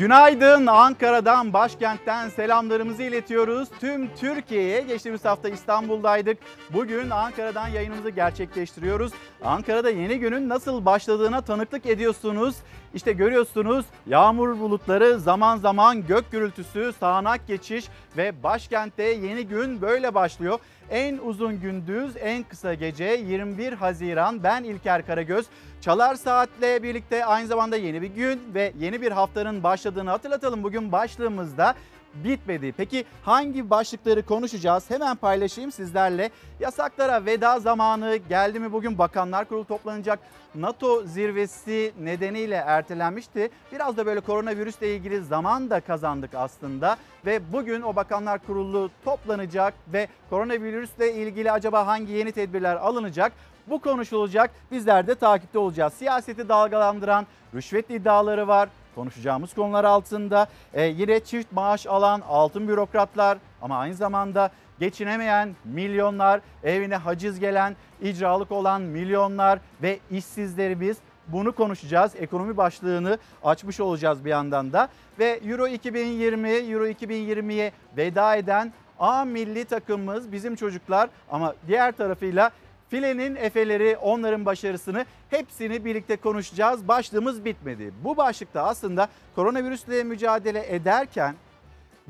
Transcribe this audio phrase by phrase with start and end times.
[0.00, 3.68] Günaydın Ankara'dan, başkentten selamlarımızı iletiyoruz.
[3.80, 6.38] Tüm Türkiye'ye geçtiğimiz hafta İstanbul'daydık.
[6.70, 9.12] Bugün Ankara'dan yayınımızı gerçekleştiriyoruz.
[9.44, 12.56] Ankara'da yeni günün nasıl başladığına tanıklık ediyorsunuz.
[12.94, 17.84] İşte görüyorsunuz yağmur bulutları, zaman zaman gök gürültüsü, sağanak geçiş
[18.16, 20.58] ve başkentte yeni gün böyle başlıyor.
[20.90, 24.42] En uzun gündüz, en kısa gece 21 Haziran.
[24.42, 25.46] Ben İlker Karagöz.
[25.80, 30.62] Çalar Saat'le birlikte aynı zamanda yeni bir gün ve yeni bir haftanın başladığını hatırlatalım.
[30.62, 31.74] Bugün başlığımızda
[32.14, 32.74] bitmedi.
[32.76, 34.90] Peki hangi başlıkları konuşacağız?
[34.90, 36.30] Hemen paylaşayım sizlerle.
[36.60, 38.72] Yasaklara veda zamanı geldi mi?
[38.72, 40.18] Bugün Bakanlar Kurulu toplanacak.
[40.54, 43.50] NATO zirvesi nedeniyle ertelenmişti.
[43.72, 46.96] Biraz da böyle koronavirüsle ilgili zaman da kazandık aslında.
[47.26, 53.32] Ve bugün o Bakanlar Kurulu toplanacak ve koronavirüsle ilgili acaba hangi yeni tedbirler alınacak?
[53.66, 54.50] Bu konuşulacak.
[54.70, 55.92] Bizler de takipte olacağız.
[55.92, 58.68] Siyaseti dalgalandıran rüşvet iddiaları var.
[58.94, 60.46] Konuşacağımız konular altında.
[60.74, 67.76] Ee, yine çift maaş alan altın bürokratlar ama aynı zamanda geçinemeyen milyonlar, evine haciz gelen,
[68.02, 70.96] icralık olan milyonlar ve işsizlerimiz
[71.28, 72.12] bunu konuşacağız.
[72.18, 74.88] Ekonomi başlığını açmış olacağız bir yandan da.
[75.18, 82.50] Ve Euro 2020, Euro 2020'ye veda eden A milli takımımız bizim çocuklar ama diğer tarafıyla
[82.90, 86.88] Filenin efeleri, onların başarısını hepsini birlikte konuşacağız.
[86.88, 87.92] Başlığımız bitmedi.
[88.04, 91.34] Bu başlıkta aslında koronavirüsle mücadele ederken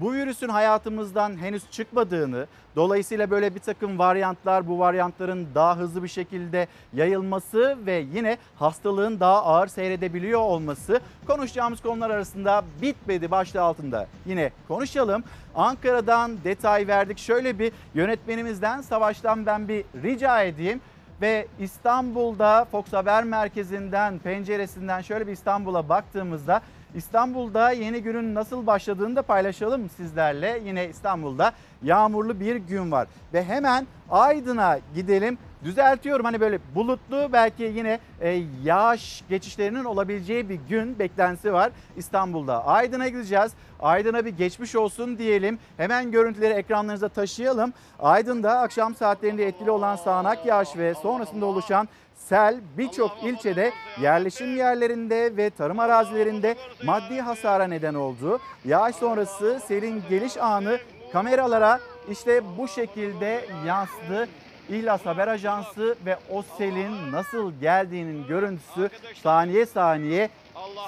[0.01, 6.09] bu virüsün hayatımızdan henüz çıkmadığını, dolayısıyla böyle bir takım varyantlar, bu varyantların daha hızlı bir
[6.09, 14.07] şekilde yayılması ve yine hastalığın daha ağır seyredebiliyor olması konuşacağımız konular arasında bitmedi başlığı altında.
[14.27, 15.25] Yine konuşalım.
[15.55, 17.19] Ankara'dan detay verdik.
[17.19, 20.81] Şöyle bir yönetmenimizden, Savaş'tan ben bir rica edeyim
[21.21, 26.61] ve İstanbul'da Fox Haber Merkezi'nden penceresinden şöyle bir İstanbul'a baktığımızda
[26.95, 30.63] İstanbul'da yeni günün nasıl başladığını da paylaşalım sizlerle.
[30.65, 31.53] Yine İstanbul'da
[31.83, 35.39] yağmurlu bir gün var ve hemen Aydın'a gidelim.
[35.65, 42.67] Düzeltiyorum hani böyle bulutlu belki yine e, yağış geçişlerinin olabileceği bir gün beklentisi var İstanbul'da.
[42.67, 43.53] Aydın'a gideceğiz.
[43.81, 45.59] Aydın'a bir geçmiş olsun diyelim.
[45.77, 47.73] Hemen görüntüleri ekranlarınıza taşıyalım.
[47.99, 51.89] Aydın'da akşam saatlerinde etkili olan sağanak yağış ve sonrasında oluşan
[52.31, 58.41] sel birçok ilçede yerleşim yerlerinde ve tarım arazilerinde maddi hasara neden oldu.
[58.65, 60.79] Yağış sonrası selin geliş anı
[61.13, 61.81] kameralara
[62.11, 64.29] işte bu şekilde yansıdı.
[64.69, 68.91] İhlas Haber Ajansı ve o selin nasıl geldiğinin görüntüsü
[69.23, 70.29] saniye saniye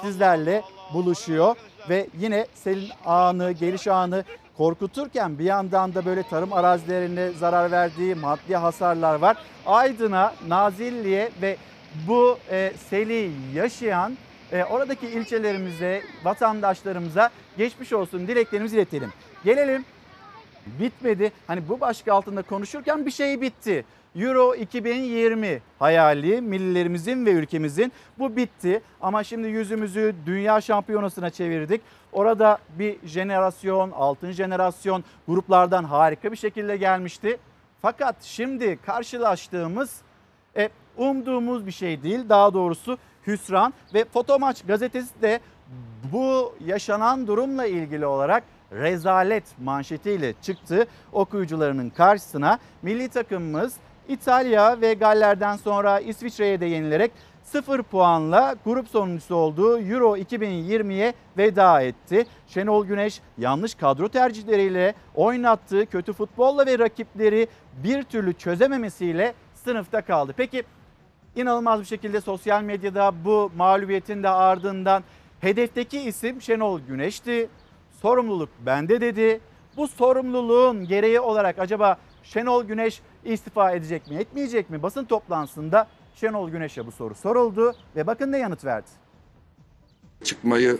[0.01, 0.61] sizlerle
[0.93, 1.55] buluşuyor.
[1.89, 4.23] Ve yine selin anı, geliş anı
[4.57, 9.37] korkuturken bir yandan da böyle tarım arazilerine zarar verdiği maddi hasarlar var.
[9.65, 11.57] Aydın'a, Nazilli'ye ve
[12.07, 14.17] bu e, seli yaşayan
[14.51, 19.13] e, oradaki ilçelerimize, vatandaşlarımıza geçmiş olsun dileklerimizi iletelim.
[19.43, 19.85] Gelelim
[20.79, 21.31] bitmedi.
[21.47, 23.85] Hani bu başlık altında konuşurken bir şey bitti.
[24.15, 28.81] Euro 2020 hayali millilerimizin ve ülkemizin bu bitti.
[29.01, 31.81] Ama şimdi yüzümüzü dünya şampiyonasına çevirdik.
[32.13, 37.37] Orada bir jenerasyon, altın jenerasyon gruplardan harika bir şekilde gelmişti.
[37.81, 40.01] Fakat şimdi karşılaştığımız
[40.57, 42.29] e, umduğumuz bir şey değil.
[42.29, 42.97] Daha doğrusu
[43.27, 45.39] hüsran ve Fotomaç gazetesi de
[46.13, 52.59] bu yaşanan durumla ilgili olarak rezalet manşetiyle çıktı okuyucularının karşısına.
[52.81, 53.75] Milli takımımız
[54.07, 57.11] İtalya ve Galler'den sonra İsviçre'ye de yenilerek
[57.43, 62.25] 0 puanla grup sonuncusu olduğu Euro 2020'ye veda etti.
[62.47, 67.47] Şenol Güneş yanlış kadro tercihleriyle oynattığı kötü futbolla ve rakipleri
[67.83, 70.33] bir türlü çözememesiyle sınıfta kaldı.
[70.37, 70.63] Peki
[71.35, 75.03] inanılmaz bir şekilde sosyal medyada bu mağlubiyetin de ardından
[75.41, 77.49] hedefteki isim Şenol Güneş'ti.
[78.01, 79.39] Sorumluluk bende dedi.
[79.77, 84.83] Bu sorumluluğun gereği olarak acaba Şenol Güneş istifa edecek mi, etmeyecek mi?
[84.83, 88.89] Basın toplantısında Şenol Güneş'e bu soru soruldu ve bakın ne yanıt verdi.
[90.23, 90.77] Çıkmayı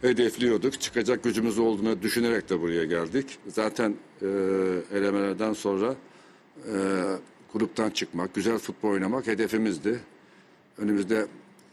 [0.00, 0.80] hedefliyorduk.
[0.80, 3.38] Çıkacak gücümüz olduğunu düşünerek de buraya geldik.
[3.48, 4.26] Zaten e,
[4.94, 5.94] elemelerden sonra
[6.56, 6.74] e,
[7.52, 10.00] gruptan çıkmak, güzel futbol oynamak hedefimizdi.
[10.78, 11.26] Önümüzde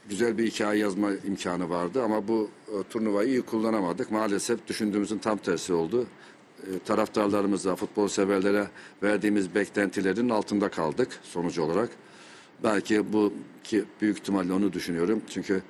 [0.08, 4.10] güzel bir hikaye yazma imkanı vardı ama bu e, turnuvayı iyi kullanamadık.
[4.10, 6.06] Maalesef düşündüğümüzün tam tersi oldu.
[6.62, 8.68] E, taraftarlarımıza, futbol severlere
[9.02, 11.90] verdiğimiz beklentilerin altında kaldık sonuç olarak.
[12.64, 13.32] Belki bu
[13.64, 15.22] ki büyük ihtimalle onu düşünüyorum.
[15.28, 15.62] Çünkü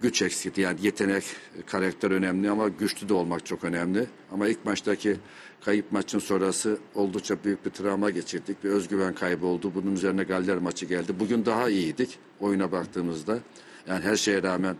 [0.00, 1.24] güç eksikliği yani yetenek,
[1.66, 4.06] karakter önemli ama güçlü de olmak çok önemli.
[4.32, 5.16] Ama ilk maçtaki
[5.64, 8.64] kayıp maçın sonrası oldukça büyük bir travma geçirdik.
[8.64, 9.72] Bir özgüven kaybı oldu.
[9.74, 11.12] Bunun üzerine Galler maçı geldi.
[11.20, 13.38] Bugün daha iyiydik oyuna baktığımızda.
[13.88, 14.76] Yani her şeye rağmen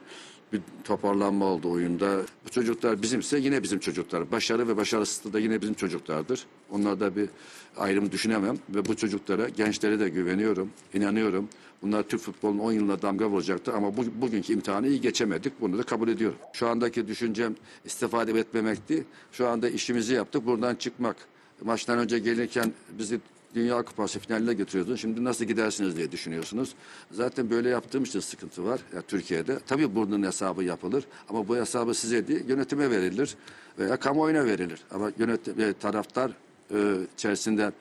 [0.53, 2.23] bir toparlanma oldu oyunda.
[2.47, 4.33] Bu çocuklar bizimse yine bizim çocuklar.
[4.33, 6.47] Başarı ve başarısızlığı da yine bizim çocuklardır.
[6.71, 7.29] Onlarda bir
[7.79, 11.49] ayrım düşünemem ve bu çocuklara, gençlere de güveniyorum, inanıyorum.
[11.83, 15.61] Bunlar Türk futbolunun 10 yılına damga vuracaktı ama bu, bugünkü imtihanı iyi geçemedik.
[15.61, 16.39] Bunu da kabul ediyorum.
[16.53, 19.05] Şu andaki düşüncem istifade etmemekti.
[19.33, 20.47] Şu anda işimizi yaptık.
[20.47, 21.17] Buradan çıkmak.
[21.65, 23.21] Maçtan önce gelirken bizi
[23.55, 24.97] Dünya Kupası finaline getiriyordun.
[24.97, 26.75] Şimdi nasıl gidersiniz diye düşünüyorsunuz.
[27.11, 29.59] Zaten böyle yaptığım için sıkıntı var ya Türkiye'de.
[29.67, 33.37] Tabii bunun hesabı yapılır ama bu hesabı size değil yönetime verilir
[33.79, 34.85] veya kamuoyuna verilir.
[34.91, 36.33] Ama yönetim taraftar
[36.75, 37.73] e, içerisinden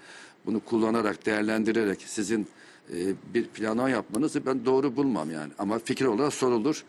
[0.45, 2.47] bunu kullanarak, değerlendirerek sizin
[2.93, 2.95] e,
[3.33, 5.51] bir planlama yapmanızı ben doğru bulmam yani.
[5.59, 6.83] Ama fikir olarak sorulur.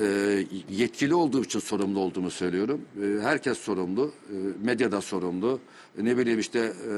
[0.00, 0.06] E,
[0.70, 2.80] yetkili olduğu için sorumlu olduğumu söylüyorum.
[3.02, 4.12] E, herkes sorumlu.
[4.30, 4.34] E,
[4.64, 5.60] medyada sorumlu.
[5.98, 6.92] E, ne bileyim işte e,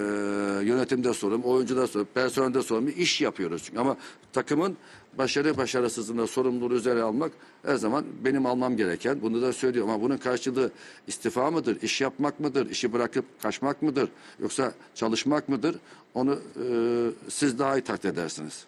[0.64, 2.90] yönetimde sorumlu, oyuncuda sorumlu, personelde sorumlu.
[2.90, 3.80] iş yapıyoruz çünkü.
[3.80, 3.96] Ama
[4.32, 4.76] takımın
[5.18, 7.32] başarı başarısızlığında sorumluluğu üzerine almak
[7.64, 9.22] her zaman benim almam gereken.
[9.22, 10.70] Bunu da söylüyorum ama bunun karşılığı
[11.06, 14.08] istifa mıdır, iş yapmak mıdır, işi bırakıp kaçmak mıdır,
[14.40, 15.76] yoksa çalışmak mıdır?
[16.14, 16.66] Onu e,
[17.28, 18.66] siz daha iyi takdir edersiniz.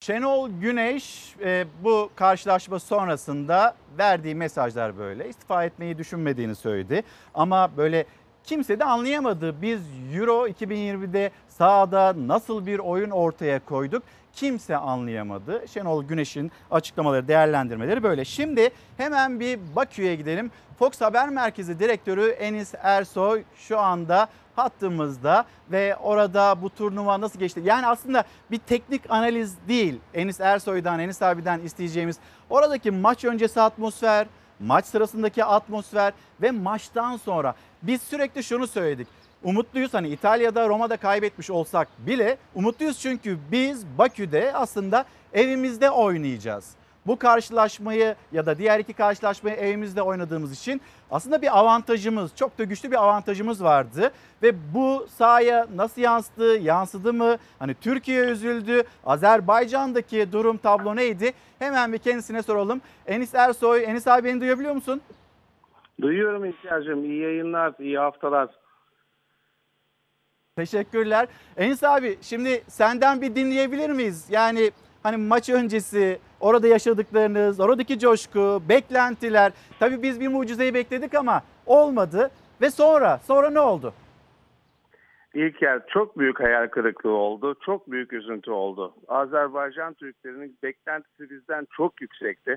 [0.00, 5.28] Şenol Güneş e, bu karşılaşma sonrasında verdiği mesajlar böyle.
[5.28, 7.02] İstifa etmeyi düşünmediğini söyledi.
[7.34, 8.06] Ama böyle
[8.44, 9.62] kimse de anlayamadı.
[9.62, 9.80] Biz
[10.14, 14.02] Euro 2020'de sahada nasıl bir oyun ortaya koyduk?
[14.34, 15.64] Kimse anlayamadı.
[15.68, 18.24] Şenol Güneş'in açıklamaları, değerlendirmeleri böyle.
[18.24, 20.50] Şimdi hemen bir Bakü'ye gidelim.
[20.78, 27.60] Fox Haber Merkezi Direktörü Enis Ersoy şu anda hattımızda ve orada bu turnuva nasıl geçti?
[27.64, 30.00] Yani aslında bir teknik analiz değil.
[30.14, 32.16] Enis Ersoy'dan, Enis abiden isteyeceğimiz
[32.50, 34.26] oradaki maç öncesi atmosfer,
[34.60, 39.08] maç sırasındaki atmosfer ve maçtan sonra biz sürekli şunu söyledik.
[39.44, 46.74] Umutluyuz hani İtalya'da Roma'da kaybetmiş olsak bile umutluyuz çünkü biz Bakü'de aslında evimizde oynayacağız.
[47.06, 50.80] Bu karşılaşmayı ya da diğer iki karşılaşmayı evimizde oynadığımız için
[51.10, 54.12] aslında bir avantajımız, çok da güçlü bir avantajımız vardı.
[54.42, 57.36] Ve bu sahaya nasıl yansıdı, yansıdı mı?
[57.58, 61.32] Hani Türkiye üzüldü, Azerbaycan'daki durum tablo neydi?
[61.58, 62.80] Hemen bir kendisine soralım.
[63.06, 65.00] Enis Ersoy, Enis abi beni duyabiliyor musun?
[66.00, 67.04] Duyuyorum İlker'cim.
[67.04, 68.63] İyi yayınlar, iyi haftalar.
[70.56, 71.28] Teşekkürler.
[71.56, 74.26] Enis abi şimdi senden bir dinleyebilir miyiz?
[74.30, 74.70] Yani
[75.02, 79.52] hani maç öncesi orada yaşadıklarınız, oradaki coşku, beklentiler.
[79.78, 82.30] Tabii biz bir mucizeyi bekledik ama olmadı.
[82.60, 83.94] Ve sonra, sonra ne oldu?
[85.34, 87.54] İlker çok büyük hayal kırıklığı oldu.
[87.66, 88.94] Çok büyük üzüntü oldu.
[89.08, 92.56] Azerbaycan Türklerinin beklentisi bizden çok yüksekti.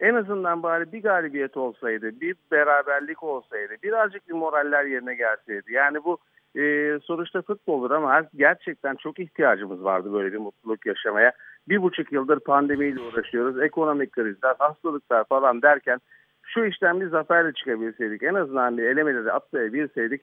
[0.00, 5.72] En azından bari bir galibiyet olsaydı, bir beraberlik olsaydı, birazcık bir moraller yerine gelseydi.
[5.72, 6.18] Yani bu
[6.56, 11.32] e, sonuçta futboldur ama gerçekten çok ihtiyacımız vardı böyle bir mutluluk yaşamaya.
[11.68, 13.62] Bir buçuk yıldır pandemiyle uğraşıyoruz.
[13.62, 15.98] Ekonomik krizler, hastalıklar falan derken
[16.42, 20.22] şu işten bir zaferle çıkabilseydik, en azından bir elemeleri atlayabilseydik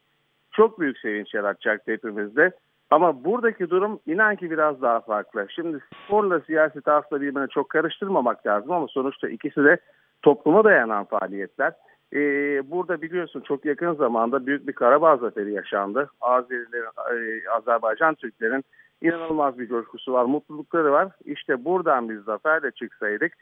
[0.52, 2.52] çok büyük sevinç yaratacaktı hepimizde.
[2.90, 5.48] Ama buradaki durum inan ki biraz daha farklı.
[5.56, 9.78] Şimdi sporla siyaseti aslında birbirine çok karıştırmamak lazım ama sonuçta ikisi de
[10.22, 11.74] topluma dayanan faaliyetler.
[12.14, 16.10] Ee, burada biliyorsun çok yakın zamanda büyük bir Karabağ zaferi yaşandı.
[16.22, 18.64] Azerilerin, e, Azerbaycan Türklerin
[19.02, 21.12] inanılmaz bir coşkusu var, mutlulukları var.
[21.26, 23.34] İşte buradan biz zaferle çıksaydık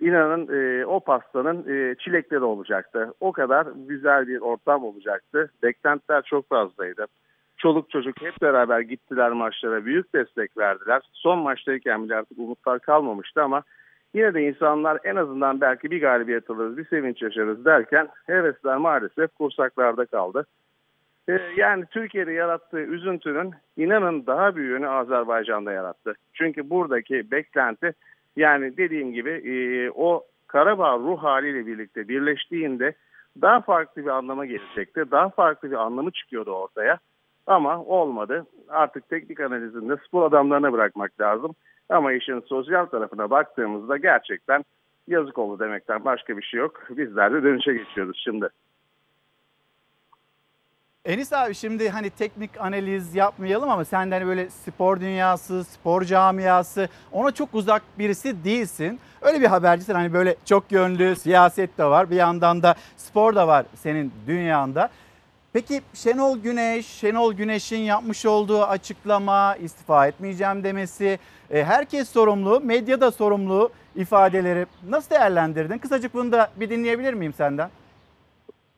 [0.00, 3.14] inanın e, o pastanın e, çilekleri olacaktı.
[3.20, 5.50] O kadar güzel bir ortam olacaktı.
[5.62, 7.06] Beklentiler çok fazlaydı.
[7.56, 9.84] Çoluk çocuk hep beraber gittiler maçlara.
[9.84, 11.02] Büyük destek verdiler.
[11.12, 13.62] Son maçtayken bile artık umutlar kalmamıştı ama
[14.14, 19.34] yine de insanlar en azından belki bir galibiyet alırız, bir sevinç yaşarız derken hevesler maalesef
[19.34, 20.46] kursaklarda kaldı.
[21.28, 26.14] Ee, yani Türkiye'de yarattığı üzüntünün inanın daha büyüğünü Azerbaycan'da yarattı.
[26.32, 27.92] Çünkü buradaki beklenti
[28.36, 32.94] yani dediğim gibi e, o Karabağ ruh haliyle birlikte birleştiğinde
[33.42, 35.10] daha farklı bir anlama gelecekti.
[35.10, 36.98] Daha farklı bir anlamı çıkıyordu ortaya.
[37.46, 38.46] Ama olmadı.
[38.68, 41.54] Artık teknik analizinde spor adamlarına bırakmak lazım.
[41.88, 44.64] Ama işin sosyal tarafına baktığımızda gerçekten
[45.08, 46.82] yazık oldu demekten başka bir şey yok.
[46.90, 48.48] Bizler de dönüşe geçiyoruz şimdi.
[51.04, 56.02] Enis abi şimdi hani teknik analiz yapmayalım ama sen de hani böyle spor dünyası, spor
[56.02, 59.00] camiası ona çok uzak birisi değilsin.
[59.22, 63.48] Öyle bir habercisin hani böyle çok yönlü siyaset de var bir yandan da spor da
[63.48, 64.90] var senin dünyanda.
[65.52, 71.18] Peki Şenol Güneş, Şenol Güneş'in yapmış olduğu açıklama, istifa etmeyeceğim demesi,
[71.50, 75.78] e, herkes sorumlu, medyada sorumlu ifadeleri nasıl değerlendirdin?
[75.78, 77.70] Kısacık bunu da bir dinleyebilir miyim senden?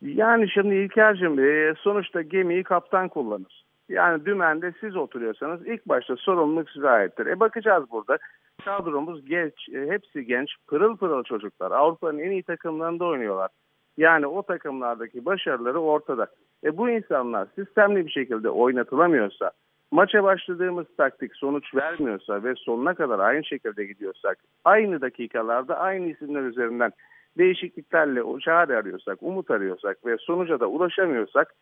[0.02, 3.64] Yani şimdi İlker'cim e, sonuçta gemiyi kaptan kullanır.
[3.88, 7.26] Yani dümende siz oturuyorsanız ilk başta sorumluluk size aittir.
[7.26, 8.18] E bakacağız burada.
[8.64, 11.70] kadromuz genç, e, hepsi genç, pırıl pırıl çocuklar.
[11.70, 13.50] Avrupa'nın en iyi takımlarında oynuyorlar.
[13.96, 16.26] Yani o takımlardaki başarıları ortada.
[16.64, 19.50] E bu insanlar sistemli bir şekilde oynatılamıyorsa,
[19.90, 26.43] maça başladığımız taktik sonuç vermiyorsa ve sonuna kadar aynı şekilde gidiyorsak, aynı dakikalarda aynı isimler
[26.43, 26.93] üzerinden
[27.38, 31.55] değişikliklerle o çare arıyorsak, umut arıyorsak ve sonuca da ulaşamıyorsak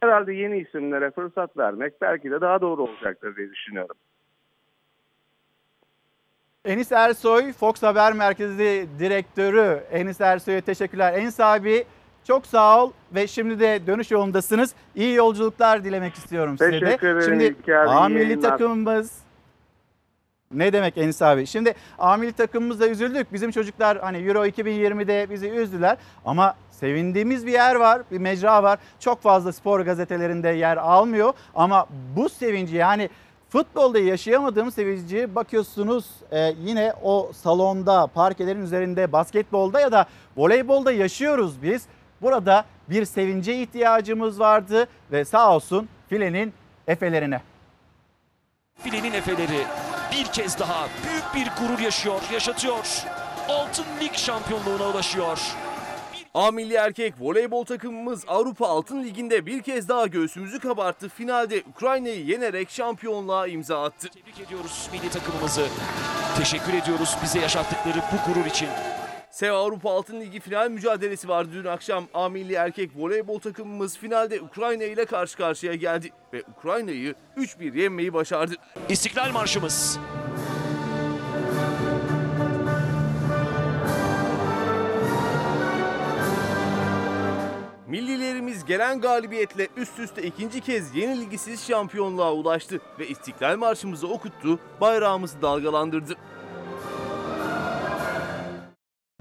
[0.00, 3.96] herhalde yeni isimlere fırsat vermek belki de daha doğru olacaktır diye düşünüyorum.
[6.64, 11.12] Enis Ersoy, Fox Haber Merkezi Direktörü Enis Ersoy'a teşekkürler.
[11.14, 11.84] Enis abi
[12.26, 14.74] çok sağ ol ve şimdi de dönüş yolundasınız.
[14.94, 16.80] İyi yolculuklar dilemek istiyorum size de.
[16.80, 17.56] Teşekkür ederim Şimdi
[17.88, 19.12] A milli takımımız
[20.52, 21.46] ne demek Enis abi?
[21.46, 23.32] Şimdi A milli takımımızda üzüldük.
[23.32, 28.78] Bizim çocuklar hani Euro 2020'de bizi üzdüler ama sevindiğimiz bir yer var, bir mecra var.
[29.00, 31.86] Çok fazla spor gazetelerinde yer almıyor ama
[32.16, 33.10] bu sevinci yani
[33.48, 41.62] futbolda yaşayamadığımız sevinci bakıyorsunuz e, yine o salonda, parkelerin üzerinde, basketbolda ya da voleybolda yaşıyoruz
[41.62, 41.86] biz.
[42.22, 46.54] Burada bir sevince ihtiyacımız vardı ve sağ olsun filenin
[46.86, 47.40] efelerine.
[48.82, 49.66] Filenin efeleri
[50.12, 53.04] bir kez daha büyük bir gurur yaşıyor, yaşatıyor.
[53.48, 55.38] Altın Lig şampiyonluğuna ulaşıyor.
[56.34, 61.08] A milli erkek voleybol takımımız Avrupa Altın Ligi'nde bir kez daha göğsümüzü kabarttı.
[61.08, 64.08] Finalde Ukrayna'yı yenerek şampiyonluğa imza attı.
[64.08, 65.66] Tebrik ediyoruz milli takımımızı.
[66.38, 68.68] Teşekkür ediyoruz bize yaşattıkları bu gurur için.
[69.32, 72.04] SEV Avrupa Altın Ligi final mücadelesi vardı dün akşam.
[72.14, 78.14] A milli erkek voleybol takımımız finalde Ukrayna ile karşı karşıya geldi ve Ukrayna'yı 3-1 yenmeyi
[78.14, 78.54] başardı.
[78.88, 79.98] İstiklal Marşımız.
[87.86, 95.42] Millilerimiz gelen galibiyetle üst üste ikinci kez yenilgisiz şampiyonluğa ulaştı ve İstiklal Marşımızı okuttu, bayrağımızı
[95.42, 96.16] dalgalandırdı.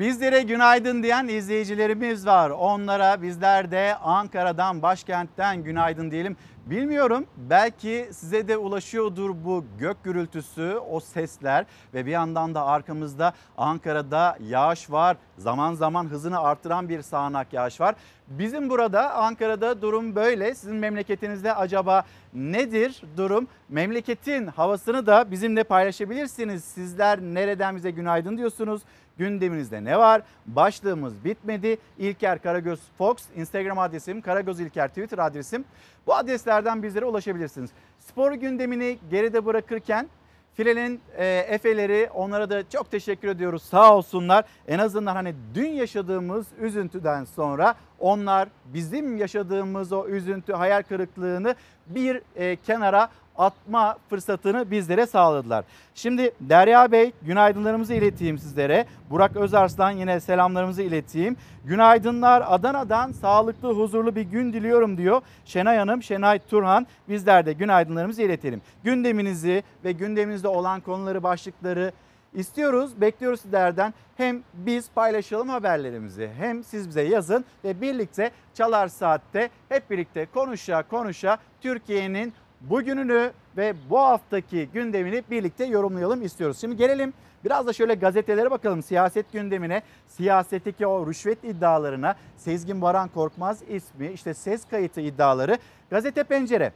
[0.02, 2.50] Bizlere günaydın diyen izleyicilerimiz var.
[2.50, 6.38] Onlara bizler de Ankara'dan, başkentten günaydın diyelim.
[6.66, 13.34] Bilmiyorum belki size de ulaşıyordur bu gök gürültüsü, o sesler ve bir yandan da arkamızda
[13.58, 15.18] Ankara'da yağış var.
[15.38, 17.96] Zaman zaman hızını artıran bir sağanak yağış var.
[18.28, 20.56] Bizim burada Ankara'da durum böyle.
[20.56, 22.04] Sizin memleketinizde acaba
[22.34, 23.48] nedir durum?
[23.70, 26.64] Memleketin havasını da bizimle paylaşabilirsiniz.
[26.64, 28.82] Sizler nereden bize günaydın diyorsunuz?
[29.18, 30.22] Gündeminizde ne var?
[30.46, 31.78] Başlığımız bitmedi.
[31.98, 35.66] İlker Karagöz Fox Instagram adresim, Karagöz İlker Twitter adresim.
[36.08, 37.70] Bu adreslerden bizlere ulaşabilirsiniz.
[38.00, 40.10] Spor gündemini geride bırakırken
[40.54, 44.46] Filenin e, efeleri onlara da çok teşekkür ediyoruz sağ olsunlar.
[44.68, 51.56] En azından hani dün yaşadığımız üzüntüden sonra onlar bizim yaşadığımız o üzüntü hayal kırıklığını
[51.88, 55.66] bir e, kenara atma fırsatını bizlere sağladılar.
[55.96, 58.86] Şimdi Derya Bey günaydınlarımızı ileteyim sizlere.
[59.10, 61.38] Burak Özarslan yine selamlarımızı ileteyim.
[61.66, 65.22] Günaydınlar Adana'dan sağlıklı huzurlu bir gün diliyorum diyor.
[65.46, 68.62] Şenay Hanım, Şenay Turhan bizler de günaydınlarımızı iletelim.
[68.84, 71.92] Gündeminizi ve gündeminizde olan konuları, başlıkları
[72.34, 73.94] istiyoruz, bekliyoruz sizlerden.
[74.18, 80.84] Hem biz paylaşalım haberlerimizi hem siz bize yazın ve birlikte Çalar Saat'te hep birlikte konuşa
[80.84, 86.62] konuşa Türkiye'nin bugününü ve bu haftaki gündemini birlikte yorumlayalım istiyoruz.
[86.62, 87.14] Şimdi gelelim
[87.46, 94.08] biraz da şöyle gazetelere bakalım siyaset gündemine, siyasetteki o rüşvet iddialarına, Sezgin Baran Korkmaz ismi,
[94.08, 95.58] işte ses kayıtı iddiaları.
[95.90, 96.72] Gazete Pencere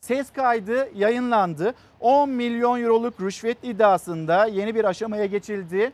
[0.00, 1.74] Ses kaydı yayınlandı.
[2.00, 5.92] 10 milyon euroluk rüşvet iddiasında yeni bir aşamaya geçildi.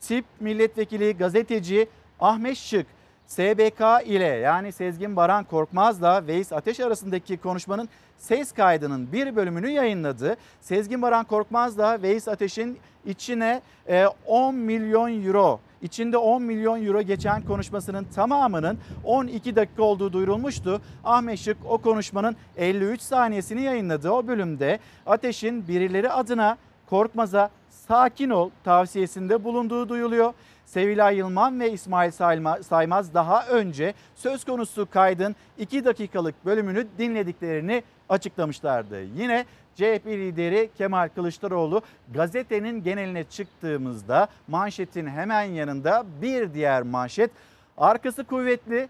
[0.00, 1.88] Tip milletvekili gazeteci
[2.20, 2.86] Ahmet Şık
[3.32, 10.36] SBK ile yani Sezgin Baran Korkmaz'la Veys Ateş arasındaki konuşmanın ses kaydının bir bölümünü yayınladı.
[10.60, 17.42] Sezgin Baran Korkmaz'la Veys Ateş'in içine e, 10 milyon euro içinde 10 milyon euro geçen
[17.42, 20.80] konuşmasının tamamının 12 dakika olduğu duyurulmuştu.
[21.04, 24.10] Ahmet Şık o konuşmanın 53 saniyesini yayınladı.
[24.10, 26.56] O bölümde Ateş'in birileri adına
[26.90, 30.34] Korkmaz'a sakin ol tavsiyesinde bulunduğu duyuluyor.
[30.66, 37.82] Sevilay Yılman ve İsmail Sayma- Saymaz daha önce söz konusu kaydın 2 dakikalık bölümünü dinlediklerini
[38.08, 39.02] açıklamışlardı.
[39.02, 41.82] Yine CHP lideri Kemal Kılıçdaroğlu
[42.14, 47.30] gazetenin geneline çıktığımızda manşetin hemen yanında bir diğer manşet
[47.78, 48.88] arkası kuvvetli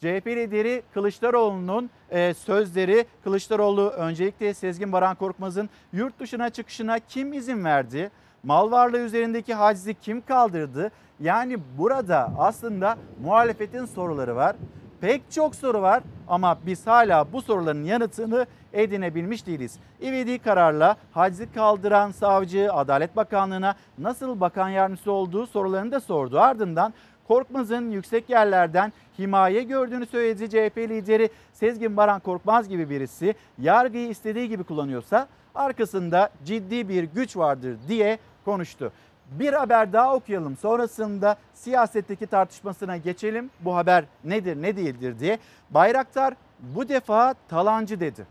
[0.00, 7.64] CHP lideri Kılıçdaroğlu'nun e, sözleri Kılıçdaroğlu öncelikle Sezgin Baran Korkmaz'ın yurt dışına çıkışına kim izin
[7.64, 8.10] verdi?
[8.42, 10.90] Mal varlığı üzerindeki hacizi kim kaldırdı?
[11.20, 14.56] Yani burada aslında muhalefetin soruları var.
[15.00, 19.78] pek çok soru var ama biz hala bu soruların yanıtını edinebilmiş değiliz.
[20.00, 26.40] İvedi kararla hacizi kaldıran savcı Adalet Bakanlığı'na nasıl bakan yardımcısı olduğu sorularını da sordu.
[26.40, 26.94] Ardından
[27.28, 34.48] Korkmaz'ın yüksek yerlerden himaye gördüğünü söyledi CHP lideri Sezgin Baran Korkmaz gibi birisi yargıyı istediği
[34.48, 38.18] gibi kullanıyorsa arkasında ciddi bir güç vardır diye
[38.50, 38.92] konuştu.
[39.30, 40.56] Bir haber daha okuyalım.
[40.56, 43.50] Sonrasında siyasetteki tartışmasına geçelim.
[43.60, 45.38] Bu haber nedir ne değildir diye.
[45.70, 48.26] Bayraktar bu defa talancı dedi.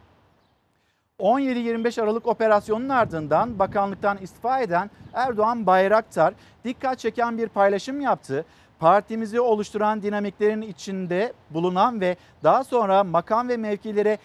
[1.20, 6.34] 17-25 Aralık operasyonunun ardından bakanlıktan istifa eden Erdoğan Bayraktar
[6.66, 8.46] dikkat çeken bir paylaşım yaptı.
[8.80, 14.18] Partimizi oluşturan dinamiklerin içinde bulunan ve daha sonra makam ve mevkilere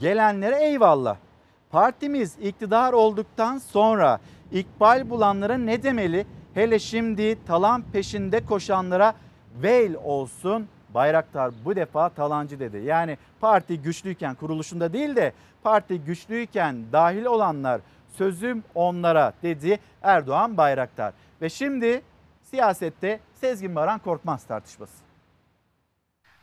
[0.00, 1.16] gelenlere eyvallah.
[1.70, 4.18] Partimiz iktidar olduktan sonra
[4.52, 6.26] ikbal bulanlara ne demeli?
[6.54, 9.14] Hele şimdi talan peşinde koşanlara
[9.62, 10.68] veil olsun.
[10.94, 12.76] Bayraktar bu defa talancı dedi.
[12.76, 17.80] Yani parti güçlüyken kuruluşunda değil de parti güçlüyken dahil olanlar
[18.18, 21.12] sözüm onlara dedi Erdoğan Bayraktar.
[21.42, 22.02] Ve şimdi
[22.42, 25.06] siyasette Sezgin Baran Korkmaz tartışması.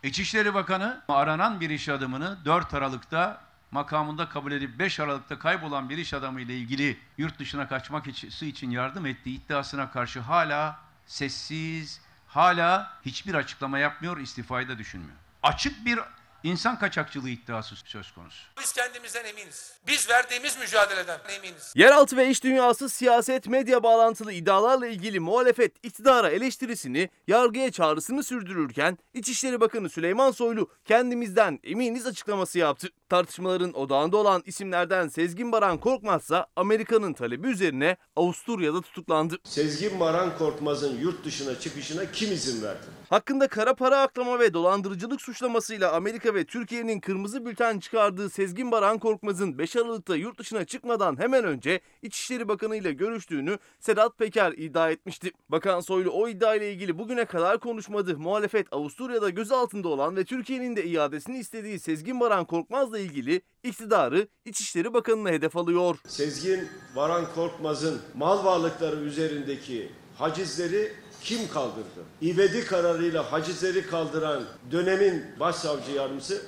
[0.04, 3.42] İçişleri Bakanı aranan bir iş adamını 4 Aralık'ta
[3.74, 8.08] makamında kabul edip 5 Aralık'ta kaybolan bir iş adamı ile ilgili yurt dışına kaçmak
[8.42, 15.18] için yardım ettiği iddiasına karşı hala sessiz, hala hiçbir açıklama yapmıyor, istifayı da düşünmüyor.
[15.44, 16.00] Açık bir
[16.44, 18.44] insan kaçakçılığı iddiası söz konusu.
[18.62, 19.74] Biz kendimizden eminiz.
[19.88, 21.74] Biz verdiğimiz mücadeleden eminiz.
[21.76, 28.98] Yeraltı ve iş dünyası siyaset medya bağlantılı iddialarla ilgili muhalefet iktidara eleştirisini, yargıya çağrısını sürdürürken
[29.14, 32.90] İçişleri Bakanı Süleyman Soylu kendimizden eminiz açıklaması yaptı.
[33.10, 39.38] Tartışmaların odağında olan isimlerden Sezgin Baran Korkmazsa Amerika'nın talebi üzerine Avusturya'da tutuklandı.
[39.44, 42.86] Sezgin Baran Korkmaz'ın yurt dışına çıkışına kim izin verdi?
[43.10, 49.00] Hakkında kara para aklama ve dolandırıcılık suçlamasıyla Amerika ve Türkiye'nin kırmızı bülten çıkardığı Sezgin Baran
[49.00, 54.90] Korkmaz'ın 5 Aralık'ta yurt dışına çıkmadan hemen önce İçişleri Bakanı ile görüştüğünü Sedat Peker iddia
[54.92, 55.32] etmişti.
[55.50, 58.18] Bakan Soylu o iddia ile ilgili bugüne kadar konuşmadı.
[58.18, 64.94] Muhalefet Avusturya'da gözaltında olan ve Türkiye'nin de iadesini istediği Sezgin Baran Korkmaz'la ilgili iktidarı İçişleri
[64.94, 65.98] Bakanı'na hedef alıyor.
[66.08, 72.04] Sezgin Baran Korkmaz'ın mal varlıkları üzerindeki hacizleri kim kaldırdı?
[72.22, 76.42] İvedi kararıyla hacizleri kaldıran dönemin başsavcı yardımcısı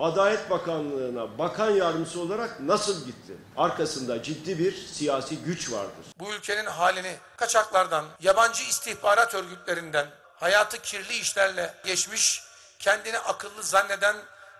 [0.00, 3.32] Adalet Bakanlığı'na bakan yardımcısı olarak nasıl gitti?
[3.56, 6.06] Arkasında ciddi bir siyasi güç vardır.
[6.18, 12.42] Bu ülkenin halini kaçaklardan, yabancı istihbarat örgütlerinden, hayatı kirli işlerle geçmiş,
[12.78, 14.16] kendini akıllı zanneden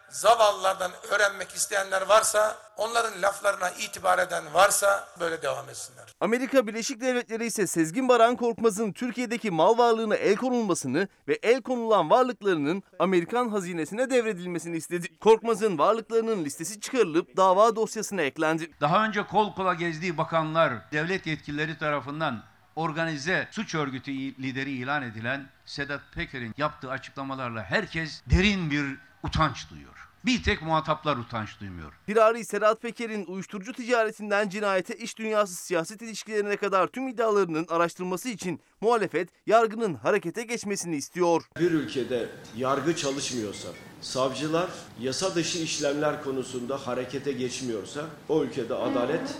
[0.08, 6.04] zavallılardan öğrenmek isteyenler varsa, onların laflarına itibar eden varsa böyle devam etsinler.
[6.20, 12.10] Amerika Birleşik Devletleri ise Sezgin Baran Korkmaz'ın Türkiye'deki mal varlığına el konulmasını ve el konulan
[12.10, 15.18] varlıklarının Amerikan hazinesine devredilmesini istedi.
[15.18, 18.70] Korkmaz'ın varlıklarının listesi çıkarılıp dava dosyasına eklendi.
[18.80, 22.42] Daha önce kol kola gezdiği bakanlar, devlet yetkilileri tarafından
[22.76, 29.95] organize suç örgütü lideri ilan edilen Sedat Peker'in yaptığı açıklamalarla herkes derin bir utanç duyuyor.
[30.26, 31.92] Bir tek muhataplar utanç duymuyor.
[32.06, 38.60] Firari Sedat Peker'in uyuşturucu ticaretinden cinayete iş dünyası siyaset ilişkilerine kadar tüm iddialarının araştırılması için
[38.80, 41.42] muhalefet yargının harekete geçmesini istiyor.
[41.60, 43.68] Bir ülkede yargı çalışmıyorsa,
[44.00, 49.34] savcılar yasa dışı işlemler konusunda harekete geçmiyorsa o ülkede adalet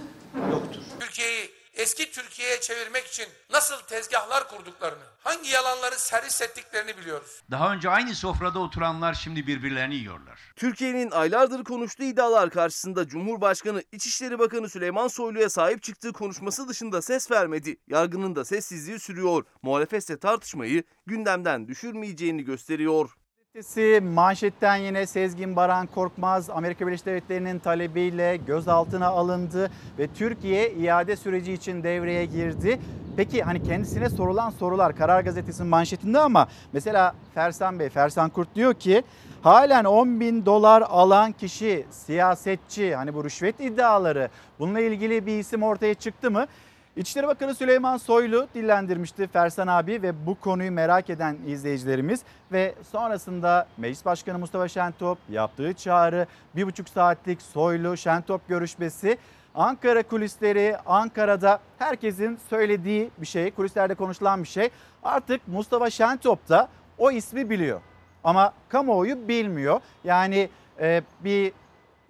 [0.50, 0.82] yoktur.
[1.00, 7.42] Türkiye'yi eski Türkiye'ye çevirmek için nasıl tezgahlar kurduklarını, hangi yalanları servis ettiklerini biliyoruz.
[7.50, 10.40] Daha önce aynı sofrada oturanlar şimdi birbirlerini yiyorlar.
[10.56, 17.30] Türkiye'nin aylardır konuştuğu iddialar karşısında Cumhurbaşkanı İçişleri Bakanı Süleyman Soylu'ya sahip çıktığı konuşması dışında ses
[17.30, 17.76] vermedi.
[17.86, 19.44] Yargının da sessizliği sürüyor.
[19.62, 23.10] Muhalefetse tartışmayı gündemden düşürmeyeceğini gösteriyor.
[23.56, 31.16] Gazetesi manşetten yine Sezgin Baran Korkmaz Amerika Birleşik Devletleri'nin talebiyle gözaltına alındı ve Türkiye iade
[31.16, 32.80] süreci için devreye girdi.
[33.16, 38.74] Peki hani kendisine sorulan sorular Karar Gazetesi'nin manşetinde ama mesela Fersan Bey, Fersan Kurt diyor
[38.74, 39.02] ki
[39.42, 45.62] halen 10 bin dolar alan kişi, siyasetçi hani bu rüşvet iddiaları bununla ilgili bir isim
[45.62, 46.46] ortaya çıktı mı?
[46.96, 52.20] İçişleri Bakanı Süleyman Soylu dillendirmişti Fersan abi ve bu konuyu merak eden izleyicilerimiz
[52.52, 59.18] ve sonrasında Meclis Başkanı Mustafa Şentop yaptığı çağrı bir buçuk saatlik Soylu Şentop görüşmesi
[59.54, 64.70] Ankara kulisleri Ankara'da herkesin söylediği bir şey kulislerde konuşulan bir şey.
[65.02, 67.80] Artık Mustafa Şentop da o ismi biliyor
[68.24, 69.80] ama kamuoyu bilmiyor.
[70.04, 70.48] Yani
[70.80, 71.52] e, bir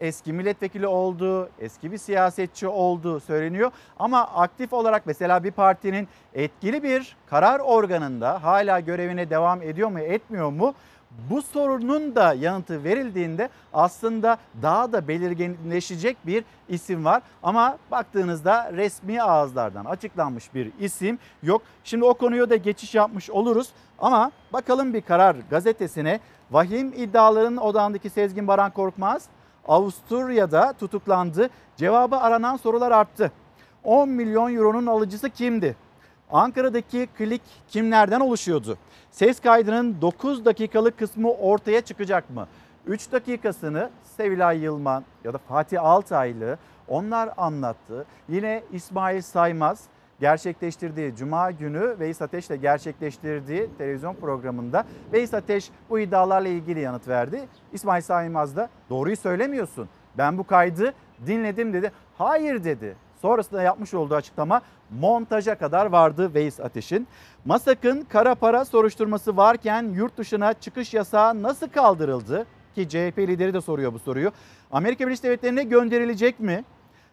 [0.01, 3.71] eski milletvekili olduğu, eski bir siyasetçi olduğu söyleniyor.
[3.99, 10.01] Ama aktif olarak mesela bir partinin etkili bir karar organında hala görevine devam ediyor mu
[10.01, 10.75] etmiyor mu?
[11.31, 17.23] Bu sorunun da yanıtı verildiğinde aslında daha da belirginleşecek bir isim var.
[17.43, 21.63] Ama baktığınızda resmi ağızlardan açıklanmış bir isim yok.
[21.85, 23.69] Şimdi o konuya da geçiş yapmış oluruz.
[23.99, 29.29] Ama bakalım bir karar gazetesine vahim iddiaların odağındaki Sezgin Baran Korkmaz
[29.69, 31.51] Avusturya'da tutuklandı.
[31.77, 33.33] Cevabı aranan sorular arttı.
[33.85, 35.77] 10 milyon euronun alıcısı kimdi?
[36.31, 38.79] Ankara'daki klik kimlerden oluşuyordu?
[39.11, 42.47] Ses kaydının 9 dakikalık kısmı ortaya çıkacak mı?
[42.87, 48.07] 3 dakikasını Sevilay Yılman ya da Fatih Altaylı onlar anlattı.
[48.29, 49.85] Yine İsmail Saymaz
[50.21, 57.49] gerçekleştirdiği Cuma günü Veys Ateş'le gerçekleştirdiği televizyon programında Veys Ateş bu iddialarla ilgili yanıt verdi.
[57.73, 59.89] İsmail Saymaz da doğruyu söylemiyorsun.
[60.19, 60.95] Ben bu kaydı
[61.27, 61.93] dinledim dedi.
[62.19, 62.97] Hayır dedi.
[63.23, 67.09] Sonrasında yapmış olduğu açıklama montaja kadar vardı Veys Ateş'in.
[67.45, 72.47] Masak'ın kara para soruşturması varken yurt dışına çıkış yasağı nasıl kaldırıldı?
[72.75, 74.33] Ki CHP lideri de soruyor bu soruyu.
[74.71, 76.65] Amerika Birleşik Devletleri'ne gönderilecek mi?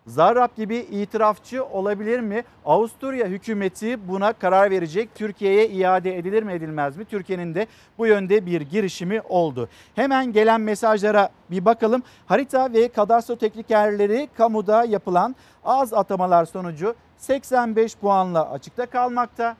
[0.07, 2.43] Zarrab gibi itirafçı olabilir mi?
[2.65, 5.15] Avusturya hükümeti buna karar verecek.
[5.15, 7.05] Türkiye'ye iade edilir mi edilmez mi?
[7.05, 9.69] Türkiye'nin de bu yönde bir girişimi oldu.
[9.95, 12.03] Hemen gelen mesajlara bir bakalım.
[12.25, 15.35] Harita ve kadastro teknikerleri kamuda yapılan
[15.65, 19.57] az atamalar sonucu 85 puanla açıkta kalmakta.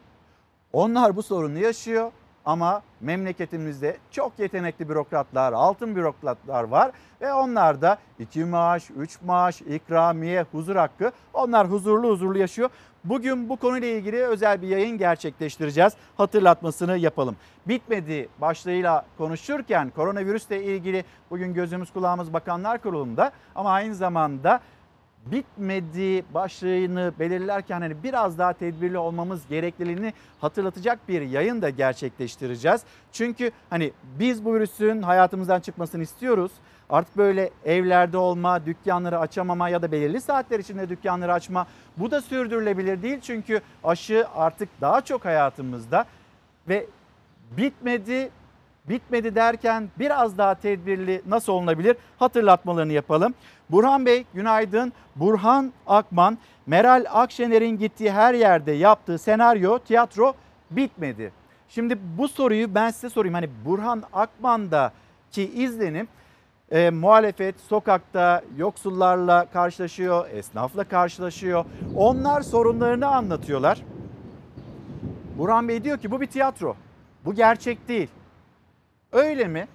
[0.73, 2.11] Onlar bu sorunu yaşıyor
[2.45, 9.61] ama memleketimizde çok yetenekli bürokratlar, altın bürokratlar var ve onlar da 2 maaş, 3 maaş,
[9.61, 12.69] ikramiye, huzur hakkı onlar huzurlu huzurlu yaşıyor.
[13.03, 15.93] Bugün bu konuyla ilgili özel bir yayın gerçekleştireceğiz.
[16.17, 17.35] Hatırlatmasını yapalım.
[17.67, 24.59] Bitmedi başlığıyla konuşurken koronavirüsle ilgili bugün gözümüz kulağımız Bakanlar Kurulu'nda ama aynı zamanda
[25.25, 32.81] bitmedi başlığını belirlerken hani biraz daha tedbirli olmamız gerekliliğini hatırlatacak bir yayın da gerçekleştireceğiz.
[33.11, 36.51] Çünkü hani biz bu virüsün hayatımızdan çıkmasını istiyoruz.
[36.89, 42.21] Artık böyle evlerde olma, dükkanları açamama ya da belirli saatler içinde dükkanları açma bu da
[42.21, 43.19] sürdürülebilir değil.
[43.21, 46.05] Çünkü aşı artık daha çok hayatımızda
[46.67, 46.85] ve
[47.57, 48.29] bitmedi
[48.89, 53.33] bitmedi derken biraz daha tedbirli nasıl olunabilir hatırlatmalarını yapalım.
[53.73, 54.93] Burhan Bey günaydın.
[55.15, 60.33] Burhan Akman, Meral Akşener'in gittiği her yerde yaptığı senaryo, tiyatro
[60.71, 61.31] bitmedi.
[61.69, 63.33] Şimdi bu soruyu ben size sorayım.
[63.33, 66.07] Hani Burhan Akman'daki izlenim
[66.71, 71.65] e, muhalefet sokakta yoksullarla karşılaşıyor, esnafla karşılaşıyor.
[71.95, 73.81] Onlar sorunlarını anlatıyorlar.
[75.37, 76.75] Burhan Bey diyor ki bu bir tiyatro.
[77.25, 78.09] Bu gerçek değil.
[79.11, 79.67] Öyle mi?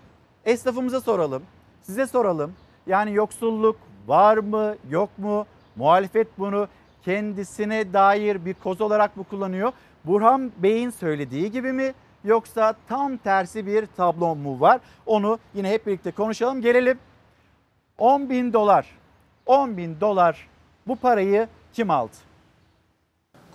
[0.45, 1.43] Esnafımıza soralım,
[1.83, 2.53] size soralım.
[2.87, 3.77] Yani yoksulluk
[4.09, 5.47] var mı, yok mu?
[5.77, 6.69] Muhalefet bunu
[7.05, 9.73] kendisine dair bir koz olarak mı kullanıyor?
[10.05, 11.95] Burhan Bey'in söylediği gibi mi?
[12.25, 14.81] Yoksa tam tersi bir tablo mu var?
[15.07, 16.61] Onu yine hep birlikte konuşalım.
[16.61, 16.99] Gelelim
[17.99, 18.87] 10 bin dolar.
[19.47, 20.49] 10 bin dolar
[20.87, 22.29] bu parayı kim aldı?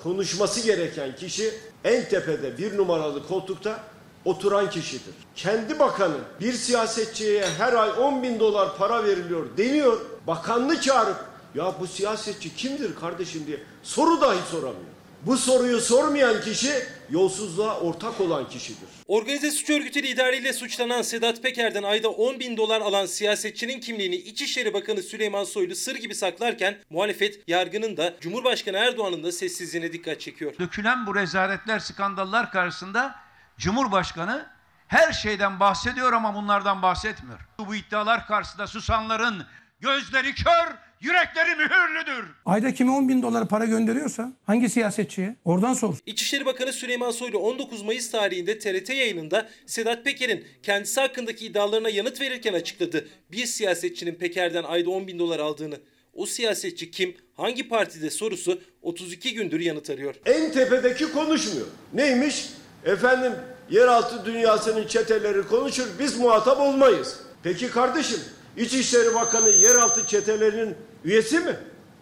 [0.04, 3.80] konuşması gereken kişi en tepede bir numaralı koltukta
[4.26, 5.14] oturan kişidir.
[5.36, 9.98] Kendi bakanı bir siyasetçiye her ay 10 bin dolar para veriliyor deniyor.
[10.28, 14.94] Bakanını çağırıp ya bu siyasetçi kimdir kardeşim diye soru dahi soramıyor.
[15.26, 16.74] Bu soruyu sormayan kişi
[17.10, 18.90] yolsuzluğa ortak olan kişidir.
[19.08, 24.74] Organize suç örgütü lideriyle suçlanan Sedat Peker'den ayda 10 bin dolar alan siyasetçinin kimliğini İçişleri
[24.74, 30.54] Bakanı Süleyman Soylu sır gibi saklarken muhalefet yargının da Cumhurbaşkanı Erdoğan'ın da sessizliğine dikkat çekiyor.
[30.60, 33.16] Dökülen bu rezaletler, skandallar karşısında
[33.58, 34.46] Cumhurbaşkanı
[34.88, 37.40] her şeyden bahsediyor ama bunlardan bahsetmiyor.
[37.60, 39.46] Bu iddialar karşısında susanların
[39.84, 42.26] gözleri kör, yürekleri mühürlüdür.
[42.46, 45.96] Ayda kime 10 bin dolar para gönderiyorsa hangi siyasetçiye oradan sor.
[46.06, 52.22] İçişleri Bakanı Süleyman Soylu 19 Mayıs tarihinde TRT yayınında Sedat Peker'in kendisi hakkındaki iddialarına yanıt
[52.22, 53.08] verirken açıkladı.
[53.32, 55.76] Bir siyasetçinin Peker'den ayda 10 bin dolar aldığını.
[56.14, 60.16] O siyasetçi kim, hangi partide sorusu 32 gündür yanıt arıyor.
[60.26, 61.68] En tepedeki konuşmuyor.
[61.94, 62.46] Neymiş?
[62.86, 63.34] Efendim
[63.70, 67.20] yeraltı dünyasının çeteleri konuşur biz muhatap olmayız.
[67.44, 68.20] Peki kardeşim
[68.58, 71.56] İçişleri Bakanı yeraltı çetelerinin üyesi mi?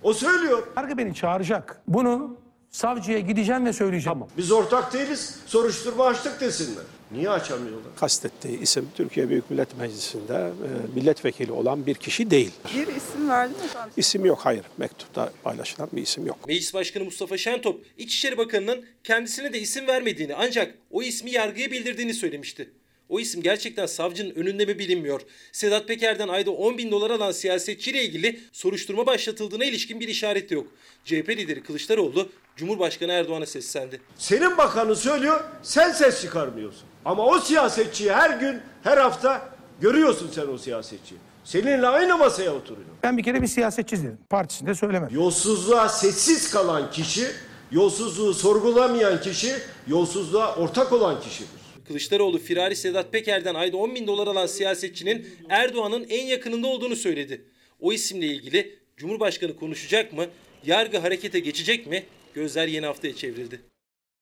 [0.04, 0.68] O söylüyor.
[0.78, 1.82] Yargı beni çağıracak.
[1.88, 2.38] Bunu
[2.72, 4.20] savcıya gideceğim ve söyleyeceğim.
[4.38, 5.36] Biz ortak değiliz.
[5.46, 6.84] Soruşturma açtık desinler.
[7.12, 7.96] Niye açamıyorlar?
[7.96, 12.52] kastettiği isim Türkiye Büyük Millet Meclisi'nde e, milletvekili olan bir kişi değil.
[12.76, 13.60] Bir isim verdi mi?
[13.98, 14.64] İsim yok, hayır.
[14.78, 16.48] Mektupta paylaşılan bir isim yok.
[16.48, 22.14] Meclis Başkanı Mustafa Şentop, İçişleri Bakanı'nın kendisine de isim vermediğini ancak o ismi yargıya bildirdiğini
[22.14, 22.70] söylemişti.
[23.12, 25.22] O isim gerçekten savcının önünde mi bilinmiyor.
[25.52, 30.56] Sedat Peker'den ayda 10 bin dolar alan siyasetçiyle ilgili soruşturma başlatıldığına ilişkin bir işaret de
[30.56, 30.68] yok.
[31.06, 34.02] CHP lideri Kılıçdaroğlu Cumhurbaşkanı Erdoğan'a seslendi.
[34.18, 36.84] Senin bakanın söylüyor, sen ses çıkarmıyorsun.
[37.06, 39.50] Ama o siyasetçiyi her gün, her hafta
[39.82, 41.20] görüyorsun sen o siyasetçiyi.
[41.44, 42.88] Seninle aynı masaya oturuyor.
[43.04, 44.18] Ben bir kere bir siyasetçi dedim.
[44.30, 45.16] Partisinde söylemedim.
[45.16, 47.28] Yolsuzluğa sessiz kalan kişi,
[47.72, 49.54] yolsuzluğu sorgulamayan kişi,
[49.88, 51.61] yolsuzluğa ortak olan kişidir.
[51.92, 57.46] Kılıçdaroğlu firari Sedat Peker'den ayda 10 bin dolar alan siyasetçinin Erdoğan'ın en yakınında olduğunu söyledi.
[57.80, 60.26] O isimle ilgili Cumhurbaşkanı konuşacak mı?
[60.66, 62.04] Yargı harekete geçecek mi?
[62.34, 63.62] Gözler yeni haftaya çevrildi.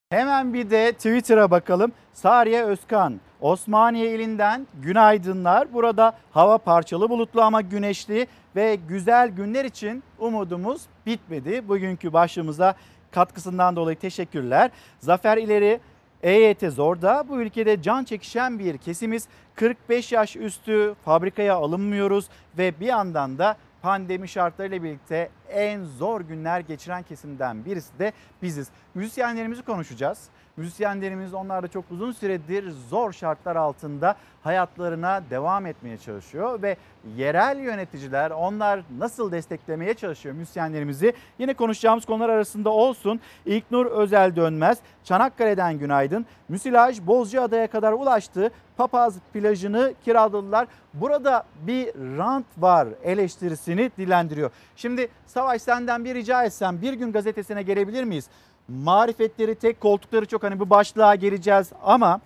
[0.09, 1.91] Hemen bir de Twitter'a bakalım.
[2.13, 5.73] Sariye Özkan, Osmaniye ilinden günaydınlar.
[5.73, 11.67] Burada hava parçalı bulutlu ama güneşli ve güzel günler için umudumuz bitmedi.
[11.67, 12.75] Bugünkü başlığımıza
[13.11, 14.71] katkısından dolayı teşekkürler.
[14.99, 15.79] Zafer İleri
[16.23, 17.25] EYT zorda.
[17.29, 19.27] Bu ülkede can çekişen bir kesimiz.
[19.55, 26.59] 45 yaş üstü fabrikaya alınmıyoruz ve bir yandan da pandemi şartlarıyla birlikte en zor günler
[26.59, 28.69] geçiren kesimden birisi de biziz.
[28.93, 30.29] Müzisyenlerimizi konuşacağız.
[30.59, 36.77] Müzisyenlerimiz onlar da çok uzun süredir zor şartlar altında hayatlarına devam etmeye çalışıyor ve
[37.17, 43.19] yerel yöneticiler onlar nasıl desteklemeye çalışıyor müzisyenlerimizi yine konuşacağımız konular arasında olsun.
[43.45, 46.25] İlknur Özel Dönmez Çanakkale'den günaydın.
[46.49, 48.51] Müsilaj Bozcaada'ya kadar ulaştı.
[48.77, 50.67] Papaz plajını kiraladılar.
[50.93, 54.51] Burada bir rant var eleştirisini dilendiriyor.
[54.75, 58.29] Şimdi Savaş senden bir rica etsem bir gün gazetesine gelebilir miyiz?
[58.69, 62.21] Marifetleri tek koltukları çok hani bu başlığa geleceğiz ama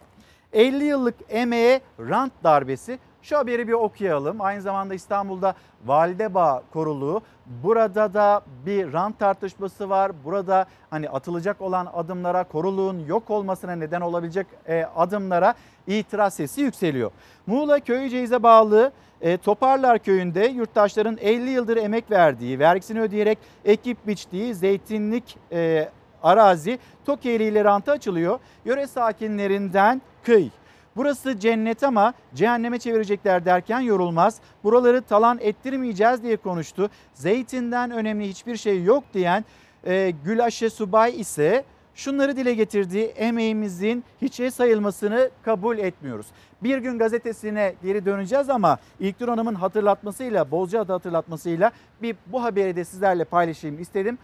[0.54, 3.00] 50 yıllık emeğe rant darbesi.
[3.22, 4.42] Şu haberi bir okuyalım.
[4.42, 7.22] Aynı zamanda İstanbul'da Validebağ koruluğu.
[7.64, 10.12] Burada da bir rant tartışması var.
[10.26, 15.54] Burada hani atılacak olan adımlara, koruluğun yok olmasına neden olabilecek e, adımlara
[15.88, 17.12] itiraz sesi yükseliyor.
[17.48, 24.56] Muğla Köyceğiz'e bağlı e, Toparlar Köyü'nde yurttaşların 50 yıldır emek verdiği, vergisini ödeyerek ekip biçtiği
[24.56, 25.90] zeytinlik e,
[26.24, 28.40] arazi Tokeli ile ranta açılıyor.
[28.66, 30.50] Yöre sakinlerinden kıy.
[30.96, 34.38] Burası cennet ama cehenneme çevirecekler derken yorulmaz.
[34.64, 36.90] Buraları talan ettirmeyeceğiz diye konuştu.
[37.14, 39.46] Zeytinden önemli hiçbir şey yok diyen
[39.88, 41.64] e, Gülaşe Subay ise
[41.96, 46.28] şunları dile getirdiği emeğimizin hiçe sayılmasını kabul etmiyoruz.
[46.64, 52.86] Bir gün gazetesine geri döneceğiz ama İlknur Hanım'ın hatırlatmasıyla, Bozcaada hatırlatmasıyla bir bu haberi de
[52.86, 54.18] sizlerle paylaşayım istedim.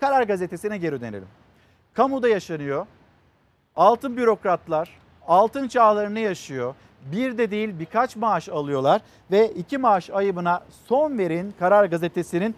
[0.00, 1.28] Karar Gazetesi'ne geri dönelim.
[1.94, 2.86] Kamuda yaşanıyor.
[3.76, 6.74] Altın bürokratlar altın çağlarını yaşıyor.
[7.12, 12.54] Bir de değil birkaç maaş alıyorlar ve iki maaş ayıbına son verin Karar Gazetesi'nin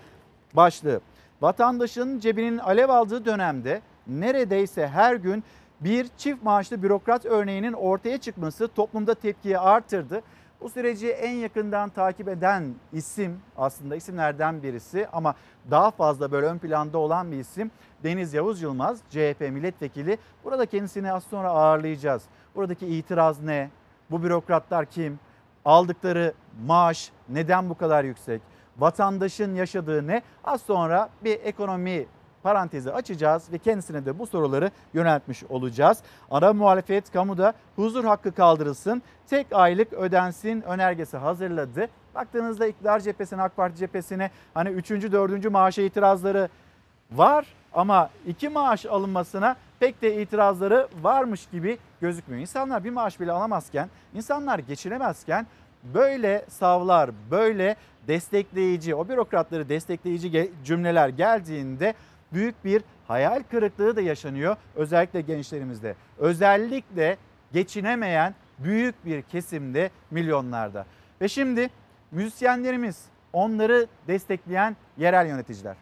[0.55, 1.00] başlığı.
[1.40, 5.44] Vatandaşın cebinin alev aldığı dönemde neredeyse her gün
[5.81, 10.22] bir çift maaşlı bürokrat örneğinin ortaya çıkması toplumda tepkiyi artırdı.
[10.61, 15.35] Bu süreci en yakından takip eden isim aslında isimlerden birisi ama
[15.70, 17.70] daha fazla böyle ön planda olan bir isim
[18.05, 20.18] Deniz Yavuz Yılmaz CHP milletvekili.
[20.44, 22.22] Burada kendisini az sonra ağırlayacağız.
[22.55, 23.70] Buradaki itiraz ne?
[24.11, 25.18] Bu bürokratlar kim?
[25.64, 26.35] Aldıkları
[26.66, 28.42] maaş neden bu kadar yüksek?
[28.79, 30.22] Vatandaşın yaşadığı ne?
[30.44, 32.07] Az sonra bir ekonomi
[32.42, 35.98] parantezi açacağız ve kendisine de bu soruları yöneltmiş olacağız.
[36.31, 41.88] Ana muhalefet kamuda huzur hakkı kaldırılsın, tek aylık ödensin önergesi hazırladı.
[42.14, 44.90] Baktığınızda iktidar cephesine, AK Parti cephesine hani 3.
[44.90, 45.51] 4.
[45.51, 46.48] maaşa itirazları
[47.12, 52.40] var ama iki maaş alınmasına pek de itirazları varmış gibi gözükmüyor.
[52.40, 55.46] İnsanlar bir maaş bile alamazken, insanlar geçinemezken
[55.83, 57.77] böyle savlar, böyle
[58.09, 61.94] destekleyici, o bürokratları destekleyici cümleler geldiğinde
[62.33, 65.94] büyük bir hayal kırıklığı da yaşanıyor özellikle gençlerimizde.
[66.18, 67.16] Özellikle
[67.53, 70.87] geçinemeyen büyük bir kesimde milyonlarda.
[71.20, 71.70] Ve şimdi
[72.12, 75.77] müzisyenlerimiz onları destekleyen yerel yöneticiler.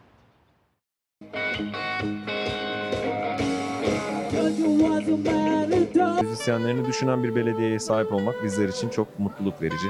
[6.21, 9.87] Müzisyenlerini düşünen bir belediyeye sahip olmak bizler için çok mutluluk verici.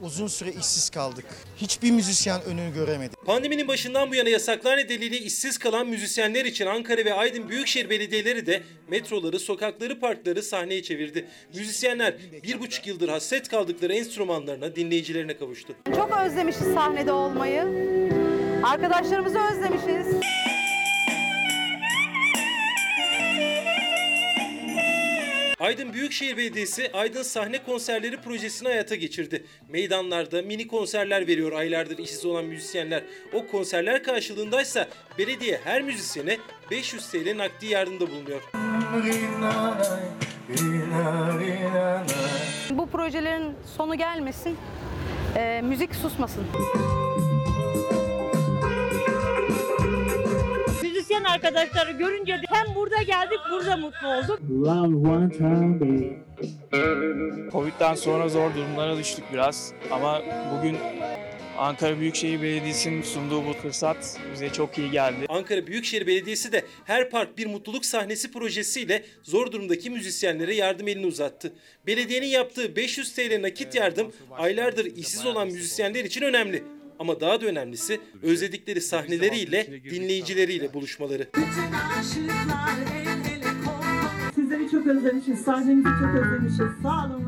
[0.00, 1.24] Uzun süre işsiz kaldık.
[1.56, 3.14] Hiçbir müzisyen önünü göremedi.
[3.26, 8.46] Pandeminin başından bu yana yasaklar nedeniyle işsiz kalan müzisyenler için Ankara ve Aydın Büyükşehir Belediyeleri
[8.46, 11.28] de metroları, sokakları, parkları sahneye çevirdi.
[11.54, 15.74] Müzisyenler bir buçuk yıldır hasret kaldıkları enstrümanlarına, dinleyicilerine kavuştu.
[15.96, 17.62] Çok özlemişiz sahnede olmayı.
[18.64, 20.06] Arkadaşlarımızı özlemişiz.
[25.60, 29.44] Aydın Büyükşehir Belediyesi Aydın Sahne Konserleri projesini hayata geçirdi.
[29.68, 33.02] Meydanlarda mini konserler veriyor aylardır işsiz olan müzisyenler.
[33.32, 34.88] O konserler karşılığındaysa
[35.18, 36.38] belediye her müzisyene
[36.70, 38.42] 500 TL nakdi yardımda bulunuyor.
[42.70, 44.56] Bu projelerin sonu gelmesin,
[45.36, 46.44] e, müzik susmasın.
[51.16, 54.40] Müzisyen arkadaşları görünce de hem burada geldik burada mutlu olduk.
[57.52, 60.76] Covid'den sonra zor durumlara düştük biraz ama bugün
[61.58, 65.26] Ankara Büyükşehir Belediyesi'nin sunduğu bu fırsat bize çok iyi geldi.
[65.28, 71.06] Ankara Büyükşehir Belediyesi de Her Park Bir Mutluluk Sahnesi projesiyle zor durumdaki müzisyenlere yardım elini
[71.06, 71.52] uzattı.
[71.86, 76.75] Belediyenin yaptığı 500 TL nakit yardım aylardır işsiz olan müzisyenler için önemli.
[76.98, 81.28] Ama daha da önemlisi özledikleri sahneleriyle, dinleyicileriyle buluşmaları.
[84.34, 86.82] Sizleri çok özlemişiz, sahnemizi çok özlemişiz.
[86.82, 87.26] Sağ olun.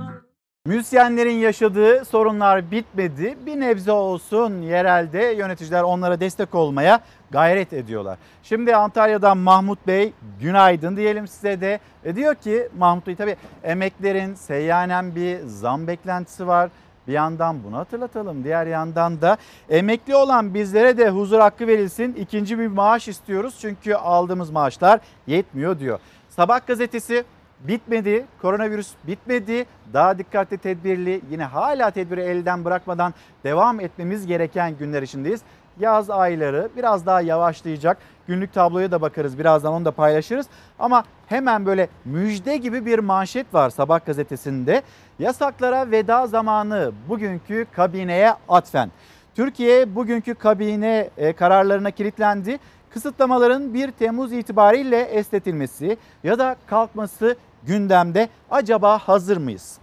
[0.66, 3.36] Müzisyenlerin yaşadığı sorunlar bitmedi.
[3.46, 7.00] Bir nebze olsun yerelde yöneticiler onlara destek olmaya
[7.30, 8.18] gayret ediyorlar.
[8.42, 11.80] Şimdi Antalya'dan Mahmut Bey günaydın diyelim size de.
[12.04, 16.70] E diyor ki Mahmut Bey tabii emeklerin seyyanen bir zam beklentisi var.
[17.08, 18.44] Bir yandan bunu hatırlatalım.
[18.44, 19.36] Diğer yandan da
[19.70, 22.14] emekli olan bizlere de huzur hakkı verilsin.
[22.14, 25.98] İkinci bir maaş istiyoruz çünkü aldığımız maaşlar yetmiyor diyor.
[26.28, 27.24] Sabah gazetesi
[27.60, 28.26] bitmedi.
[28.42, 29.66] Koronavirüs bitmedi.
[29.92, 35.40] Daha dikkatli, tedbirli, yine hala tedbiri elden bırakmadan devam etmemiz gereken günler içindeyiz.
[35.80, 37.98] Yaz ayları biraz daha yavaşlayacak.
[38.26, 39.38] Günlük tabloya da bakarız.
[39.38, 40.46] Birazdan onu da paylaşırız.
[40.78, 44.82] Ama hemen böyle müjde gibi bir manşet var Sabah gazetesinde.
[45.18, 48.90] Yasaklara veda zamanı bugünkü kabineye atfen.
[49.34, 52.58] Türkiye bugünkü kabine e, kararlarına kilitlendi.
[52.90, 58.28] Kısıtlamaların 1 Temmuz itibariyle esnetilmesi ya da kalkması gündemde.
[58.50, 59.78] Acaba hazır mıyız?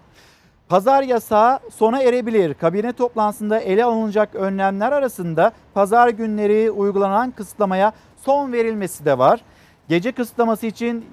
[0.70, 2.54] Pazar yasağı sona erebilir.
[2.54, 9.42] Kabine toplantısında ele alınacak önlemler arasında pazar günleri uygulanan kısıtlamaya son verilmesi de var.
[9.90, 11.06] Gece kısıtlaması için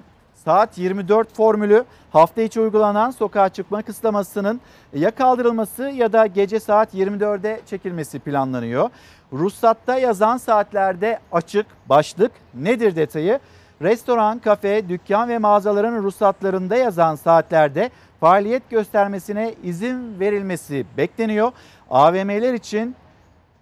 [0.45, 4.61] saat 24 formülü hafta içi uygulanan sokağa çıkma kısıtlamasının
[4.93, 8.89] ya kaldırılması ya da gece saat 24'e çekilmesi planlanıyor.
[9.33, 13.39] Ruhsatta yazan saatlerde açık başlık nedir detayı?
[13.81, 21.51] Restoran, kafe, dükkan ve mağazaların ruhsatlarında yazan saatlerde faaliyet göstermesine izin verilmesi bekleniyor.
[21.89, 22.95] AVM'ler için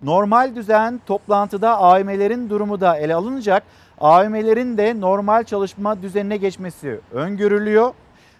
[0.03, 3.63] normal düzen toplantıda AVM'lerin durumu da ele alınacak.
[4.01, 7.93] AVM'lerin de normal çalışma düzenine geçmesi öngörülüyor.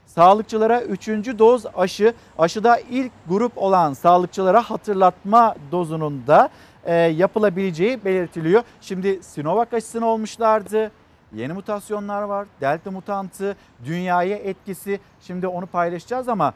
[0.05, 1.07] Sağlıkçılara 3.
[1.39, 6.49] doz aşı, aşıda ilk grup olan sağlıkçılara hatırlatma dozunun da
[6.83, 8.63] e, yapılabileceği belirtiliyor.
[8.81, 10.91] Şimdi Sinovac aşısını olmuşlardı.
[11.33, 12.47] Yeni mutasyonlar var.
[12.61, 14.99] Delta mutantı, dünyaya etkisi.
[15.21, 16.53] Şimdi onu paylaşacağız ama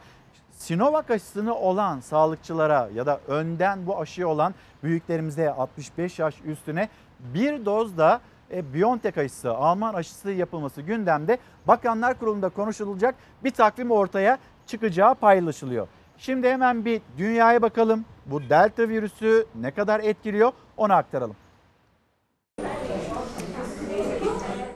[0.52, 6.88] Sinovac aşısını olan sağlıkçılara ya da önden bu aşıyı olan büyüklerimize 65 yaş üstüne
[7.34, 11.38] bir doz da e, BioNTech aşısı, Alman aşısı yapılması gündemde.
[11.68, 15.88] Bakanlar Kurulu'nda konuşulacak bir takvim ortaya çıkacağı paylaşılıyor.
[16.18, 18.04] Şimdi hemen bir dünyaya bakalım.
[18.26, 21.36] Bu delta virüsü ne kadar etkiliyor onu aktaralım.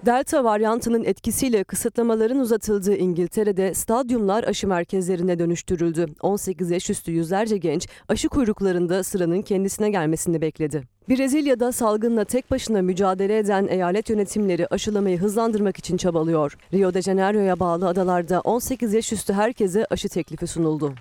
[0.06, 6.06] Delta varyantının etkisiyle kısıtlamaların uzatıldığı İngiltere'de stadyumlar aşı merkezlerine dönüştürüldü.
[6.22, 10.82] 18 yaş üstü yüzlerce genç aşı kuyruklarında sıranın kendisine gelmesini bekledi.
[11.08, 16.56] Brezilya'da salgınla tek başına mücadele eden eyalet yönetimleri aşılamayı hızlandırmak için çabalıyor.
[16.74, 20.94] Rio de Janeiro'ya bağlı adalarda 18 yaş üstü herkese aşı teklifi sunuldu.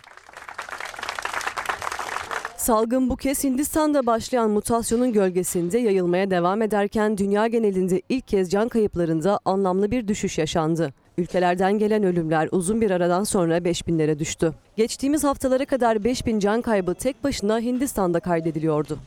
[2.60, 8.70] Salgın bu kez Hindistan'da başlayan mutasyonun gölgesinde yayılmaya devam ederken dünya genelinde ilk kez can
[8.70, 10.94] kayıplarında anlamlı bir düşüş yaşandı.
[11.18, 14.54] Ülkelerden gelen ölümler uzun bir aradan sonra 5000'lere düştü.
[14.78, 19.00] Geçtiğimiz haftalara kadar 5000 can kaybı tek başına Hindistan'da kaydediliyordu.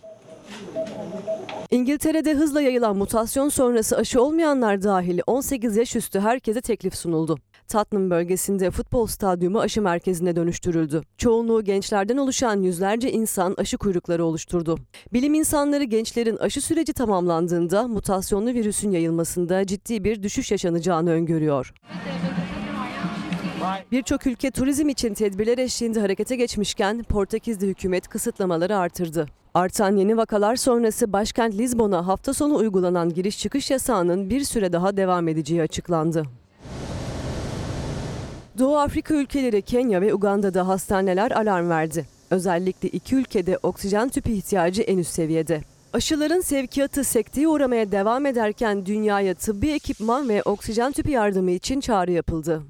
[1.70, 7.38] İngiltere'de hızla yayılan mutasyon sonrası aşı olmayanlar dahil 18 yaş üstü herkese teklif sunuldu.
[7.68, 11.03] Tottenham bölgesinde futbol stadyumu aşı merkezine dönüştürüldü.
[11.18, 14.79] Çoğunluğu gençlerden oluşan yüzlerce insan aşı kuyrukları oluşturdu.
[15.12, 21.72] Bilim insanları gençlerin aşı süreci tamamlandığında mutasyonlu virüsün yayılmasında ciddi bir düşüş yaşanacağını öngörüyor.
[23.92, 29.26] Birçok ülke turizm için tedbirler eşliğinde harekete geçmişken Portekiz'de hükümet kısıtlamaları artırdı.
[29.55, 34.97] Artan yeni vakalar sonrası başkent Lizbon'a hafta sonu uygulanan giriş çıkış yasağının bir süre daha
[34.97, 36.22] devam edeceği açıklandı.
[38.62, 42.06] Doğu Afrika ülkeleri Kenya ve Uganda'da hastaneler alarm verdi.
[42.30, 45.60] Özellikle iki ülkede oksijen tüpü ihtiyacı en üst seviyede.
[45.92, 52.12] Aşıların sevkiyatı sekteye uğramaya devam ederken dünyaya tıbbi ekipman ve oksijen tüpü yardımı için çağrı
[52.12, 52.62] yapıldı.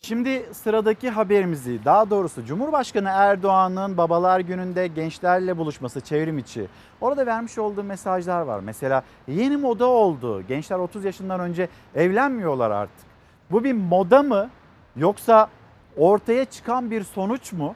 [0.00, 6.66] Şimdi sıradaki haberimizi daha doğrusu Cumhurbaşkanı Erdoğan'ın babalar gününde gençlerle buluşması çevrim içi.
[7.00, 8.60] Orada vermiş olduğu mesajlar var.
[8.60, 10.42] Mesela yeni moda oldu.
[10.48, 13.10] Gençler 30 yaşından önce evlenmiyorlar artık.
[13.50, 14.50] Bu bir moda mı
[14.96, 15.48] yoksa
[15.96, 17.74] ortaya çıkan bir sonuç mu?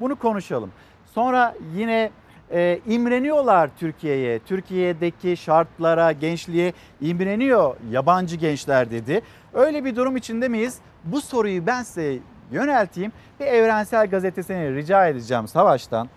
[0.00, 0.72] Bunu konuşalım.
[1.04, 2.10] Sonra yine
[2.50, 4.38] e, imreniyorlar Türkiye'ye.
[4.38, 9.20] Türkiye'deki şartlara, gençliğe imreniyor yabancı gençler dedi.
[9.54, 10.78] Öyle bir durum içinde miyiz?
[11.04, 12.18] Bu soruyu ben size
[12.52, 13.12] yönelteyim.
[13.40, 16.08] Bir Evrensel Gazetesi'ne rica edeceğim Savaş'tan.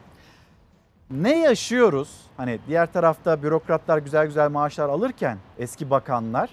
[1.12, 2.22] Ne yaşıyoruz?
[2.38, 6.50] Hani diğer tarafta bürokratlar güzel güzel maaşlar alırken eski bakanlar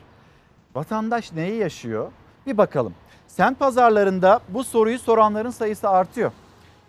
[0.75, 2.13] vatandaş neyi yaşıyor?
[2.47, 2.95] Bir bakalım.
[3.37, 6.33] Semt pazarlarında bu soruyu soranların sayısı artıyor.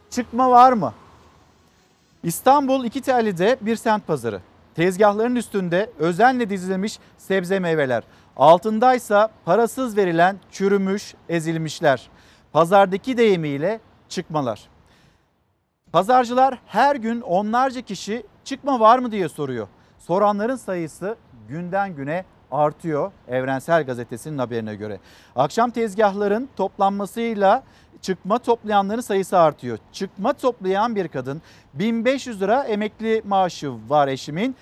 [0.10, 0.94] Çıkma var mı?
[2.24, 4.42] İstanbul İkitelli'de bir semt pazarı.
[4.76, 8.04] Tezgahların üstünde özenle dizilmiş sebze meyveler.
[8.38, 12.10] Altındaysa parasız verilen çürümüş, ezilmişler.
[12.54, 13.80] Pazardaki deyimiyle
[14.10, 14.70] çıkmalar.
[15.92, 19.68] Pazarcılar her gün onlarca kişi çıkma var mı diye soruyor.
[20.00, 21.16] Soranların sayısı
[21.50, 25.00] günden güne artıyor Evrensel Gazetesi'nin haberine göre.
[25.36, 27.64] Akşam tezgahların toplanmasıyla
[28.02, 29.78] çıkma toplayanların sayısı artıyor.
[29.92, 31.42] Çıkma toplayan bir kadın
[31.74, 34.56] 1500 lira emekli maaşı var eşimin.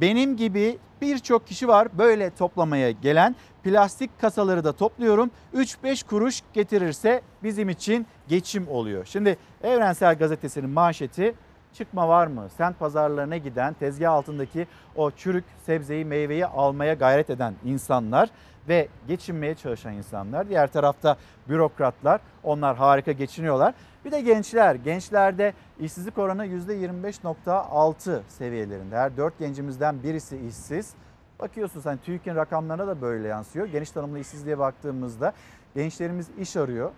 [0.00, 3.36] Benim gibi birçok kişi var böyle toplamaya gelen.
[3.64, 5.30] Plastik kasaları da topluyorum.
[5.54, 9.04] 3-5 kuruş getirirse bizim için geçim oluyor.
[9.04, 11.34] Şimdi Evrensel Gazetesi'nin manşeti
[11.74, 12.48] çıkma var mı?
[12.56, 14.66] Sent pazarlarına giden tezgah altındaki
[14.96, 18.30] o çürük sebzeyi meyveyi almaya gayret eden insanlar
[18.68, 20.48] ve geçinmeye çalışan insanlar.
[20.48, 21.16] Diğer tarafta
[21.48, 23.74] bürokratlar onlar harika geçiniyorlar.
[24.04, 24.74] Bir de gençler.
[24.74, 28.96] Gençlerde işsizlik oranı %25.6 seviyelerinde.
[28.96, 30.94] Her 4 gencimizden birisi işsiz.
[31.40, 33.66] Bakıyorsunuz hani TÜİK'in rakamlarına da böyle yansıyor.
[33.66, 35.32] Geniş tanımlı işsizliğe baktığımızda
[35.74, 36.90] gençlerimiz iş arıyor.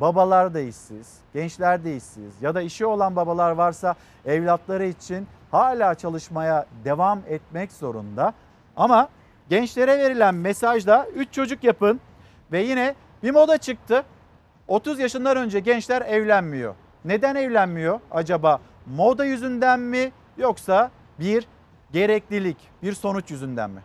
[0.00, 3.94] Babalar da işsiz, gençler de işsiz ya da işi olan babalar varsa
[4.24, 8.32] evlatları için hala çalışmaya devam etmek zorunda.
[8.76, 9.08] Ama
[9.48, 12.00] gençlere verilen mesajda 3 çocuk yapın
[12.52, 14.04] ve yine bir moda çıktı.
[14.68, 16.74] 30 yaşından önce gençler evlenmiyor.
[17.04, 18.60] Neden evlenmiyor acaba?
[18.86, 20.90] Moda yüzünden mi yoksa
[21.20, 21.46] bir
[21.92, 23.80] gereklilik, bir sonuç yüzünden mi?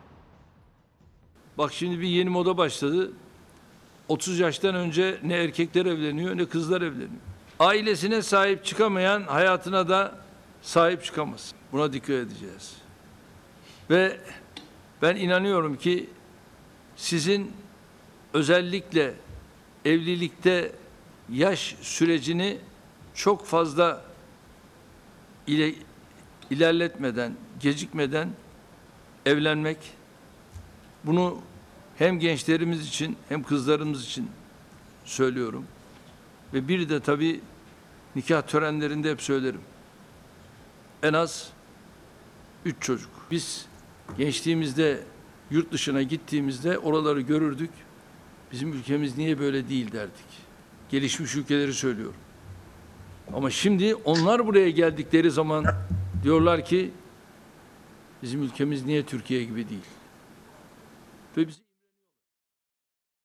[1.58, 3.12] Bak şimdi bir yeni moda başladı.
[4.12, 7.22] 30 yaştan önce ne erkekler evleniyor ne kızlar evleniyor.
[7.60, 10.16] Ailesine sahip çıkamayan hayatına da
[10.62, 11.54] sahip çıkamaz.
[11.72, 12.74] Buna dikkat edeceğiz.
[13.90, 14.18] Ve
[15.02, 16.10] ben inanıyorum ki
[16.96, 17.54] sizin
[18.34, 19.14] özellikle
[19.86, 20.72] evlilikte
[21.30, 22.58] yaş sürecini
[23.16, 24.06] çok fazla
[25.48, 25.74] ile,
[26.50, 28.30] ilerletmeden, gecikmeden
[29.26, 29.78] evlenmek
[31.04, 31.42] bunu
[32.02, 34.30] hem gençlerimiz için hem kızlarımız için
[35.06, 35.66] söylüyorum.
[36.54, 37.42] Ve bir de tabii
[38.16, 39.62] nikah törenlerinde hep söylerim.
[41.04, 41.50] En az
[42.66, 43.10] üç çocuk.
[43.32, 43.66] Biz
[44.18, 45.04] gençliğimizde
[45.52, 47.72] yurt dışına gittiğimizde oraları görürdük.
[48.52, 50.26] Bizim ülkemiz niye böyle değil derdik.
[50.90, 52.20] Gelişmiş ülkeleri söylüyorum.
[53.34, 55.66] Ama şimdi onlar buraya geldikleri zaman
[56.24, 56.92] diyorlar ki
[58.24, 59.82] bizim ülkemiz niye Türkiye gibi değil.
[61.38, 61.62] Ve biz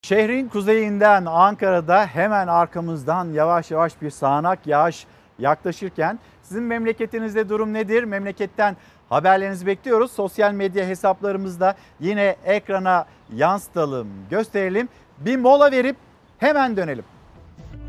[0.07, 5.07] Şehrin kuzeyinden Ankara'da hemen arkamızdan yavaş yavaş bir sağanak yağış
[5.39, 8.05] yaklaşırken sizin memleketinizde durum nedir?
[8.05, 8.77] Memleketten
[9.09, 10.13] haberlerinizi bekliyoruz.
[10.13, 14.89] Sosyal medya hesaplarımızda yine ekrana yansıtalım, gösterelim.
[15.19, 15.97] Bir mola verip
[16.39, 17.05] hemen dönelim.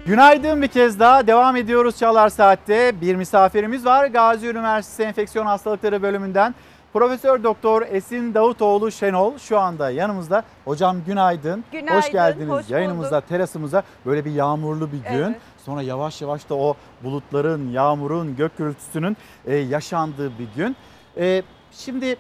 [0.06, 3.02] Günaydın bir kez daha devam ediyoruz Çalar Saat'te.
[3.02, 6.56] Bir misafirimiz var Gazi Üniversitesi Enfeksiyon Hastalıkları bölümünden.
[6.94, 10.44] Profesör Doktor Esin Davutoğlu Şenol şu anda yanımızda.
[10.66, 11.64] Hocam günaydın.
[11.72, 13.30] Günaydın, Hoş geldiniz hoş yayınımıza, bulduk.
[13.30, 13.84] terasımıza.
[14.06, 15.24] Böyle bir yağmurlu bir gün.
[15.24, 15.36] Evet.
[15.66, 20.76] Sonra yavaş yavaş da o bulutların, yağmurun, gök gürültüsünün e, yaşandığı bir gün.
[21.18, 22.16] E, şimdi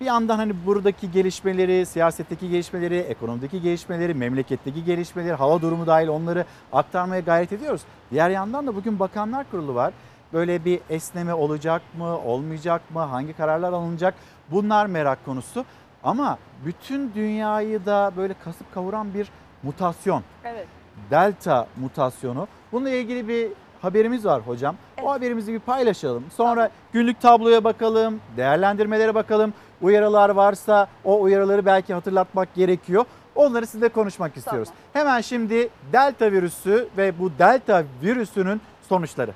[0.00, 6.44] bir yandan hani buradaki gelişmeleri, siyasetteki gelişmeleri, ekonomideki gelişmeleri, memleketteki gelişmeleri, hava durumu dahil onları
[6.72, 7.82] aktarmaya gayret ediyoruz.
[8.10, 9.92] Diğer yandan da bugün Bakanlar Kurulu var.
[10.32, 14.14] Böyle bir esneme olacak mı, olmayacak mı, hangi kararlar alınacak
[14.50, 15.64] bunlar merak konusu.
[16.04, 19.28] Ama bütün dünyayı da böyle kasıp kavuran bir
[19.62, 20.22] mutasyon.
[20.44, 20.66] Evet.
[21.10, 22.48] Delta mutasyonu.
[22.72, 23.48] Bununla ilgili bir
[23.82, 24.76] haberimiz var hocam.
[25.02, 26.24] O haberimizi bir paylaşalım.
[26.36, 29.54] Sonra günlük tabloya bakalım, değerlendirmelere bakalım.
[29.82, 33.04] Uyarılar varsa o uyarıları belki hatırlatmak gerekiyor.
[33.34, 34.68] Onları sizinle konuşmak istiyoruz.
[34.92, 39.32] Hemen şimdi delta virüsü ve bu delta virüsünün sonuçları.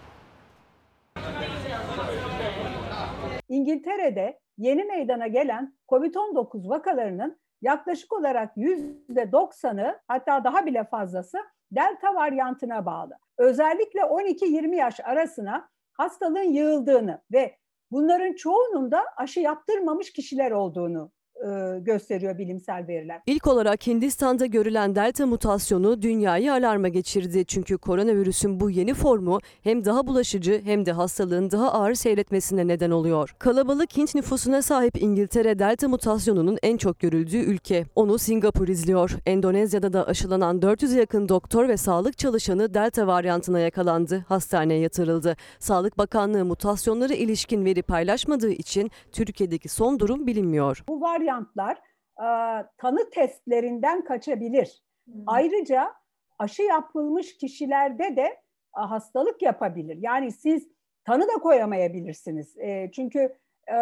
[3.48, 11.38] İngiltere'de yeni meydana gelen COVID-19 vakalarının yaklaşık olarak %90'ı hatta daha bile fazlası
[11.70, 13.18] delta varyantına bağlı.
[13.38, 17.56] Özellikle 12-20 yaş arasına hastalığın yığıldığını ve
[17.90, 21.10] bunların çoğunun da aşı yaptırmamış kişiler olduğunu
[21.80, 23.20] gösteriyor bilimsel veriler.
[23.26, 27.44] İlk olarak Hindistan'da görülen delta mutasyonu dünyayı alarma geçirdi.
[27.44, 32.90] Çünkü koronavirüsün bu yeni formu hem daha bulaşıcı hem de hastalığın daha ağır seyretmesine neden
[32.90, 33.34] oluyor.
[33.38, 37.84] Kalabalık Hint nüfusuna sahip İngiltere delta mutasyonunun en çok görüldüğü ülke.
[37.94, 39.16] Onu Singapur izliyor.
[39.26, 44.24] Endonezya'da da aşılanan 400'e yakın doktor ve sağlık çalışanı delta varyantına yakalandı.
[44.28, 45.36] Hastaneye yatırıldı.
[45.58, 50.84] Sağlık Bakanlığı mutasyonlara ilişkin veri paylaşmadığı için Türkiye'deki son durum bilinmiyor.
[50.88, 51.76] Bu varyantlar
[52.18, 52.28] e,
[52.78, 54.82] tanı testlerinden kaçabilir.
[55.26, 55.92] Ayrıca
[56.38, 59.98] aşı yapılmış kişilerde de e, hastalık yapabilir.
[60.00, 60.68] Yani siz
[61.04, 62.58] tanı da koyamayabilirsiniz.
[62.58, 63.36] E, çünkü
[63.72, 63.76] e,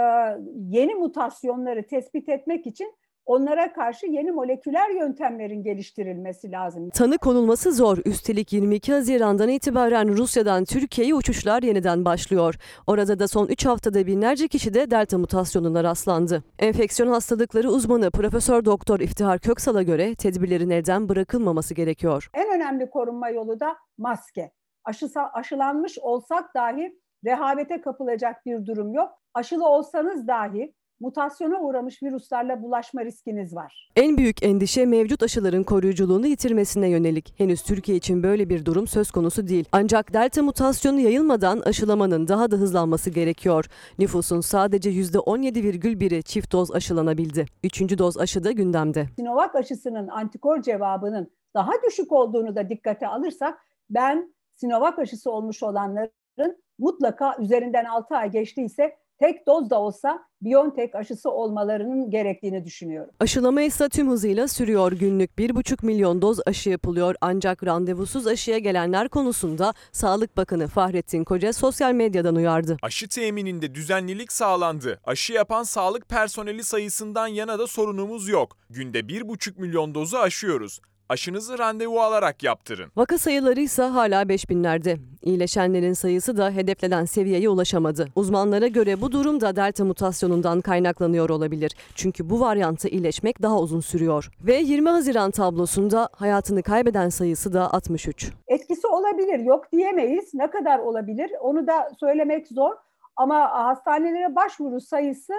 [0.57, 2.95] yeni mutasyonları tespit etmek için
[3.27, 6.91] onlara karşı yeni moleküler yöntemlerin geliştirilmesi lazım.
[6.91, 7.99] Tanı konulması zor.
[8.05, 12.55] Üstelik 22 Haziran'dan itibaren Rusya'dan Türkiye'ye uçuşlar yeniden başlıyor.
[12.87, 16.43] Orada da son 3 haftada binlerce kişide delta mutasyonuna rastlandı.
[16.59, 22.31] Enfeksiyon hastalıkları uzmanı Profesör Doktor İftihar Köksal'a göre tedbirlerin elden bırakılmaması gerekiyor.
[22.35, 24.53] En önemli korunma yolu da maske.
[24.85, 29.11] Aşısa, aşılanmış olsak dahi rehavete kapılacak bir durum yok.
[29.35, 33.91] Aşılı olsanız dahi mutasyona uğramış virüslerle bulaşma riskiniz var.
[33.97, 37.35] En büyük endişe mevcut aşıların koruyuculuğunu yitirmesine yönelik.
[37.39, 39.65] Henüz Türkiye için böyle bir durum söz konusu değil.
[39.73, 43.65] Ancak delta mutasyonu yayılmadan aşılamanın daha da hızlanması gerekiyor.
[43.99, 47.47] Nüfusun sadece %17,1'i çift doz aşılanabildi.
[47.65, 49.07] Üçüncü doz aşı da gündemde.
[49.17, 53.59] Sinovac aşısının antikor cevabının daha düşük olduğunu da dikkate alırsak
[53.91, 60.95] ben Sinovac aşısı olmuş olanların mutlaka üzerinden 6 ay geçtiyse tek doz da olsa BioNTech
[60.95, 63.11] aşısı olmalarının gerektiğini düşünüyorum.
[63.21, 64.93] Aşılama ise tüm hızıyla sürüyor.
[64.93, 67.15] Günlük 1,5 milyon doz aşı yapılıyor.
[67.21, 72.77] Ancak randevusuz aşıya gelenler konusunda Sağlık Bakanı Fahrettin Koca sosyal medyadan uyardı.
[72.83, 75.01] Aşı temininde düzenlilik sağlandı.
[75.05, 78.57] Aşı yapan sağlık personeli sayısından yana da sorunumuz yok.
[78.71, 80.81] Günde 1,5 milyon dozu aşıyoruz.
[81.09, 82.91] Aşınızı randevu alarak yaptırın.
[82.97, 84.97] Vaka sayıları ise hala 5000'lerde.
[85.23, 88.09] İyileşenlerin sayısı da hedeflenen seviyeye ulaşamadı.
[88.17, 91.77] Uzmanlara göre bu durum da delta mutasyonundan kaynaklanıyor olabilir.
[91.95, 94.31] Çünkü bu varyantı iyileşmek daha uzun sürüyor.
[94.41, 98.31] Ve 20 Haziran tablosunda hayatını kaybeden sayısı da 63.
[98.49, 100.35] Etkisi olabilir, yok diyemeyiz.
[100.35, 102.75] Ne kadar olabilir onu da söylemek zor.
[103.17, 105.33] Ama hastanelere başvuru sayısı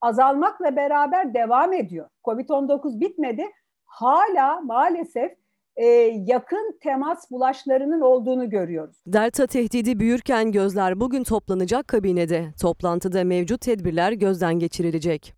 [0.00, 2.08] azalmakla beraber devam ediyor.
[2.24, 3.44] Covid-19 bitmedi
[3.90, 5.32] hala maalesef
[5.76, 5.84] e,
[6.26, 8.96] yakın temas bulaşlarının olduğunu görüyoruz.
[9.06, 12.52] Delta tehdidi büyürken gözler bugün toplanacak kabinede.
[12.60, 15.34] Toplantıda mevcut tedbirler gözden geçirilecek.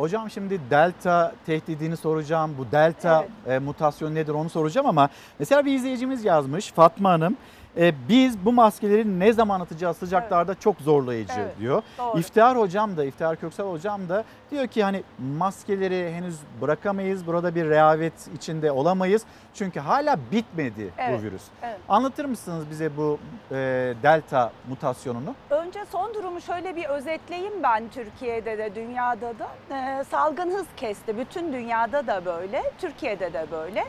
[0.00, 2.54] Hocam şimdi delta tehdidini soracağım.
[2.58, 3.56] Bu delta evet.
[3.56, 5.08] e, mutasyon nedir onu soracağım ama
[5.38, 7.36] mesela bir izleyicimiz yazmış Fatma Hanım.
[7.76, 10.62] E, biz bu maskeleri ne zaman atacağız sıcaklarda evet.
[10.62, 11.82] çok zorlayıcı evet, diyor.
[11.98, 12.18] Doğru.
[12.18, 15.02] İftihar hocam da, İftihar Köksal hocam da diyor ki hani
[15.38, 17.26] maskeleri henüz bırakamayız.
[17.26, 19.22] Burada bir rehavet içinde olamayız.
[19.54, 21.42] Çünkü hala bitmedi evet, bu virüs.
[21.62, 21.78] Evet.
[21.88, 23.18] Anlatır mısınız bize bu
[23.50, 23.56] e,
[24.02, 25.34] delta mutasyonunu?
[25.50, 29.48] Önce son durumu şöyle bir özetleyeyim ben Türkiye'de de dünyada da.
[29.74, 31.18] E, salgın hız kesti.
[31.18, 33.84] Bütün dünyada da böyle, Türkiye'de de böyle.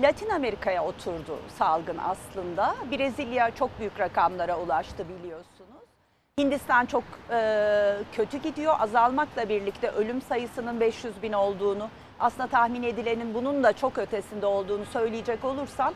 [0.00, 2.74] Latin Amerika'ya oturdu salgın aslında.
[2.90, 5.68] Brezilya çok büyük rakamlara ulaştı biliyorsunuz.
[6.38, 8.74] Hindistan çok e, kötü gidiyor.
[8.78, 11.88] Azalmakla birlikte ölüm sayısının 500 bin olduğunu,
[12.20, 15.94] aslında tahmin edilenin bunun da çok ötesinde olduğunu söyleyecek olursam,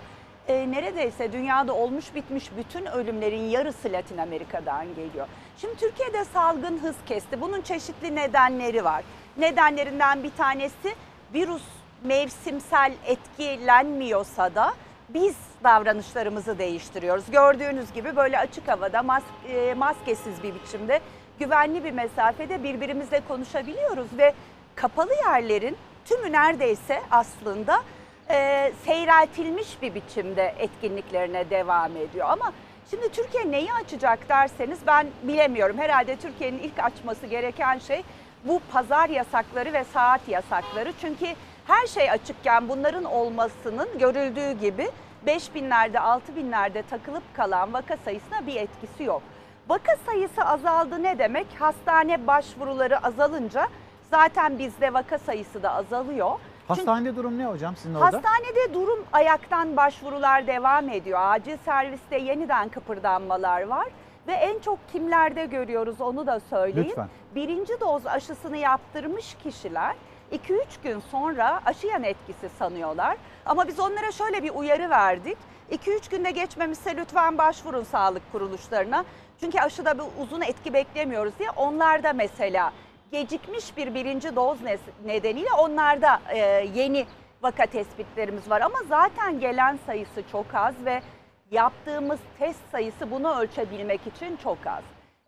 [0.48, 5.26] e, neredeyse dünyada olmuş bitmiş bütün ölümlerin yarısı Latin Amerika'dan geliyor.
[5.58, 7.40] Şimdi Türkiye'de salgın hız kesti.
[7.40, 9.04] Bunun çeşitli nedenleri var.
[9.36, 10.94] Nedenlerinden bir tanesi
[11.34, 14.74] virüs mevsimsel etkilenmiyorsa da
[15.08, 17.30] biz davranışlarımızı değiştiriyoruz.
[17.30, 21.00] Gördüğünüz gibi böyle açık havada mas e, maskesiz bir biçimde
[21.38, 24.34] güvenli bir mesafede birbirimizle konuşabiliyoruz ve
[24.74, 27.82] kapalı yerlerin tümü neredeyse aslında
[28.30, 32.26] e, seyreltilmiş bir biçimde etkinliklerine devam ediyor.
[32.30, 32.52] Ama
[32.90, 35.78] şimdi Türkiye neyi açacak derseniz ben bilemiyorum.
[35.78, 38.02] Herhalde Türkiye'nin ilk açması gereken şey
[38.44, 40.92] bu pazar yasakları ve saat yasakları.
[41.00, 41.26] Çünkü
[41.72, 44.90] her şey açıkken bunların olmasının görüldüğü gibi
[45.26, 49.22] 5 binlerde 6 binlerde takılıp kalan vaka sayısına bir etkisi yok.
[49.68, 51.46] Vaka sayısı azaldı ne demek?
[51.58, 53.66] Hastane başvuruları azalınca
[54.10, 56.30] zaten bizde vaka sayısı da azalıyor.
[56.68, 58.06] Hastanede Çünkü, durum ne hocam sizin orada?
[58.06, 61.18] Hastanede durum ayaktan başvurular devam ediyor.
[61.22, 63.86] Acil serviste yeniden kıpırdanmalar var.
[64.26, 66.88] Ve en çok kimlerde görüyoruz onu da söyleyeyim.
[66.88, 67.08] Lütfen.
[67.34, 69.96] Birinci doz aşısını yaptırmış kişiler
[70.32, 73.16] 2-3 gün sonra aşı yan etkisi sanıyorlar.
[73.46, 75.38] Ama biz onlara şöyle bir uyarı verdik.
[75.72, 79.04] 2-3 günde geçmemişse lütfen başvurun sağlık kuruluşlarına.
[79.40, 82.72] Çünkü aşıda bir uzun etki beklemiyoruz diye onlarda mesela
[83.10, 84.58] gecikmiş bir birinci doz
[85.04, 86.38] nedeniyle onlarda e,
[86.74, 87.06] yeni
[87.42, 88.60] vaka tespitlerimiz var.
[88.60, 91.02] Ama zaten gelen sayısı çok az ve
[91.50, 94.82] yaptığımız test sayısı bunu ölçebilmek için çok az.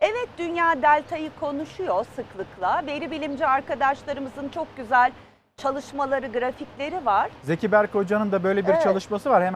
[0.07, 2.83] Evet dünya deltayı konuşuyor sıklıkla.
[2.87, 5.13] Veri bilimci arkadaşlarımızın çok güzel
[5.57, 7.31] çalışmaları, grafikleri var.
[7.43, 8.83] Zeki Berk Hoca'nın da böyle bir Evet.
[8.83, 9.43] çalışması var.
[9.43, 9.55] Hemen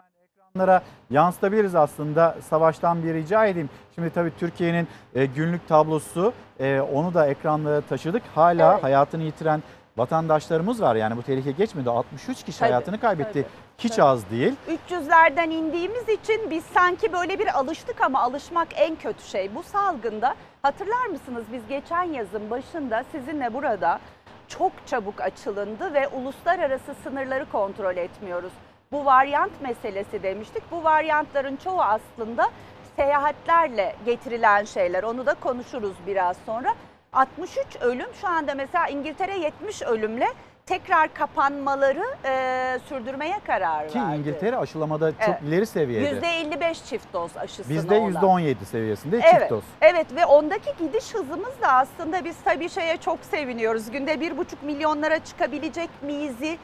[0.49, 2.35] ekranlara yansıtabiliriz aslında.
[2.49, 3.69] Savaştan bir rica edeyim.
[3.95, 8.23] Şimdi tabii Türkiye'nin e, günlük tablosu e, onu da ekranlara taşıdık.
[8.35, 8.83] Hala Evet.
[8.83, 9.63] hayatını yitiren
[9.99, 10.95] vatandaşlarımız var.
[10.95, 11.89] Yani bu tehlike geçmedi.
[11.89, 13.33] 63 kişi Tabii, hayatını kaybetti.
[13.33, 13.45] tabii,
[13.77, 14.05] Hiç tabii.
[14.05, 14.53] az değil.
[14.89, 19.55] 300'lerden indiğimiz için biz sanki böyle bir alıştık ama alışmak en kötü şey.
[19.55, 23.99] Bu salgında hatırlar mısınız biz geçen yazın başında sizinle burada
[24.47, 28.51] çok çabuk açılındı ve uluslararası sınırları kontrol etmiyoruz.
[28.91, 30.63] Bu varyant meselesi demiştik.
[30.71, 32.49] Bu varyantların çoğu aslında
[32.95, 35.03] seyahatlerle getirilen şeyler.
[35.03, 36.73] Onu da konuşuruz biraz sonra.
[37.13, 40.27] 63 ölüm şu anda mesela İngiltere 70 ölümle
[40.65, 44.15] tekrar kapanmaları e, sürdürmeye karar Ki verdi.
[44.19, 45.41] İngiltere aşılamada çok Evet.
[45.41, 46.27] ileri seviyede.
[46.27, 48.11] %55 çift doz aşısına Bizde olan.
[48.13, 49.63] %17 seviyesinde Evet, çift doz.
[49.81, 53.91] evet ve ondaki gidiş hızımız da aslında biz tabii şeye çok seviniyoruz.
[53.91, 56.57] Günde bir buçuk milyonlara çıkabilecek miyizi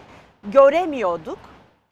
[0.43, 1.39] göremiyorduk.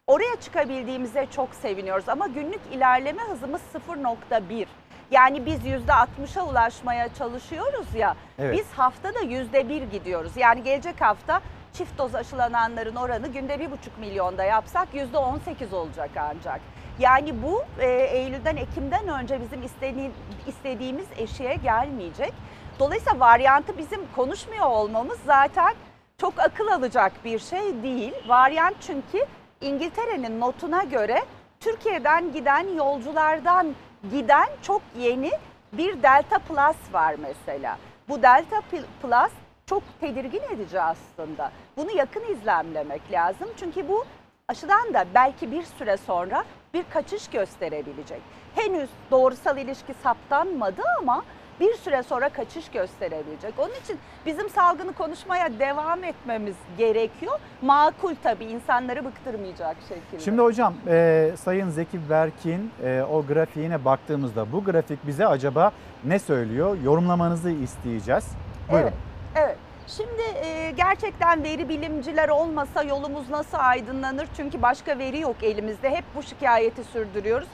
[0.08, 4.66] Oraya çıkabildiğimize çok seviniyoruz ama günlük ilerleme hızımız 0.1.
[5.14, 8.16] Yani biz %60'a ulaşmaya çalışıyoruz ya.
[8.40, 8.58] Evet.
[8.58, 10.32] Biz haftada %1 gidiyoruz.
[10.38, 11.42] Yani gelecek hafta
[11.74, 16.62] çift doz aşılananların oranı günde 1,5 milyonda yapsak %18 olacak ancak.
[17.00, 20.12] Yani bu e, Eylül'den Ekim'den önce bizim istedi-
[20.48, 22.34] istediğimiz eşiğe gelmeyecek.
[22.80, 25.74] Dolayısıyla varyantı bizim konuşmuyor olmamız zaten
[26.18, 28.14] çok akıl alacak bir şey değil.
[28.28, 29.26] Varyant çünkü
[29.62, 31.24] İngiltere'nin notuna göre
[31.60, 33.76] Türkiye'den giden yolculardan
[34.12, 35.32] giden çok yeni
[35.74, 37.78] bir Delta Plus var mesela.
[38.10, 39.32] Bu Delta Pl- Plus
[39.66, 41.52] çok tedirgin edici aslında.
[41.78, 43.48] Bunu yakın izlemlemek lazım.
[43.58, 44.06] Çünkü bu
[44.48, 46.44] aşıdan da belki bir süre sonra
[46.74, 48.22] bir kaçış gösterebilecek.
[48.56, 51.24] Henüz doğrusal ilişki saptanmadı ama
[51.60, 53.54] bir süre sonra kaçış gösterebilecek.
[53.58, 57.40] Onun için bizim salgını konuşmaya devam etmemiz gerekiyor.
[57.62, 60.24] Makul tabii insanları bıktırmayacak şekilde.
[60.24, 65.72] Şimdi hocam e, Sayın Zeki Berk'in e, o grafiğine baktığımızda bu grafik bize acaba
[66.04, 66.78] ne söylüyor?
[66.84, 68.28] Yorumlamanızı isteyeceğiz.
[68.72, 68.88] Buyurun.
[68.88, 68.94] Evet,
[69.36, 69.58] evet.
[69.88, 74.28] Şimdi e, gerçekten veri bilimciler olmasa yolumuz nasıl aydınlanır?
[74.38, 75.90] Çünkü başka veri yok elimizde.
[75.90, 77.48] Hep bu şikayeti sürdürüyoruz.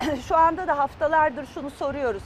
[0.28, 2.22] Şu anda da haftalardır şunu soruyoruz.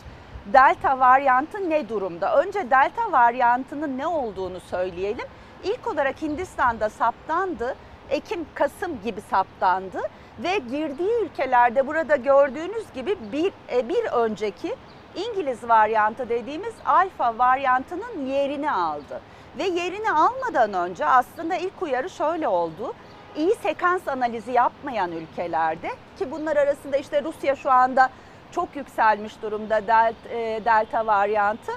[0.53, 2.43] Delta varyantı ne durumda?
[2.43, 5.27] Önce delta varyantının ne olduğunu söyleyelim.
[5.65, 7.77] İlk olarak Hindistan'da saptandı.
[8.11, 10.01] Ekim, Kasım gibi saptandı
[10.39, 14.77] ve girdiği ülkelerde burada gördüğünüz gibi bir, e, bir önceki
[15.15, 19.21] İngiliz varyantı dediğimiz alfa varyantının yerini aldı.
[19.59, 22.95] Ve yerini almadan önce aslında ilk uyarı şöyle oldu.
[23.37, 28.11] İyi sekans analizi yapmayan ülkelerde ki bunlar arasında işte Rusya şu anda
[28.53, 31.73] çok yükselmiş durumda delta, e, delta varyantı.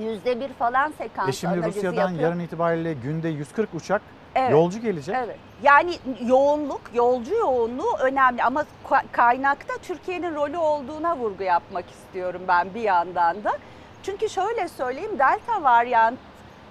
[0.00, 2.20] Yüzde bir falan sekans E şimdi analizi Rusya'dan yapıyor.
[2.28, 4.02] yarın itibariyle günde 140 uçak
[4.34, 4.50] Evet.
[4.52, 5.16] yolcu gelecek.
[5.24, 5.36] Evet.
[5.62, 5.94] Yani
[6.26, 12.80] yoğunluk, yolcu yoğunluğu önemli ama ka- kaynakta Türkiye'nin rolü olduğuna vurgu yapmak istiyorum ben bir
[12.80, 13.52] yandan da.
[14.02, 16.18] Çünkü şöyle söyleyeyim Delta varyant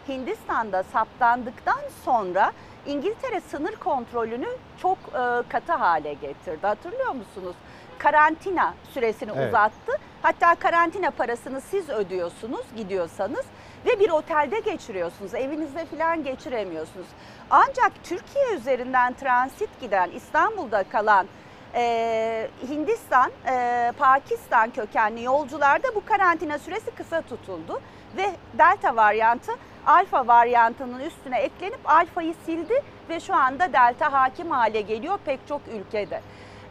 [0.07, 2.51] Hindistan'da saptandıktan sonra
[2.85, 4.47] İngiltere sınır kontrolünü
[4.81, 6.67] çok e, katı hale getirdi.
[6.67, 7.55] Hatırlıyor musunuz?
[7.99, 9.47] Karantina süresini Evet.
[9.47, 9.91] uzattı.
[10.21, 13.45] Hatta karantina parasını siz ödüyorsunuz gidiyorsanız
[13.85, 15.33] ve bir otelde geçiriyorsunuz.
[15.33, 17.07] Evinizde falan geçiremiyorsunuz.
[17.49, 21.27] Ancak Türkiye üzerinden transit giden İstanbul'da kalan
[21.75, 27.81] e, Hindistan, e, Pakistan kökenli yolcularda bu karantina süresi kısa tutuldu
[28.17, 29.51] ve delta varyantı
[29.85, 35.61] alfa varyantının üstüne eklenip alfayı sildi ve şu anda delta hakim hale geliyor pek çok
[35.67, 36.21] ülkede.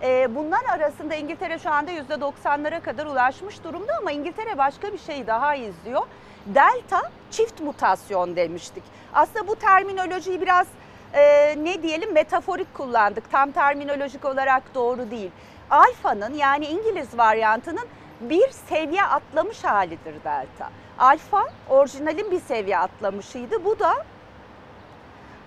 [0.03, 5.27] E, bunlar arasında İngiltere şu anda %90'lara kadar ulaşmış durumda ama İngiltere başka bir şey
[5.27, 6.03] daha izliyor.
[6.47, 8.83] Delta çift mutasyon demiştik.
[9.15, 10.67] Aslında bu terminolojiyi biraz
[11.13, 13.31] e, ne diyelim metaforik kullandık.
[13.31, 15.31] Tam terminolojik olarak doğru değil.
[15.71, 17.89] Alfa'nın yani İngiliz varyantının
[18.21, 20.71] bir seviye atlamış halidir delta.
[20.99, 23.65] Alfa orijinalin bir seviye atlamışıydı.
[23.65, 23.95] Bu da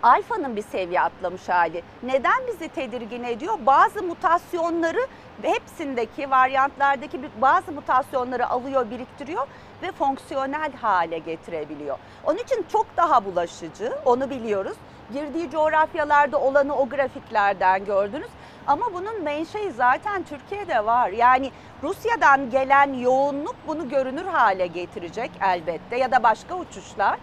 [0.03, 1.83] alfanın bir seviye atlamış hali.
[2.03, 3.53] Neden bizi tedirgin ediyor?
[3.65, 5.07] Bazı mutasyonları
[5.41, 9.47] hepsindeki varyantlardaki bazı mutasyonları alıyor, biriktiriyor
[9.81, 11.97] ve fonksiyonel hale getirebiliyor.
[12.23, 14.77] Onun için çok daha bulaşıcı, onu biliyoruz.
[15.13, 18.29] Girdiği coğrafyalarda olanı o grafiklerden gördünüz.
[18.67, 21.09] Ama bunun menşei zaten Türkiye'de var.
[21.09, 21.51] Yani
[21.83, 27.19] Rusya'dan gelen yoğunluk bunu görünür hale getirecek elbette ya da başka uçuşlar.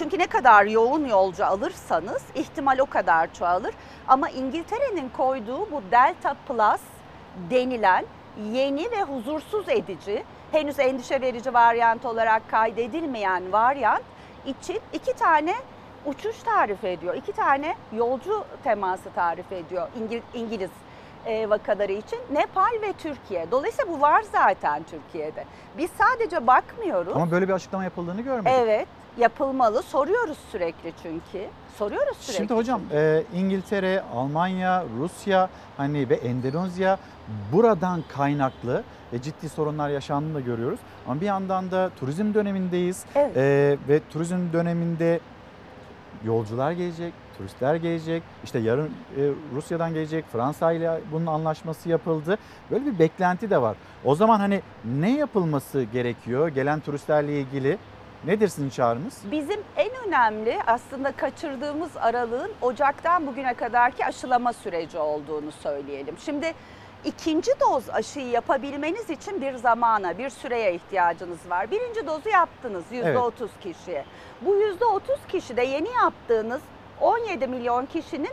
[0.00, 3.74] Çünkü ne kadar yoğun yolcu alırsanız ihtimal o kadar çoğalır.
[4.08, 6.80] Ama İngiltere'nin koyduğu bu Delta Plus
[7.50, 8.04] denilen
[8.52, 14.02] yeni ve huzursuz edici, henüz endişe verici varyant olarak kaydedilmeyen varyant
[14.46, 15.54] için iki tane
[16.06, 17.14] uçuş tarif ediyor.
[17.14, 20.70] iki tane yolcu teması tarif ediyor İngiliz, İngiliz
[21.26, 22.18] e, vakaları için.
[22.30, 23.50] Nepal ve Türkiye.
[23.50, 25.44] Dolayısıyla bu var zaten Türkiye'de.
[25.78, 27.16] Biz sadece bakmıyoruz.
[27.16, 28.58] Ama böyle bir açıklama yapıldığını görmedik.
[28.58, 28.88] Evet
[29.18, 29.82] yapılmalı.
[29.82, 31.46] Soruyoruz sürekli çünkü.
[31.78, 32.36] Soruyoruz sürekli.
[32.36, 36.98] Şimdi hocam e, İngiltere, Almanya, Rusya hani ve Endonezya
[37.52, 38.82] buradan kaynaklı
[39.12, 40.80] ve ciddi sorunlar yaşandığını da görüyoruz.
[41.06, 43.04] Ama bir yandan da turizm dönemindeyiz.
[43.14, 43.36] Evet.
[43.36, 45.20] E, ve turizm döneminde
[46.24, 48.22] yolcular gelecek, turistler gelecek.
[48.44, 48.90] İşte yarın e,
[49.54, 52.38] Rusya'dan gelecek, Fransa ile bunun anlaşması yapıldı.
[52.70, 53.76] Böyle bir beklenti de var.
[54.04, 57.78] O zaman hani ne yapılması gerekiyor gelen turistlerle ilgili?
[58.24, 59.22] Nedir sizin çağrınız?
[59.30, 66.18] Bizim en önemli aslında kaçırdığımız aralığın Ocak'tan bugüne kadarki aşılama süreci olduğunu söyleyelim.
[66.18, 66.54] Şimdi
[67.04, 71.70] ikinci doz aşıyı yapabilmeniz için bir zamana, bir süreye ihtiyacınız var.
[71.70, 73.50] Birinci dozu yaptınız %30 evet.
[73.60, 74.04] kişiye.
[74.40, 76.60] Bu %30 kişi de yeni yaptığınız
[77.00, 78.32] 17 milyon kişinin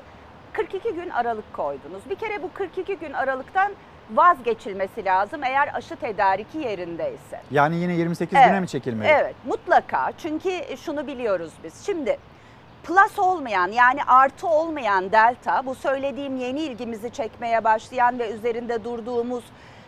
[0.54, 2.10] 42 gün aralık koydunuz.
[2.10, 3.72] Bir kere bu 42 gün aralıktan
[4.14, 7.42] vazgeçilmesi lazım eğer aşı tedariki yerindeyse.
[7.52, 9.10] Yani yine 28 evet, güne mi çekilmeli?
[9.10, 11.86] Evet mutlaka çünkü şunu biliyoruz biz.
[11.86, 12.18] Şimdi
[12.84, 19.44] plus olmayan yani artı olmayan delta bu söylediğim yeni ilgimizi çekmeye başlayan ve üzerinde durduğumuz